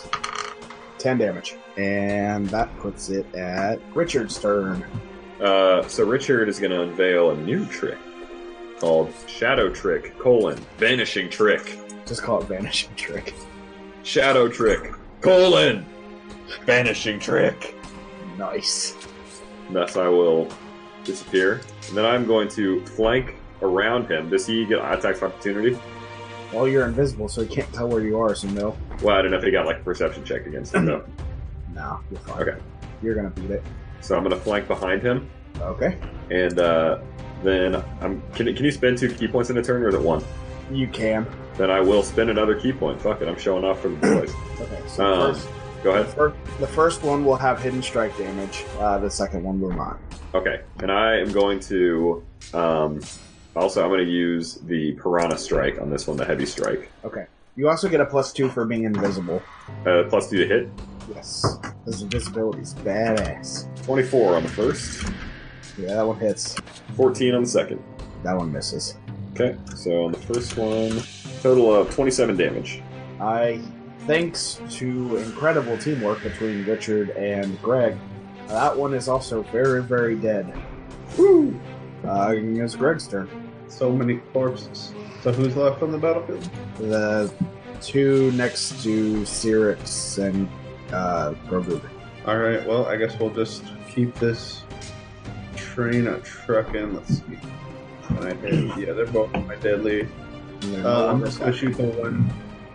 10 0.98 1.18
damage. 1.18 1.56
And 1.78 2.48
that 2.48 2.76
puts 2.80 3.10
it 3.10 3.34
at 3.36 3.80
Richard's 3.94 4.40
turn. 4.40 4.86
Uh, 5.42 5.86
so 5.88 6.06
Richard 6.06 6.48
is 6.48 6.60
going 6.60 6.72
to 6.72 6.82
unveil 6.82 7.32
a 7.32 7.38
new 7.38 7.66
trick 7.66 7.98
called 8.80 9.14
Shadow 9.28 9.70
Trick: 9.70 10.18
colon 10.20 10.58
Vanishing 10.78 11.30
Trick. 11.30 11.78
Just 12.06 12.24
call 12.24 12.42
it 12.42 12.48
Vanishing 12.48 12.94
Trick. 12.96 13.34
Shadow 14.06 14.48
Trick: 14.48 14.94
colon 15.22 15.86
Vanishing 16.66 17.20
Trick. 17.20 17.76
Nice. 18.38 18.96
Thus, 19.72 19.98
I 19.98 20.08
will 20.08 20.48
disappear, 21.04 21.62
and 21.88 21.98
then 21.98 22.06
I'm 22.06 22.26
going 22.26 22.48
to 22.50 22.86
flank 22.86 23.36
around 23.64 24.10
him. 24.10 24.30
Does 24.30 24.46
he 24.46 24.66
get 24.66 24.78
attacks 24.80 25.18
of 25.18 25.34
opportunity? 25.34 25.78
Well, 26.54 26.68
you're 26.68 26.86
invisible, 26.86 27.28
so 27.28 27.42
he 27.44 27.48
can't 27.54 27.72
tell 27.74 27.88
where 27.90 28.02
you 28.04 28.20
are, 28.20 28.36
so 28.36 28.48
no. 28.50 28.78
Well, 29.02 29.18
I 29.18 29.24
don't 29.24 29.32
know 29.32 29.38
if 29.38 29.44
he 29.44 29.50
got 29.52 29.66
like 29.66 29.80
a 29.80 29.84
perception 29.84 30.24
check 30.24 30.46
against 30.46 30.74
him 30.76 30.86
though. 30.86 31.04
No, 31.74 32.00
you're 32.10 32.22
fine. 32.22 32.42
Okay. 32.42 32.58
You're 33.04 33.16
gonna 33.16 33.32
beat 33.32 33.52
it. 33.52 33.62
So 34.00 34.16
I'm 34.16 34.24
going 34.24 34.34
to 34.34 34.42
flank 34.42 34.66
behind 34.70 35.02
him, 35.02 35.30
Okay. 35.60 35.98
and 36.32 36.58
uh, 36.58 37.00
then 37.44 37.76
I'm. 38.00 38.22
Can, 38.34 38.46
can 38.56 38.64
you 38.64 38.72
spend 38.72 38.98
two 38.98 39.14
ki 39.14 39.28
points 39.28 39.50
in 39.50 39.58
a 39.58 39.62
turn, 39.62 39.82
or 39.84 39.90
is 39.90 39.96
it 39.96 40.02
one? 40.02 40.24
You 40.72 40.88
can. 40.88 41.28
Then 41.58 41.72
I 41.72 41.80
will 41.80 42.04
spend 42.04 42.30
another 42.30 42.56
ki 42.56 42.74
point. 42.74 43.02
Fuck 43.02 43.22
it, 43.22 43.28
I'm 43.28 43.38
showing 43.38 43.64
off 43.64 43.82
for 43.82 43.90
the 43.90 43.96
boys. 43.96 44.34
Okay, 44.60 44.82
so 44.88 45.06
Um, 45.06 45.34
first, 45.34 45.48
Go 45.84 45.94
the, 45.94 46.02
ahead. 46.02 46.34
the 46.60 46.68
first 46.68 47.04
one 47.04 47.24
will 47.24 47.36
have 47.38 47.62
hidden 47.62 47.82
strike 47.82 48.18
damage. 48.18 48.66
Uh, 48.80 48.98
the 48.98 49.10
second 49.10 49.44
one 49.44 49.62
will 49.62 49.72
not. 49.74 50.00
Okay, 50.34 50.62
and 50.80 50.92
I 50.92 51.18
am 51.18 51.32
going 51.32 51.60
to. 51.62 52.24
Um, 52.54 53.02
also, 53.56 53.82
I'm 53.84 53.90
going 53.90 54.04
to 54.06 54.12
use 54.12 54.56
the 54.56 54.94
Piranha 54.94 55.38
Strike 55.38 55.80
on 55.80 55.90
this 55.90 56.08
one, 56.08 56.18
the 56.18 56.26
Heavy 56.26 56.46
Strike. 56.46 56.92
Okay. 57.06 57.26
You 57.56 57.70
also 57.70 57.88
get 57.88 58.02
a 58.02 58.06
plus 58.06 58.34
two 58.34 58.50
for 58.50 58.66
being 58.66 58.84
invisible. 58.84 59.42
Uh, 59.86 60.04
plus 60.10 60.30
two 60.30 60.40
to 60.40 60.46
hit. 60.46 60.70
Yes. 61.14 61.58
This 61.86 62.02
invisibility's 62.02 62.74
badass. 62.74 63.66
24 63.86 64.36
on 64.36 64.44
the 64.44 64.50
first, 64.50 65.08
Yeah, 65.78 65.94
that 65.96 66.06
one 66.06 66.20
hits. 66.20 66.56
14 66.98 67.34
on 67.36 67.44
the 67.44 67.50
second. 67.50 67.82
That 68.24 68.36
one 68.36 68.52
misses. 68.52 68.98
Okay, 69.34 69.56
so 69.74 70.04
on 70.06 70.12
the 70.12 70.18
first 70.20 70.58
one, 70.58 71.02
total 71.46 71.76
of 71.76 71.94
27 71.94 72.36
damage. 72.36 72.82
I, 73.22 73.62
thanks 74.08 74.60
to 74.72 75.18
incredible 75.18 75.78
teamwork 75.78 76.24
between 76.24 76.66
Richard 76.66 77.12
and 77.12 77.62
Greg, 77.62 77.96
that 78.48 78.76
one 78.76 78.96
is 78.96 79.08
also 79.08 79.44
very, 79.44 79.84
very 79.84 80.16
dead. 80.16 80.52
Woo! 81.20 81.56
Uh, 82.04 82.34
it's 82.36 82.76
Greg's 82.76 83.08
turn. 83.08 83.30
So 83.68 83.92
many 83.92 84.18
corpses. 84.34 84.92
So 85.22 85.32
who's 85.32 85.56
left 85.56 85.84
on 85.84 85.92
the 85.92 86.00
battlefield? 86.00 86.50
The 86.80 87.32
two 87.80 88.32
next 88.32 88.82
to 88.82 89.18
Cyrix 89.22 90.18
and 90.18 90.50
uh, 90.92 91.36
Grogu. 91.48 91.80
All 92.26 92.38
right. 92.38 92.66
Well, 92.66 92.88
I 92.88 92.96
guess 92.96 93.20
we'll 93.20 93.30
just 93.30 93.64
keep 93.88 94.16
this 94.16 94.64
train 95.56 96.08
a 96.08 96.20
trucking. 96.22 96.96
Let's 96.96 97.20
see. 97.20 97.40
My 98.10 98.34
dead, 98.34 98.72
yeah, 98.80 98.94
they're 98.94 99.06
both 99.06 99.32
my 99.46 99.56
deadly. 99.58 100.08
And 100.62 100.74
then 100.76 100.86
Uh, 100.86 101.08
I'm 101.08 101.24
just 101.24 101.40
gonna 101.40 101.54
shoot 101.54 101.76
the 101.78 101.84
one. 101.84 102.30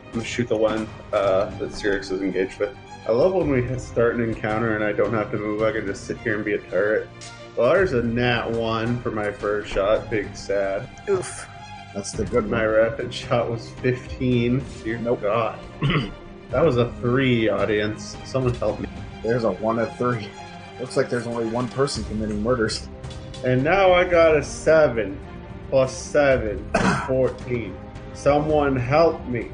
I'm 0.06 0.12
gonna 0.12 0.24
shoot 0.24 0.48
the 0.48 0.56
one 0.56 0.88
uh, 1.12 1.46
that 1.58 1.70
Cyrix 1.70 2.10
is 2.10 2.20
engaged 2.22 2.58
with. 2.58 2.74
I 3.08 3.12
love 3.12 3.32
when 3.32 3.50
we 3.50 3.78
start 3.78 4.14
an 4.16 4.22
encounter 4.22 4.74
and 4.74 4.84
I 4.84 4.92
don't 4.92 5.14
have 5.14 5.30
to 5.32 5.38
move. 5.38 5.62
I 5.62 5.72
can 5.72 5.86
just 5.86 6.04
sit 6.06 6.18
here 6.18 6.36
and 6.36 6.44
be 6.44 6.52
a 6.54 6.58
turret. 6.58 7.08
Well, 7.56 7.72
there's 7.72 7.92
a 7.92 8.02
nat 8.02 8.50
one 8.50 9.00
for 9.02 9.10
my 9.10 9.30
first 9.32 9.72
shot. 9.72 10.08
Big 10.10 10.34
sad. 10.36 10.88
Oof. 11.08 11.48
That's 11.94 12.12
the 12.12 12.24
good 12.24 12.48
My 12.48 12.66
one. 12.66 12.74
rapid 12.76 13.12
shot 13.12 13.50
was 13.50 13.70
15. 13.82 14.62
Dear 14.84 14.98
nope. 14.98 15.22
God. 15.22 15.58
that 16.50 16.64
was 16.64 16.76
a 16.76 16.92
three, 17.00 17.48
audience. 17.48 18.16
Someone 18.24 18.54
help 18.54 18.78
me. 18.80 18.88
There's 19.22 19.44
a 19.44 19.50
one 19.52 19.78
of 19.78 19.96
three. 19.98 20.28
Looks 20.78 20.96
like 20.96 21.10
there's 21.10 21.26
only 21.26 21.46
one 21.46 21.68
person 21.68 22.04
committing 22.04 22.42
murders. 22.42 22.88
And 23.44 23.64
now 23.64 23.92
I 23.92 24.04
got 24.04 24.36
a 24.36 24.42
7 24.42 25.18
plus 25.70 25.96
7 25.96 26.70
is 26.74 26.96
14. 27.06 27.76
Someone 28.14 28.76
help 28.76 29.24
me. 29.26 29.50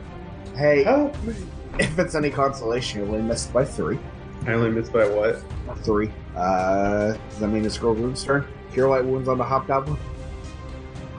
Hey, 0.56 0.82
Help 0.82 1.14
me. 1.22 1.34
if 1.78 1.98
it's 1.98 2.14
any 2.14 2.30
consolation, 2.30 3.00
you 3.00 3.06
only 3.06 3.22
missed 3.22 3.52
by 3.52 3.64
three. 3.64 3.98
I 4.46 4.52
only 4.54 4.70
missed 4.70 4.92
by 4.92 5.06
what? 5.08 5.42
Three. 5.84 6.10
Uh, 6.34 7.12
does 7.30 7.38
that 7.38 7.48
mean 7.48 7.64
it's 7.64 7.76
Grogu's 7.78 8.24
turn? 8.24 8.46
Cure 8.72 8.88
light 8.88 9.04
wounds 9.04 9.28
on 9.28 9.38
the 9.38 9.44
hobgoblin. 9.44 9.98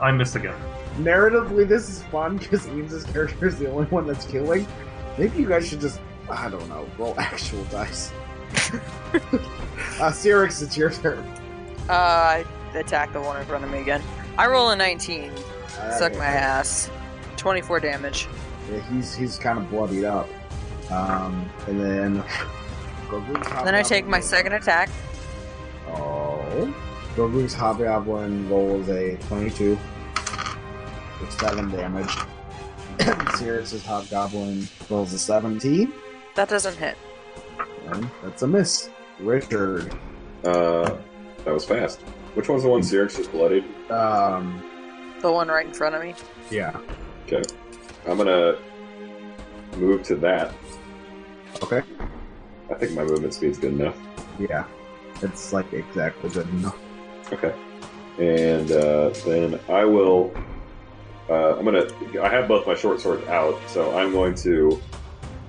I 0.00 0.10
missed 0.12 0.34
again. 0.36 0.54
Narratively, 0.96 1.66
this 1.66 1.88
is 1.88 2.02
fun 2.04 2.36
because 2.38 2.66
it 2.66 2.72
means 2.74 2.90
this 2.90 3.04
character 3.04 3.46
is 3.46 3.58
the 3.58 3.70
only 3.70 3.86
one 3.86 4.06
that's 4.06 4.26
killing. 4.26 4.66
Maybe 5.16 5.38
you 5.38 5.48
guys 5.48 5.68
should 5.68 5.80
just, 5.80 6.00
I 6.28 6.48
don't 6.50 6.68
know, 6.68 6.86
roll 6.98 7.14
actual 7.18 7.62
dice. 7.64 8.12
uh, 8.52 10.10
Cyrix, 10.10 10.62
it's 10.62 10.76
your 10.76 10.90
turn. 10.90 11.18
Uh, 11.88 11.92
I 11.92 12.44
attack 12.74 13.12
the 13.12 13.20
one 13.20 13.38
in 13.38 13.46
front 13.46 13.64
of 13.64 13.70
me 13.70 13.78
again. 13.80 14.02
I 14.38 14.46
roll 14.46 14.70
a 14.70 14.76
19. 14.76 15.36
Suck 15.36 16.12
Alright. 16.12 16.16
my 16.16 16.24
ass. 16.24 16.90
24 17.36 17.80
damage. 17.80 18.28
Yeah, 18.70 18.80
he's 18.90 19.14
he's 19.14 19.38
kind 19.38 19.58
of 19.58 19.68
bloodied 19.68 20.04
up. 20.04 20.28
Um, 20.90 21.48
and 21.66 21.80
then 21.80 22.24
Then 23.64 23.74
I 23.74 23.82
take 23.82 24.06
my 24.06 24.20
second 24.20 24.52
attack. 24.52 24.90
Oh. 25.88 26.74
Grogu's 27.14 27.54
hobgoblin 27.54 28.48
rolls 28.48 28.88
a 28.88 29.16
22 29.28 29.78
with 31.20 31.32
7 31.40 31.70
damage. 31.70 32.14
Cyrix's 33.36 33.84
hobgoblin 33.84 34.68
rolls 34.88 35.12
a 35.12 35.18
17. 35.18 35.92
That 36.34 36.48
doesn't 36.48 36.76
hit. 36.76 36.96
And 37.86 38.08
that's 38.22 38.42
a 38.42 38.46
miss. 38.46 38.90
Richard. 39.18 39.92
Uh, 40.44 40.96
that 41.44 41.52
was 41.54 41.64
fast. 41.64 42.00
Which 42.38 42.48
one's 42.48 42.62
the 42.62 42.68
one 42.68 42.82
Cyrix 42.82 43.16
just 43.16 43.32
bloodied? 43.32 43.64
Um, 43.90 44.62
The 45.20 45.32
one 45.32 45.48
right 45.48 45.66
in 45.66 45.72
front 45.74 45.96
of 45.96 46.02
me. 46.02 46.14
yeah. 46.52 46.78
Okay. 47.26 47.42
I'm 48.06 48.16
gonna 48.16 48.56
move 49.76 50.04
to 50.04 50.14
that. 50.14 50.54
Okay. 51.64 51.82
I 52.70 52.74
think 52.74 52.92
my 52.92 53.02
movement 53.02 53.34
speed's 53.34 53.58
good 53.58 53.72
enough. 53.72 53.96
Yeah. 54.38 54.66
It's 55.20 55.52
like 55.52 55.72
exactly 55.72 56.30
good 56.30 56.48
enough. 56.50 56.78
Okay. 57.32 57.52
And 58.20 58.70
uh, 58.70 59.08
then 59.26 59.58
I 59.68 59.84
will. 59.84 60.32
Uh, 61.28 61.56
I'm 61.56 61.64
gonna. 61.64 61.88
I 62.22 62.28
have 62.28 62.46
both 62.46 62.68
my 62.68 62.74
short 62.76 63.00
swords 63.00 63.26
out, 63.26 63.58
so 63.66 63.98
I'm 63.98 64.12
going 64.12 64.36
to 64.36 64.80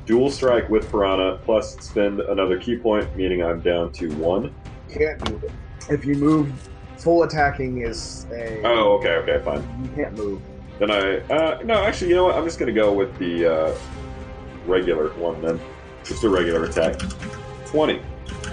dual 0.08 0.32
strike 0.32 0.67
with 0.69 0.89
Piranha 0.89 1.38
plus 1.45 1.78
spend 1.86 2.19
another 2.21 2.58
ki 2.58 2.78
point, 2.78 3.15
meaning 3.15 3.43
I'm 3.43 3.60
down 3.60 3.91
to 3.91 4.12
one. 4.15 4.56
Can't 4.91 5.30
move 5.30 5.43
it. 5.43 5.52
If 5.88 6.04
you 6.04 6.15
move, 6.15 6.68
full 7.00 7.24
attacking 7.24 7.82
is 7.82 8.26
a. 8.32 8.62
Oh, 8.64 8.98
okay, 8.98 9.16
okay, 9.16 9.44
fine. 9.44 9.64
You 9.84 10.04
can't 10.04 10.18
move. 10.18 10.42
Then 10.78 10.92
I. 10.92 11.20
Uh, 11.34 11.62
no, 11.64 11.76
actually, 11.84 12.10
you 12.10 12.16
know 12.16 12.26
what? 12.26 12.36
I'm 12.36 12.44
just 12.44 12.60
gonna 12.60 12.72
go 12.72 12.94
with 12.94 13.18
the 13.18 13.48
uh, 13.48 13.78
regular 14.66 15.10
one 15.14 15.42
then. 15.42 15.60
Just 16.04 16.24
a 16.24 16.30
regular 16.30 16.66
attack. 16.66 17.00
Twenty. 17.66 18.02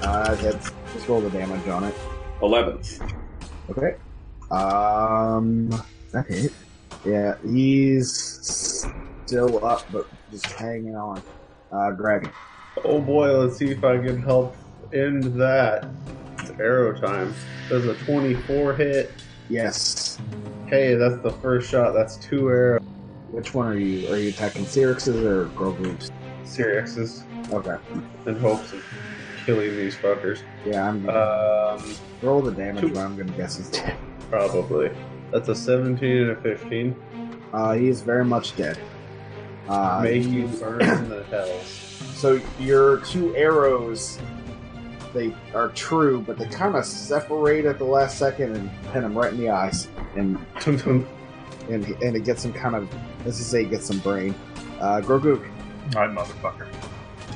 Uh, 0.03 0.35
that's 0.37 0.73
just 0.93 1.09
roll 1.09 1.21
the 1.21 1.31
damage 1.31 1.67
on 1.69 1.85
it. 1.85 1.95
Eleven. 2.43 2.81
Okay. 3.71 3.97
Um, 4.51 5.71
that 6.13 6.27
hit. 6.27 6.53
Yeah, 7.05 7.37
he's 7.49 8.13
still 9.25 9.65
up, 9.65 9.85
but 9.93 10.07
just 10.31 10.47
hanging 10.47 10.97
on. 10.97 11.23
Uh, 11.73 11.91
Greg. 11.93 12.31
Oh 12.85 13.01
boy, 13.01 13.37
let's 13.39 13.57
see 13.57 13.71
if 13.71 13.83
I 13.85 13.99
can 13.99 14.21
help 14.21 14.57
end 14.93 15.25
that. 15.41 15.89
Arrow 16.59 16.99
time. 16.99 17.35
There's 17.69 17.87
a 17.87 17.95
24 18.05 18.75
hit. 18.75 19.13
Yes. 19.49 20.19
Hey, 20.67 20.95
that's 20.95 21.23
the 21.23 21.31
first 21.31 21.71
shot. 21.71 21.93
That's 21.93 22.17
two 22.17 22.49
arrows. 22.49 22.83
Which 23.31 23.55
one 23.55 23.67
are 23.67 23.77
you? 23.79 24.13
Are 24.13 24.17
you 24.17 24.31
attacking 24.31 24.65
Cyrix's 24.67 25.25
or 25.25 25.47
Grogu's? 25.47 26.11
Cyrix's 26.45 27.25
Okay. 27.53 27.77
in 28.27 28.37
hopes 28.37 28.73
of 28.73 28.83
killing 29.45 29.77
these 29.77 29.95
fuckers. 29.97 30.41
Yeah, 30.65 30.89
I'm 30.89 31.05
gonna 31.05 31.77
Um, 31.83 31.95
roll 32.23 32.41
the 32.41 32.51
damage, 32.53 32.81
two- 32.83 32.89
but 32.95 33.01
I'm 33.01 33.17
gonna 33.17 33.33
guess 33.37 33.57
he's 33.59 33.69
dead. 33.71 33.95
probably. 34.31 34.91
That's 35.33 35.49
a 35.49 35.55
17 35.55 36.17
and 36.23 36.31
a 36.31 36.37
15. 36.37 36.97
Uh, 37.53 37.73
he 37.75 37.89
is 37.89 38.01
very 38.03 38.25
much 38.25 38.57
dead. 38.57 38.79
Uh, 39.69 40.01
May 40.03 40.21
he- 40.21 40.41
you 40.41 40.47
burn 40.47 40.81
in 40.83 41.09
the 41.09 41.23
hells. 41.31 41.83
So 42.17 42.41
your 42.59 42.99
two 42.99 43.37
arrows, 43.37 44.19
they 45.17 45.35
are 45.55 45.69
true, 45.71 46.21
but 46.21 46.39
they 46.39 46.47
kind 46.47 46.77
of 46.77 46.85
separate 46.85 47.65
at 47.65 47.79
the 47.79 47.85
last 47.85 48.19
second 48.19 48.57
and 48.57 48.71
pin 48.93 49.03
him 49.03 49.17
right 49.17 49.33
in 49.33 49.39
the 49.39 49.49
eyes, 49.51 49.89
and 50.17 50.39
Tum 50.61 50.77
tum. 50.79 51.07
and 51.71 51.85
and 52.03 52.15
it 52.17 52.25
gets 52.25 52.45
him 52.45 52.53
kind 52.53 52.75
of, 52.77 52.89
let's 53.25 53.39
just 53.39 53.51
say, 53.51 53.63
it 53.63 53.71
gets 53.71 53.87
some 53.87 53.99
brain. 54.01 54.35
Uh, 54.81 55.01
Grogu, 55.03 55.43
Alright, 55.95 56.11
motherfucker. 56.17 56.67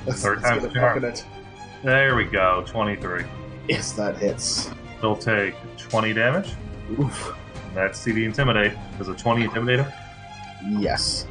That's, 0.05 0.23
Third 0.23 0.43
that's 0.43 0.49
time's 0.49 0.63
gonna 0.67 0.79
a 0.79 0.93
charm. 1.01 1.05
it. 1.05 1.25
There 1.83 2.15
we 2.17 2.25
go. 2.25 2.63
23. 2.67 3.25
Yes, 3.69 3.93
that 3.93 4.17
hits. 4.19 4.71
He'll 5.01 5.17
take 5.17 5.55
20 5.79 6.13
damage. 6.13 6.53
Oof. 6.99 7.35
That's 7.75 7.99
CD 7.99 8.25
Intimidate. 8.25 8.73
Is 8.99 9.09
a 9.09 9.15
20 9.15 9.47
Intimidator? 9.47 9.91
Yes. 10.79 11.27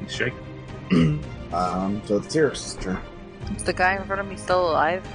He's 0.00 0.14
shaking. 0.14 1.22
Um, 1.52 2.00
so 2.06 2.16
it's 2.16 2.32
Sirius' 2.32 2.78
turn. 2.80 2.98
Is 3.54 3.62
the 3.64 3.74
guy 3.74 3.94
in 3.96 4.04
front 4.04 4.22
of 4.22 4.26
me 4.26 4.36
still 4.38 4.70
alive? 4.70 5.06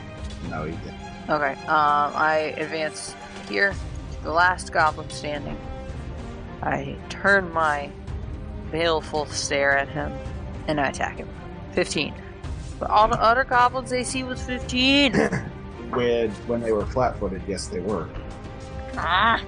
No, 0.50 0.64
he 0.66 0.72
didn't. 0.72 0.96
Okay. 1.30 1.54
Um, 1.64 2.12
I 2.16 2.54
advance 2.58 3.16
here, 3.50 3.74
the 4.24 4.32
last 4.32 4.72
goblin 4.72 5.10
standing. 5.10 5.58
I 6.62 6.96
turn 7.10 7.52
my 7.54 7.90
baleful 8.72 9.26
stare 9.28 9.78
at 9.78 9.88
him, 9.90 10.12
and 10.68 10.80
I 10.80 10.90
attack 10.90 11.18
him. 11.18 11.30
15. 11.74 12.14
But 12.80 12.90
all 12.90 13.08
the 13.08 13.22
other 13.22 13.44
goblins 13.44 13.92
AC 13.94 14.24
was 14.24 14.42
15. 14.44 15.14
When, 15.92 16.32
when 16.48 16.60
they 16.60 16.74
were 16.74 16.86
flat 16.86 17.18
footed, 17.18 17.42
yes, 17.48 17.68
they 17.68 17.80
were. 17.80 18.10
ah! 18.98 19.42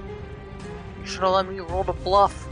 You 1.02 1.06
Should 1.06 1.24
have 1.24 1.32
let 1.32 1.50
me 1.50 1.60
roll 1.60 1.84
the 1.84 1.92
bluff. 1.92 2.48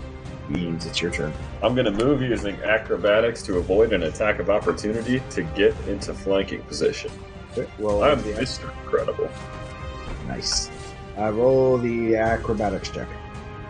Means 0.49 0.85
it's 0.85 1.01
your 1.01 1.09
turn. 1.09 1.31
I'm 1.63 1.73
going 1.73 1.85
to 1.85 1.91
move 2.05 2.21
using 2.21 2.57
acrobatics 2.63 3.41
to 3.43 3.57
avoid 3.59 3.93
an 3.93 4.03
attack 4.03 4.39
of 4.39 4.49
opportunity 4.49 5.21
to 5.29 5.43
get 5.43 5.73
into 5.87 6.13
flanking 6.13 6.61
position. 6.63 7.11
Okay, 7.57 7.69
well, 7.79 8.03
I'm 8.03 8.21
the- 8.21 8.33
Mr. 8.33 8.71
Incredible. 8.83 9.29
nice. 10.27 10.69
Uh, 11.17 11.31
roll 11.31 11.77
the 11.77 12.15
acrobatics 12.15 12.89
check. 12.89 13.07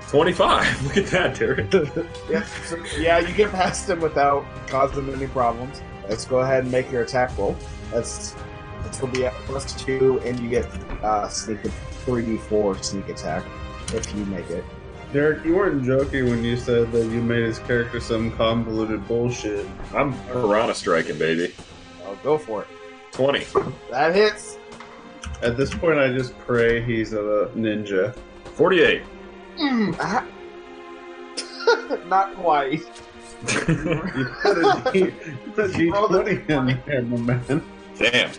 25. 0.10 0.84
Look 0.86 0.98
at 0.98 1.06
that, 1.08 1.38
Derek. 1.38 1.72
yeah, 2.30 2.44
so, 2.66 2.78
yeah, 2.98 3.20
you 3.20 3.34
get 3.34 3.52
past 3.52 3.90
him 3.90 4.00
without 4.02 4.46
causing 4.68 5.10
any 5.14 5.28
problems. 5.28 5.82
Let's 6.10 6.26
go 6.26 6.40
ahead 6.40 6.64
and 6.64 6.72
make 6.72 6.92
your 6.92 7.02
attack 7.04 7.38
roll. 7.38 7.56
That's 7.92 8.36
it's 8.86 9.00
gonna 9.00 9.12
be 9.12 9.26
at 9.26 9.34
plus 9.46 9.74
two, 9.84 10.20
and 10.22 10.40
you 10.40 10.50
get 10.50 10.66
uh, 11.04 11.28
sneak 11.28 11.60
three 12.06 12.26
d 12.26 12.38
four 12.38 12.78
sneak 12.82 13.10
attack 13.10 13.44
if 13.94 14.14
you 14.16 14.24
make 14.26 14.50
it. 14.50 14.64
Derek, 15.12 15.44
you 15.46 15.56
weren't 15.56 15.84
joking 15.84 16.30
when 16.30 16.44
you 16.44 16.56
said 16.58 16.92
that 16.94 17.06
you 17.06 17.22
made 17.22 17.44
his 17.44 17.60
character 17.60 18.00
some 18.00 18.32
convoluted 18.32 19.06
bullshit. 19.08 19.66
I'm 19.94 20.14
piranha 20.28 20.74
striking, 20.74 21.18
baby. 21.18 21.54
I'll 22.06 22.16
go 22.18 22.38
for 22.38 22.62
it. 22.64 22.68
20. 23.12 23.46
That 23.92 24.14
hits. 24.16 24.58
At 25.42 25.58
this 25.58 25.74
point, 25.74 26.00
I 26.00 26.10
just 26.10 26.38
pray 26.40 26.82
he's 26.82 27.14
a 27.14 27.50
ninja. 27.56 28.16
48. 28.56 29.02
Ah. 30.00 30.26
Not 32.08 32.36
quite. 32.36 32.72
You 32.74 32.80
put 34.42 34.58
a 34.58 34.90
D- 34.94 35.00
you 35.00 35.52
put 35.54 35.66
a 35.66 35.74
D20 35.74 36.50
in 36.50 36.82
there, 36.86 37.02
my 37.04 37.18
man. 37.18 37.64
Damn. 37.98 38.32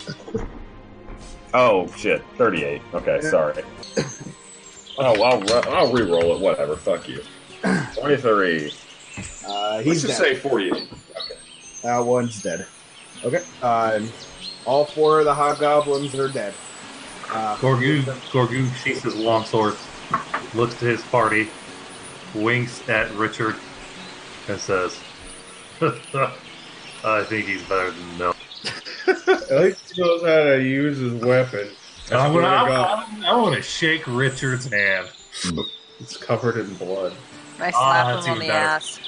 Oh, 1.55 1.87
shit. 1.97 2.23
38. 2.37 2.83
Okay, 2.95 3.21
Yeah. 3.23 3.31
sorry. 3.31 3.63
Oh, 4.99 5.23
I'll, 5.23 5.41
ru- 5.41 5.71
I'll 5.73 5.93
re-roll 5.93 6.35
it. 6.37 6.41
Whatever. 6.41 6.77
Fuck 6.77 7.09
you. 7.09 7.23
23. 8.01 8.73
Uh, 9.47 9.83
Let's 9.85 10.03
just 10.03 10.07
dead. 10.07 10.17
say 10.17 10.35
48. 10.35 10.89
That 11.83 11.99
one's 11.99 12.43
dead. 12.43 12.67
Okay. 13.25 13.43
Um, 13.63 14.11
all 14.69 14.85
four 14.85 15.21
of 15.21 15.25
the 15.25 15.33
hobgoblins 15.35 16.15
are 16.15 16.29
dead. 16.29 16.53
Uh, 17.31 17.57
Gorgu, 17.57 18.03
Gorgu 18.31 18.73
sheaths 18.77 19.03
his 19.03 19.17
longsword, 19.17 19.77
looks 20.55 20.75
to 20.81 20.85
his 20.85 21.01
party, 21.05 21.49
winks 22.35 22.87
at 22.89 23.11
Richard, 23.13 23.57
and 24.49 24.61
says, 24.61 24.99
I 25.81 27.25
think 27.25 27.47
he's 27.47 27.63
better 27.63 27.91
than 27.91 28.19
Mel. 28.19 28.37
At 29.07 29.51
least 29.63 29.93
he 29.95 30.03
knows 30.03 30.21
how 30.23 30.45
to 30.45 30.63
use 30.63 30.99
his 30.99 31.15
weapon. 31.15 31.71
I'm 32.11 32.33
Swear 32.33 32.43
gonna, 32.43 32.73
I, 32.73 33.27
I, 33.27 33.33
I 33.33 33.37
want 33.37 33.55
to 33.57 33.63
shake 33.63 34.07
Richard's 34.07 34.71
hand. 34.71 35.09
It's 36.01 36.17
covered 36.19 36.59
in 36.59 36.75
blood. 36.75 37.15
I 37.59 37.69
Ah, 37.69 37.71
slap 37.71 38.07
that's 38.15 38.27
him 38.27 38.33
on 38.35 38.39
the 38.39 38.47
better. 38.49 38.59
ass. 38.59 39.01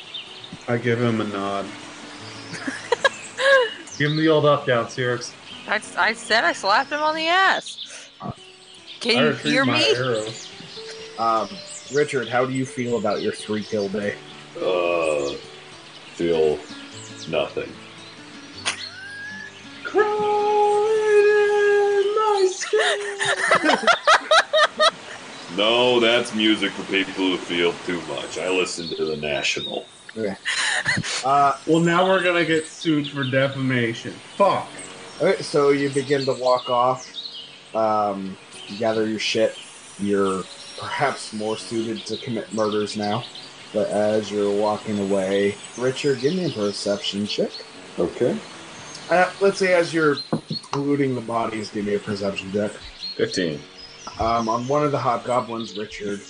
I 0.68 0.78
give 0.78 1.00
him 1.02 1.20
a 1.20 1.24
nod. 1.24 1.66
Give 3.98 4.10
him 4.12 4.16
the 4.16 4.28
old 4.28 4.46
up 4.46 4.64
down, 4.66 4.86
Cyrix. 4.86 5.34
I, 5.70 5.80
I 5.96 6.12
said 6.14 6.42
I 6.44 6.52
slapped 6.52 6.90
him 6.90 7.00
on 7.00 7.14
the 7.14 7.28
ass. 7.28 8.10
Can 8.98 9.18
I 9.18 9.26
you 9.28 9.32
hear 9.34 9.64
me? 9.64 9.84
arrow. 9.94 10.26
Um, 11.18 11.48
Richard, 11.94 12.28
how 12.28 12.44
do 12.44 12.52
you 12.52 12.66
feel 12.66 12.98
about 12.98 13.22
your 13.22 13.32
three 13.32 13.62
kill 13.62 13.88
day? 13.88 14.16
Uh, 14.56 15.34
feel 16.14 16.58
nothing. 17.28 17.72
No, 25.56 25.98
that's 25.98 26.32
music 26.34 26.70
for 26.70 26.84
people 26.90 27.12
who 27.12 27.36
feel 27.36 27.72
too 27.84 28.00
much. 28.02 28.38
I 28.38 28.48
listen 28.48 28.88
to 28.96 29.04
the 29.04 29.16
National. 29.16 29.84
Uh, 31.24 31.56
Well, 31.66 31.80
now 31.80 32.06
we're 32.06 32.22
gonna 32.22 32.44
get 32.44 32.66
sued 32.66 33.08
for 33.08 33.24
defamation. 33.24 34.12
Fuck. 34.36 34.68
Okay, 35.20 35.42
so 35.42 35.70
you 35.70 35.90
begin 35.90 36.24
to 36.24 36.32
walk 36.34 36.68
off. 36.70 37.10
Um, 37.74 38.36
you 38.68 38.78
gather 38.78 39.06
your 39.08 39.18
shit. 39.18 39.58
You're 39.98 40.44
perhaps 40.78 41.32
more 41.32 41.56
suited 41.56 42.04
to 42.06 42.16
commit 42.16 42.52
murders 42.52 42.96
now. 42.96 43.24
But 43.72 43.88
as 43.88 44.30
you're 44.30 44.50
walking 44.50 44.98
away, 44.98 45.54
Richard, 45.78 46.20
give 46.20 46.34
me 46.34 46.46
a 46.46 46.50
perception 46.50 47.26
check. 47.26 47.50
Okay. 47.98 48.36
Uh, 49.10 49.30
let's 49.40 49.58
say 49.58 49.74
as 49.74 49.94
you're 49.94 50.16
looting 50.74 51.14
the 51.14 51.20
bodies, 51.20 51.70
give 51.70 51.84
me 51.84 51.94
a 51.94 51.98
perception 51.98 52.50
check. 52.52 52.72
15. 53.16 53.60
Um, 54.18 54.48
on 54.48 54.66
one 54.66 54.84
of 54.84 54.92
the 54.92 54.98
hobgoblins, 54.98 55.76
Richard, 55.76 56.20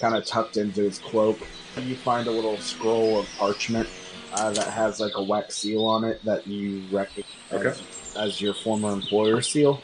kind 0.00 0.16
of 0.16 0.24
tucked 0.24 0.56
into 0.56 0.82
his 0.82 0.98
cloak, 0.98 1.38
you 1.80 1.96
find 1.96 2.26
a 2.26 2.30
little 2.30 2.58
scroll 2.58 3.20
of 3.20 3.28
parchment 3.38 3.88
uh, 4.34 4.50
that 4.50 4.66
has 4.68 5.00
like 5.00 5.16
a 5.16 5.22
wax 5.22 5.56
seal 5.56 5.84
on 5.84 6.04
it 6.04 6.24
that 6.24 6.46
you 6.46 6.82
recognize 6.90 7.24
Okay. 7.52 7.74
As 8.16 8.40
your 8.40 8.54
former 8.54 8.92
employer 8.92 9.40
seal. 9.40 9.82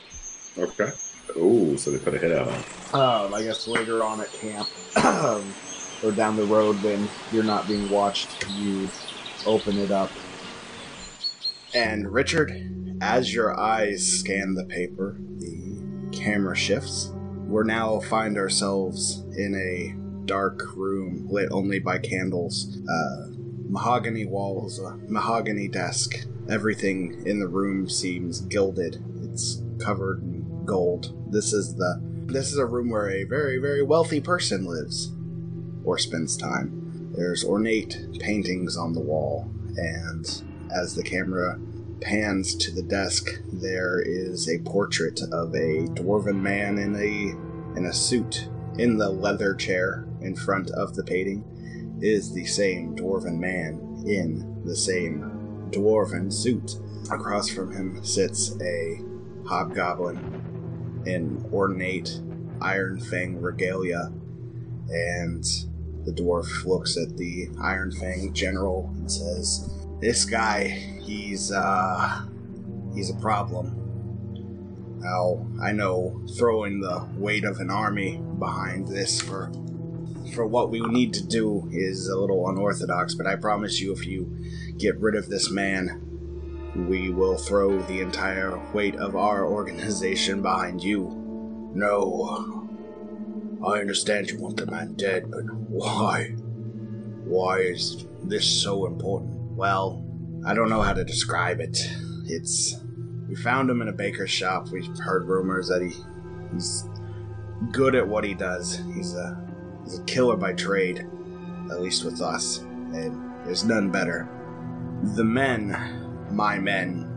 Okay. 0.57 0.93
Oh, 1.37 1.77
so 1.77 1.91
they 1.91 1.99
put 1.99 2.15
a 2.15 2.19
hit 2.19 2.33
out 2.33 2.49
on. 2.49 3.27
Um, 3.27 3.35
I 3.35 3.43
guess 3.43 3.69
later 3.69 4.03
on 4.03 4.21
at 4.21 4.33
camp 4.33 4.69
or 6.03 6.13
down 6.13 6.37
the 6.37 6.47
road 6.47 6.83
when 6.83 7.09
you're 7.33 7.45
not 7.45 7.69
being 7.69 7.89
watched, 7.91 8.49
you 8.57 8.89
open 9.47 9.79
it 9.79 9.91
up. 9.91 10.11
And 11.75 12.11
Richard, 12.13 12.99
as 13.01 13.33
your 13.33 13.59
eyes 13.59 14.07
scan 14.07 14.55
the 14.55 14.65
paper, 14.65 15.17
the 15.37 16.09
camera 16.13 16.57
shifts. 16.57 17.13
We're 17.47 17.65
now 17.65 18.01
find 18.01 18.37
ourselves 18.37 19.25
in 19.37 19.55
a 19.55 20.27
dark 20.27 20.63
room 20.77 21.27
lit 21.31 21.49
only 21.51 21.79
by 21.79 21.99
candles. 21.99 22.79
Uh, 22.89 23.29
mahogany 23.69 24.25
walls, 24.25 24.79
a 24.79 24.97
mahogany 25.09 25.69
desk. 25.69 26.27
Everything 26.49 27.23
in 27.27 27.39
the 27.39 27.49
room 27.49 27.89
seems 27.89 28.41
gilded. 28.41 29.03
It's 29.23 29.63
covered 29.79 30.23
in 30.23 30.65
gold. 30.65 31.15
This 31.31 31.53
is 31.53 31.75
the 31.77 32.01
this 32.27 32.53
is 32.53 32.59
a 32.59 32.67
room 32.67 32.91
where 32.91 33.09
a 33.09 33.25
very, 33.25 33.59
very 33.59 33.83
wealthy 33.83 34.21
person 34.21 34.67
lives 34.67 35.13
or 35.85 35.97
spends 35.97 36.37
time. 36.37 37.13
There's 37.17 37.43
ornate 37.43 37.99
paintings 38.21 38.77
on 38.77 38.93
the 38.93 39.01
wall, 39.01 39.51
and 39.77 40.43
as 40.71 40.95
the 40.95 41.03
camera 41.03 41.59
pans 42.03 42.55
to 42.57 42.71
the 42.71 42.83
desk, 42.83 43.41
there 43.51 44.01
is 44.01 44.49
a 44.49 44.59
portrait 44.61 45.21
of 45.33 45.55
a 45.55 45.87
dwarven 45.95 46.41
man 46.41 46.79
in 46.79 46.95
a 46.97 47.79
in 47.79 47.87
a 47.87 47.93
suit. 47.93 48.49
In 48.79 48.97
the 48.97 49.11
leather 49.11 49.55
chair 49.55 50.07
in 50.21 50.37
front 50.37 50.71
of 50.71 50.95
the 50.95 51.03
painting 51.03 51.43
is 52.01 52.33
the 52.33 52.45
same 52.45 52.97
dwarven 52.97 53.39
man 53.39 54.05
in 54.07 54.63
the 54.65 54.77
same 54.77 55.69
dwarven 55.71 56.33
suit. 56.33 56.77
Across 57.11 57.51
from 57.51 57.73
him 57.73 58.05
sits 58.05 58.55
a 58.61 59.01
hobgoblin 59.47 61.03
in 61.07 61.45
ornate 61.53 62.21
Iron 62.61 63.01
Fang 63.01 63.41
regalia, 63.41 64.13
and 64.89 65.45
the 66.05 66.13
dwarf 66.13 66.65
looks 66.65 66.97
at 66.97 67.17
the 67.17 67.49
Iron 67.63 67.93
Fang 67.93 68.33
general 68.33 68.91
and 68.97 69.11
says, 69.11 69.71
"This 70.01 70.25
guy, 70.25 70.65
he's 71.03 71.53
uh, 71.53 72.27
he's 72.95 73.11
a 73.11 73.15
problem. 73.15 73.75
Now 75.01 75.47
I 75.63 75.73
know 75.73 76.21
throwing 76.37 76.81
the 76.81 77.07
weight 77.17 77.45
of 77.45 77.59
an 77.61 77.71
army 77.71 78.21
behind 78.39 78.89
this 78.89 79.21
for 79.21 79.53
for 80.35 80.47
what 80.47 80.71
we 80.71 80.81
need 80.81 81.13
to 81.15 81.27
do 81.27 81.69
is 81.73 82.09
a 82.09 82.17
little 82.17 82.49
unorthodox, 82.49 83.15
but 83.15 83.27
I 83.27 83.37
promise 83.37 83.81
you, 83.81 83.93
if 83.93 84.07
you 84.07 84.35
get 84.79 84.99
rid 84.99 85.15
of 85.15 85.29
this 85.29 85.51
man." 85.51 86.05
We 86.87 87.11
will 87.11 87.37
throw 87.37 87.81
the 87.83 88.01
entire 88.01 88.61
weight 88.73 88.95
of 88.97 89.17
our 89.17 89.45
organization 89.45 90.43
behind 90.43 90.85
you. 90.85 91.11
No. 91.75 92.69
I 93.67 93.81
understand 93.81 94.31
you 94.31 94.39
want 94.39 94.59
the 94.59 94.67
man 94.67 94.95
dead, 94.95 95.31
but 95.31 95.43
why? 95.69 96.35
Why 97.25 97.61
is 97.61 98.07
this 98.23 98.47
so 98.47 98.87
important? 98.87 99.57
Well, 99.57 100.05
I 100.47 100.55
don't 100.55 100.71
know 100.71 100.83
how 100.83 100.93
to 100.93 101.05
describe 101.05 101.59
it. 101.59 101.79
It's 102.27 102.77
we 103.29 103.35
found 103.35 103.69
him 103.69 103.83
in 103.83 103.89
a 103.89 103.93
baker's 103.93 104.31
shop. 104.31 104.69
We've 104.69 104.87
heard 104.99 105.27
rumors 105.27 105.69
that 105.69 105.83
he 105.83 105.91
he's 106.53 106.89
good 107.73 107.95
at 107.97 108.07
what 108.07 108.25
he 108.25 108.35
does. 108.35 108.81
He's 108.95 109.15
a 109.15 109.48
a 109.97 110.03
killer 110.05 110.37
by 110.37 110.53
trade, 110.53 111.07
at 111.71 111.81
least 111.81 112.05
with 112.05 112.21
us, 112.21 112.59
and 112.59 113.47
there's 113.47 113.65
none 113.65 113.91
better. 113.91 114.29
The 115.15 115.25
men, 115.25 116.27
my 116.31 116.59
men, 116.59 117.09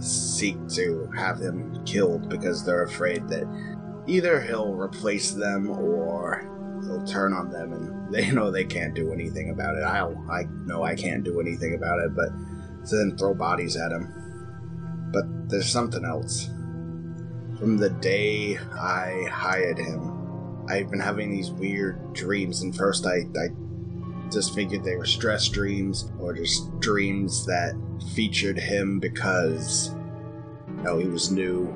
seek 0.00 0.56
to 0.68 1.10
have 1.16 1.40
him 1.40 1.82
killed 1.84 2.28
because 2.28 2.64
they're 2.64 2.84
afraid 2.84 3.28
that 3.28 3.46
either 4.06 4.40
he'll 4.40 4.74
replace 4.74 5.32
them 5.32 5.70
or 5.70 6.48
he'll 6.84 7.06
turn 7.06 7.32
on 7.32 7.50
them 7.50 7.72
and 7.72 7.96
they 8.14 8.30
know 8.30 8.50
they 8.50 8.64
can't 8.64 8.94
do 8.94 9.12
anything 9.12 9.50
about 9.50 9.76
it. 9.76 9.82
I 9.82 10.06
I 10.30 10.44
know 10.66 10.84
I 10.84 10.94
can't 10.94 11.24
do 11.24 11.40
anything 11.40 11.74
about 11.74 11.98
it, 12.00 12.14
but 12.14 12.28
to 12.88 12.96
then 12.96 13.16
throw 13.16 13.34
bodies 13.34 13.76
at 13.76 13.90
him. 13.90 14.12
But 15.12 15.48
there's 15.48 15.68
something 15.68 16.04
else. 16.04 16.46
From 17.58 17.78
the 17.78 17.90
day 17.90 18.58
I 18.58 19.26
hired 19.30 19.78
him, 19.78 20.15
I've 20.68 20.90
been 20.90 21.00
having 21.00 21.30
these 21.30 21.50
weird 21.50 22.12
dreams, 22.12 22.62
and 22.62 22.74
first 22.74 23.06
I, 23.06 23.26
I 23.38 23.48
just 24.30 24.54
figured 24.54 24.82
they 24.82 24.96
were 24.96 25.06
stress 25.06 25.48
dreams 25.48 26.10
or 26.18 26.32
just 26.32 26.78
dreams 26.80 27.46
that 27.46 27.74
featured 28.14 28.58
him 28.58 28.98
because 28.98 29.94
you 30.68 30.82
know, 30.82 30.98
he 30.98 31.06
was 31.06 31.30
new, 31.30 31.66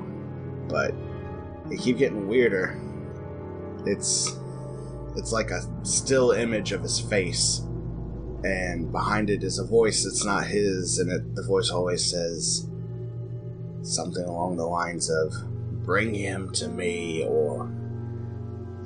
but 0.67 0.93
they 1.69 1.77
keep 1.77 1.97
getting 1.97 2.27
weirder. 2.27 2.79
It's 3.85 4.37
it's 5.15 5.31
like 5.31 5.51
a 5.51 5.61
still 5.83 6.31
image 6.31 6.71
of 6.71 6.81
his 6.83 6.99
face, 6.99 7.59
and 8.43 8.91
behind 8.91 9.29
it 9.29 9.43
is 9.43 9.59
a 9.59 9.65
voice 9.65 10.03
that's 10.03 10.25
not 10.25 10.45
his, 10.45 10.99
and 10.99 11.11
it, 11.11 11.35
the 11.35 11.43
voice 11.43 11.69
always 11.69 12.03
says 12.05 12.67
something 13.81 14.25
along 14.25 14.57
the 14.57 14.65
lines 14.65 15.09
of 15.09 15.33
"Bring 15.83 16.13
him 16.13 16.51
to 16.53 16.67
me," 16.67 17.23
or 17.25 17.71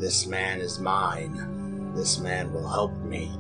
"This 0.06 0.28
man 0.28 0.62
is 0.62 0.80
mine. 0.80 1.93
This 1.95 2.20
man 2.20 2.53
will 2.53 2.68
help 2.68 2.95
me. 3.01 3.32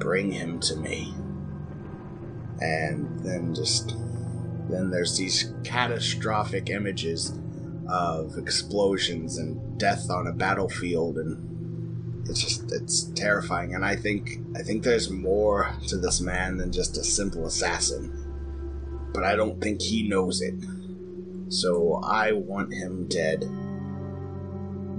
Bring 0.00 0.32
him 0.32 0.58
to 0.58 0.74
me." 0.74 1.14
And 2.60 3.20
then 3.20 3.54
just 3.54 3.94
then 4.68 4.90
there's 4.90 5.16
these 5.16 5.54
catastrophic 5.62 6.68
images 6.68 7.32
of 7.88 8.36
explosions 8.38 9.38
and 9.38 9.78
death 9.78 10.10
on 10.10 10.26
a 10.26 10.32
battlefield 10.32 11.16
and 11.16 12.26
it's 12.28 12.42
just 12.42 12.72
it's 12.72 13.04
terrifying 13.14 13.72
and 13.76 13.84
i 13.84 13.94
think 13.94 14.40
i 14.56 14.62
think 14.62 14.82
there's 14.82 15.08
more 15.08 15.72
to 15.86 15.96
this 15.96 16.20
man 16.20 16.56
than 16.56 16.72
just 16.72 16.98
a 16.98 17.04
simple 17.04 17.46
assassin 17.46 18.12
but 19.14 19.22
i 19.22 19.36
don't 19.36 19.62
think 19.62 19.80
he 19.80 20.06
knows 20.06 20.42
it 20.42 20.54
so 21.48 21.94
i 22.04 22.32
want 22.32 22.74
him 22.74 23.06
dead 23.06 23.48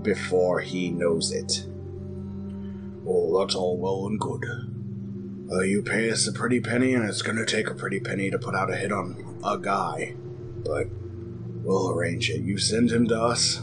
before 0.01 0.59
he 0.61 0.89
knows 0.89 1.31
it 1.31 1.65
Well, 3.03 3.39
that's 3.39 3.55
all 3.55 3.77
well 3.77 4.07
and 4.07 4.19
good 4.19 4.45
uh, 5.51 5.61
you 5.61 5.81
pay 5.81 6.11
us 6.11 6.27
a 6.27 6.31
pretty 6.31 6.59
penny 6.59 6.93
and 6.93 7.03
it's 7.03 7.21
gonna 7.21 7.45
take 7.45 7.69
a 7.69 7.75
pretty 7.75 7.99
penny 7.99 8.29
to 8.29 8.37
put 8.37 8.55
out 8.55 8.71
a 8.71 8.75
hit 8.75 8.91
on 8.91 9.39
a 9.43 9.57
guy 9.57 10.13
but 10.63 10.87
We'll 11.63 11.91
arrange 11.91 12.29
it. 12.29 12.41
You 12.41 12.57
send 12.57 12.91
him 12.91 13.07
to 13.09 13.21
us, 13.21 13.61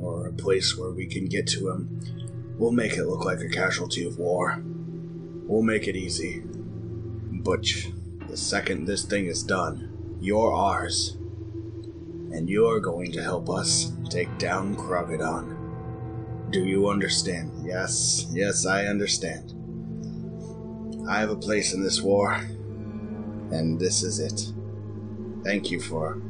or 0.00 0.26
a 0.26 0.32
place 0.32 0.76
where 0.76 0.90
we 0.90 1.06
can 1.06 1.26
get 1.26 1.46
to 1.48 1.70
him. 1.70 2.00
We'll 2.58 2.72
make 2.72 2.94
it 2.94 3.04
look 3.04 3.24
like 3.24 3.40
a 3.40 3.48
casualty 3.48 4.04
of 4.04 4.18
war. 4.18 4.62
We'll 5.46 5.62
make 5.62 5.86
it 5.86 5.96
easy. 5.96 6.42
But 6.44 7.66
the 8.28 8.36
second 8.36 8.86
this 8.86 9.04
thing 9.04 9.26
is 9.26 9.42
done, 9.42 10.18
you're 10.20 10.52
ours. 10.52 11.16
And 12.32 12.48
you're 12.48 12.80
going 12.80 13.12
to 13.12 13.22
help 13.22 13.50
us 13.50 13.92
take 14.08 14.38
down 14.38 14.74
Krogodon. 14.76 16.50
Do 16.50 16.64
you 16.64 16.88
understand? 16.88 17.52
Yes, 17.64 18.26
yes, 18.30 18.66
I 18.66 18.86
understand. 18.86 19.54
I 21.08 21.18
have 21.20 21.30
a 21.30 21.36
place 21.36 21.72
in 21.72 21.82
this 21.82 22.00
war, 22.00 22.34
and 23.50 23.78
this 23.78 24.02
is 24.02 24.18
it. 24.18 24.52
Thank 25.44 25.70
you 25.70 25.80
for 25.80 26.20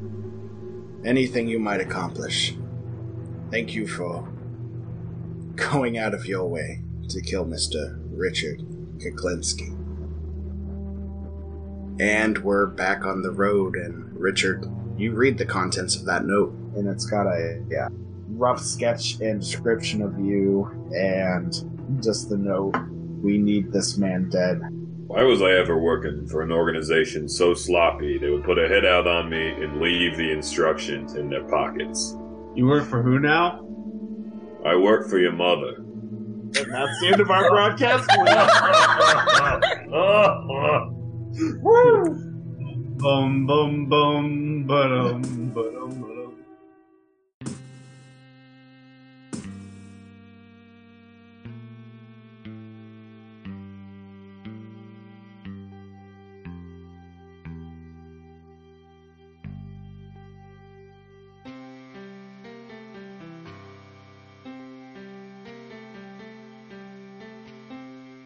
anything 1.05 1.47
you 1.49 1.59
might 1.59 1.81
accomplish. 1.81 2.55
Thank 3.51 3.75
you 3.75 3.87
for 3.87 4.29
going 5.57 5.99
out 5.99 6.15
of 6.15 6.27
your 6.27 6.47
way 6.47 6.83
to 7.09 7.21
kill 7.21 7.45
Mr. 7.45 8.01
Richard 8.11 8.61
Kuklinski. 8.99 9.79
And 12.01 12.39
we're 12.39 12.67
back 12.67 13.05
on 13.05 13.23
the 13.23 13.31
road, 13.31 13.77
and 13.77 14.19
Richard, 14.19 14.65
you 14.97 15.13
read 15.13 15.39
the 15.39 15.47
contents 15.47 15.97
of 15.97 16.05
that 16.07 16.25
note, 16.25 16.53
and 16.77 16.89
it's 16.89 17.07
got 17.07 17.27
a 17.27 17.63
yeah, 17.69 17.89
rough 18.29 18.61
sketch 18.61 19.21
and 19.21 19.41
description 19.41 20.03
of 20.03 20.19
you, 20.19 20.67
and 20.95 21.53
just 22.03 22.29
the 22.29 22.37
note 22.37 22.77
we 23.23 23.39
need 23.39 23.73
this 23.73 23.97
man 23.97 24.29
dead. 24.31 24.61
Why 25.07 25.23
was 25.25 25.43
I 25.43 25.53
ever 25.53 25.79
working 25.79 26.27
for 26.27 26.43
an 26.43 26.51
organization 26.51 27.29
so 27.29 27.55
sloppy 27.55 28.19
they 28.19 28.31
would 28.31 28.45
put 28.45 28.59
a 28.59 28.67
hit 28.67 28.87
out 28.87 29.07
on 29.07 29.29
me 29.29 29.51
and 29.51 29.81
leave 29.81 30.17
the 30.17 30.31
instructions 30.31 31.15
in 31.15 31.29
their 31.29 31.45
pockets? 31.45 32.17
You 32.55 32.67
work 32.67 32.85
for 32.85 33.03
who 33.03 33.19
now? 33.19 33.67
I 34.65 34.77
work 34.77 35.09
for 35.09 35.19
your 35.19 35.33
mother. 35.33 35.77
And 35.77 36.55
that's 36.55 37.01
the 37.01 37.09
end 37.13 37.21
of 37.21 37.31
our 37.31 37.49
broadcast. 37.51 38.09
Bum 43.01 43.47
boom, 43.47 43.89
boom, 43.89 44.67
ba-dum, 44.67 45.23
ba-dum, 45.55 45.93
ba-dum. 46.01 46.22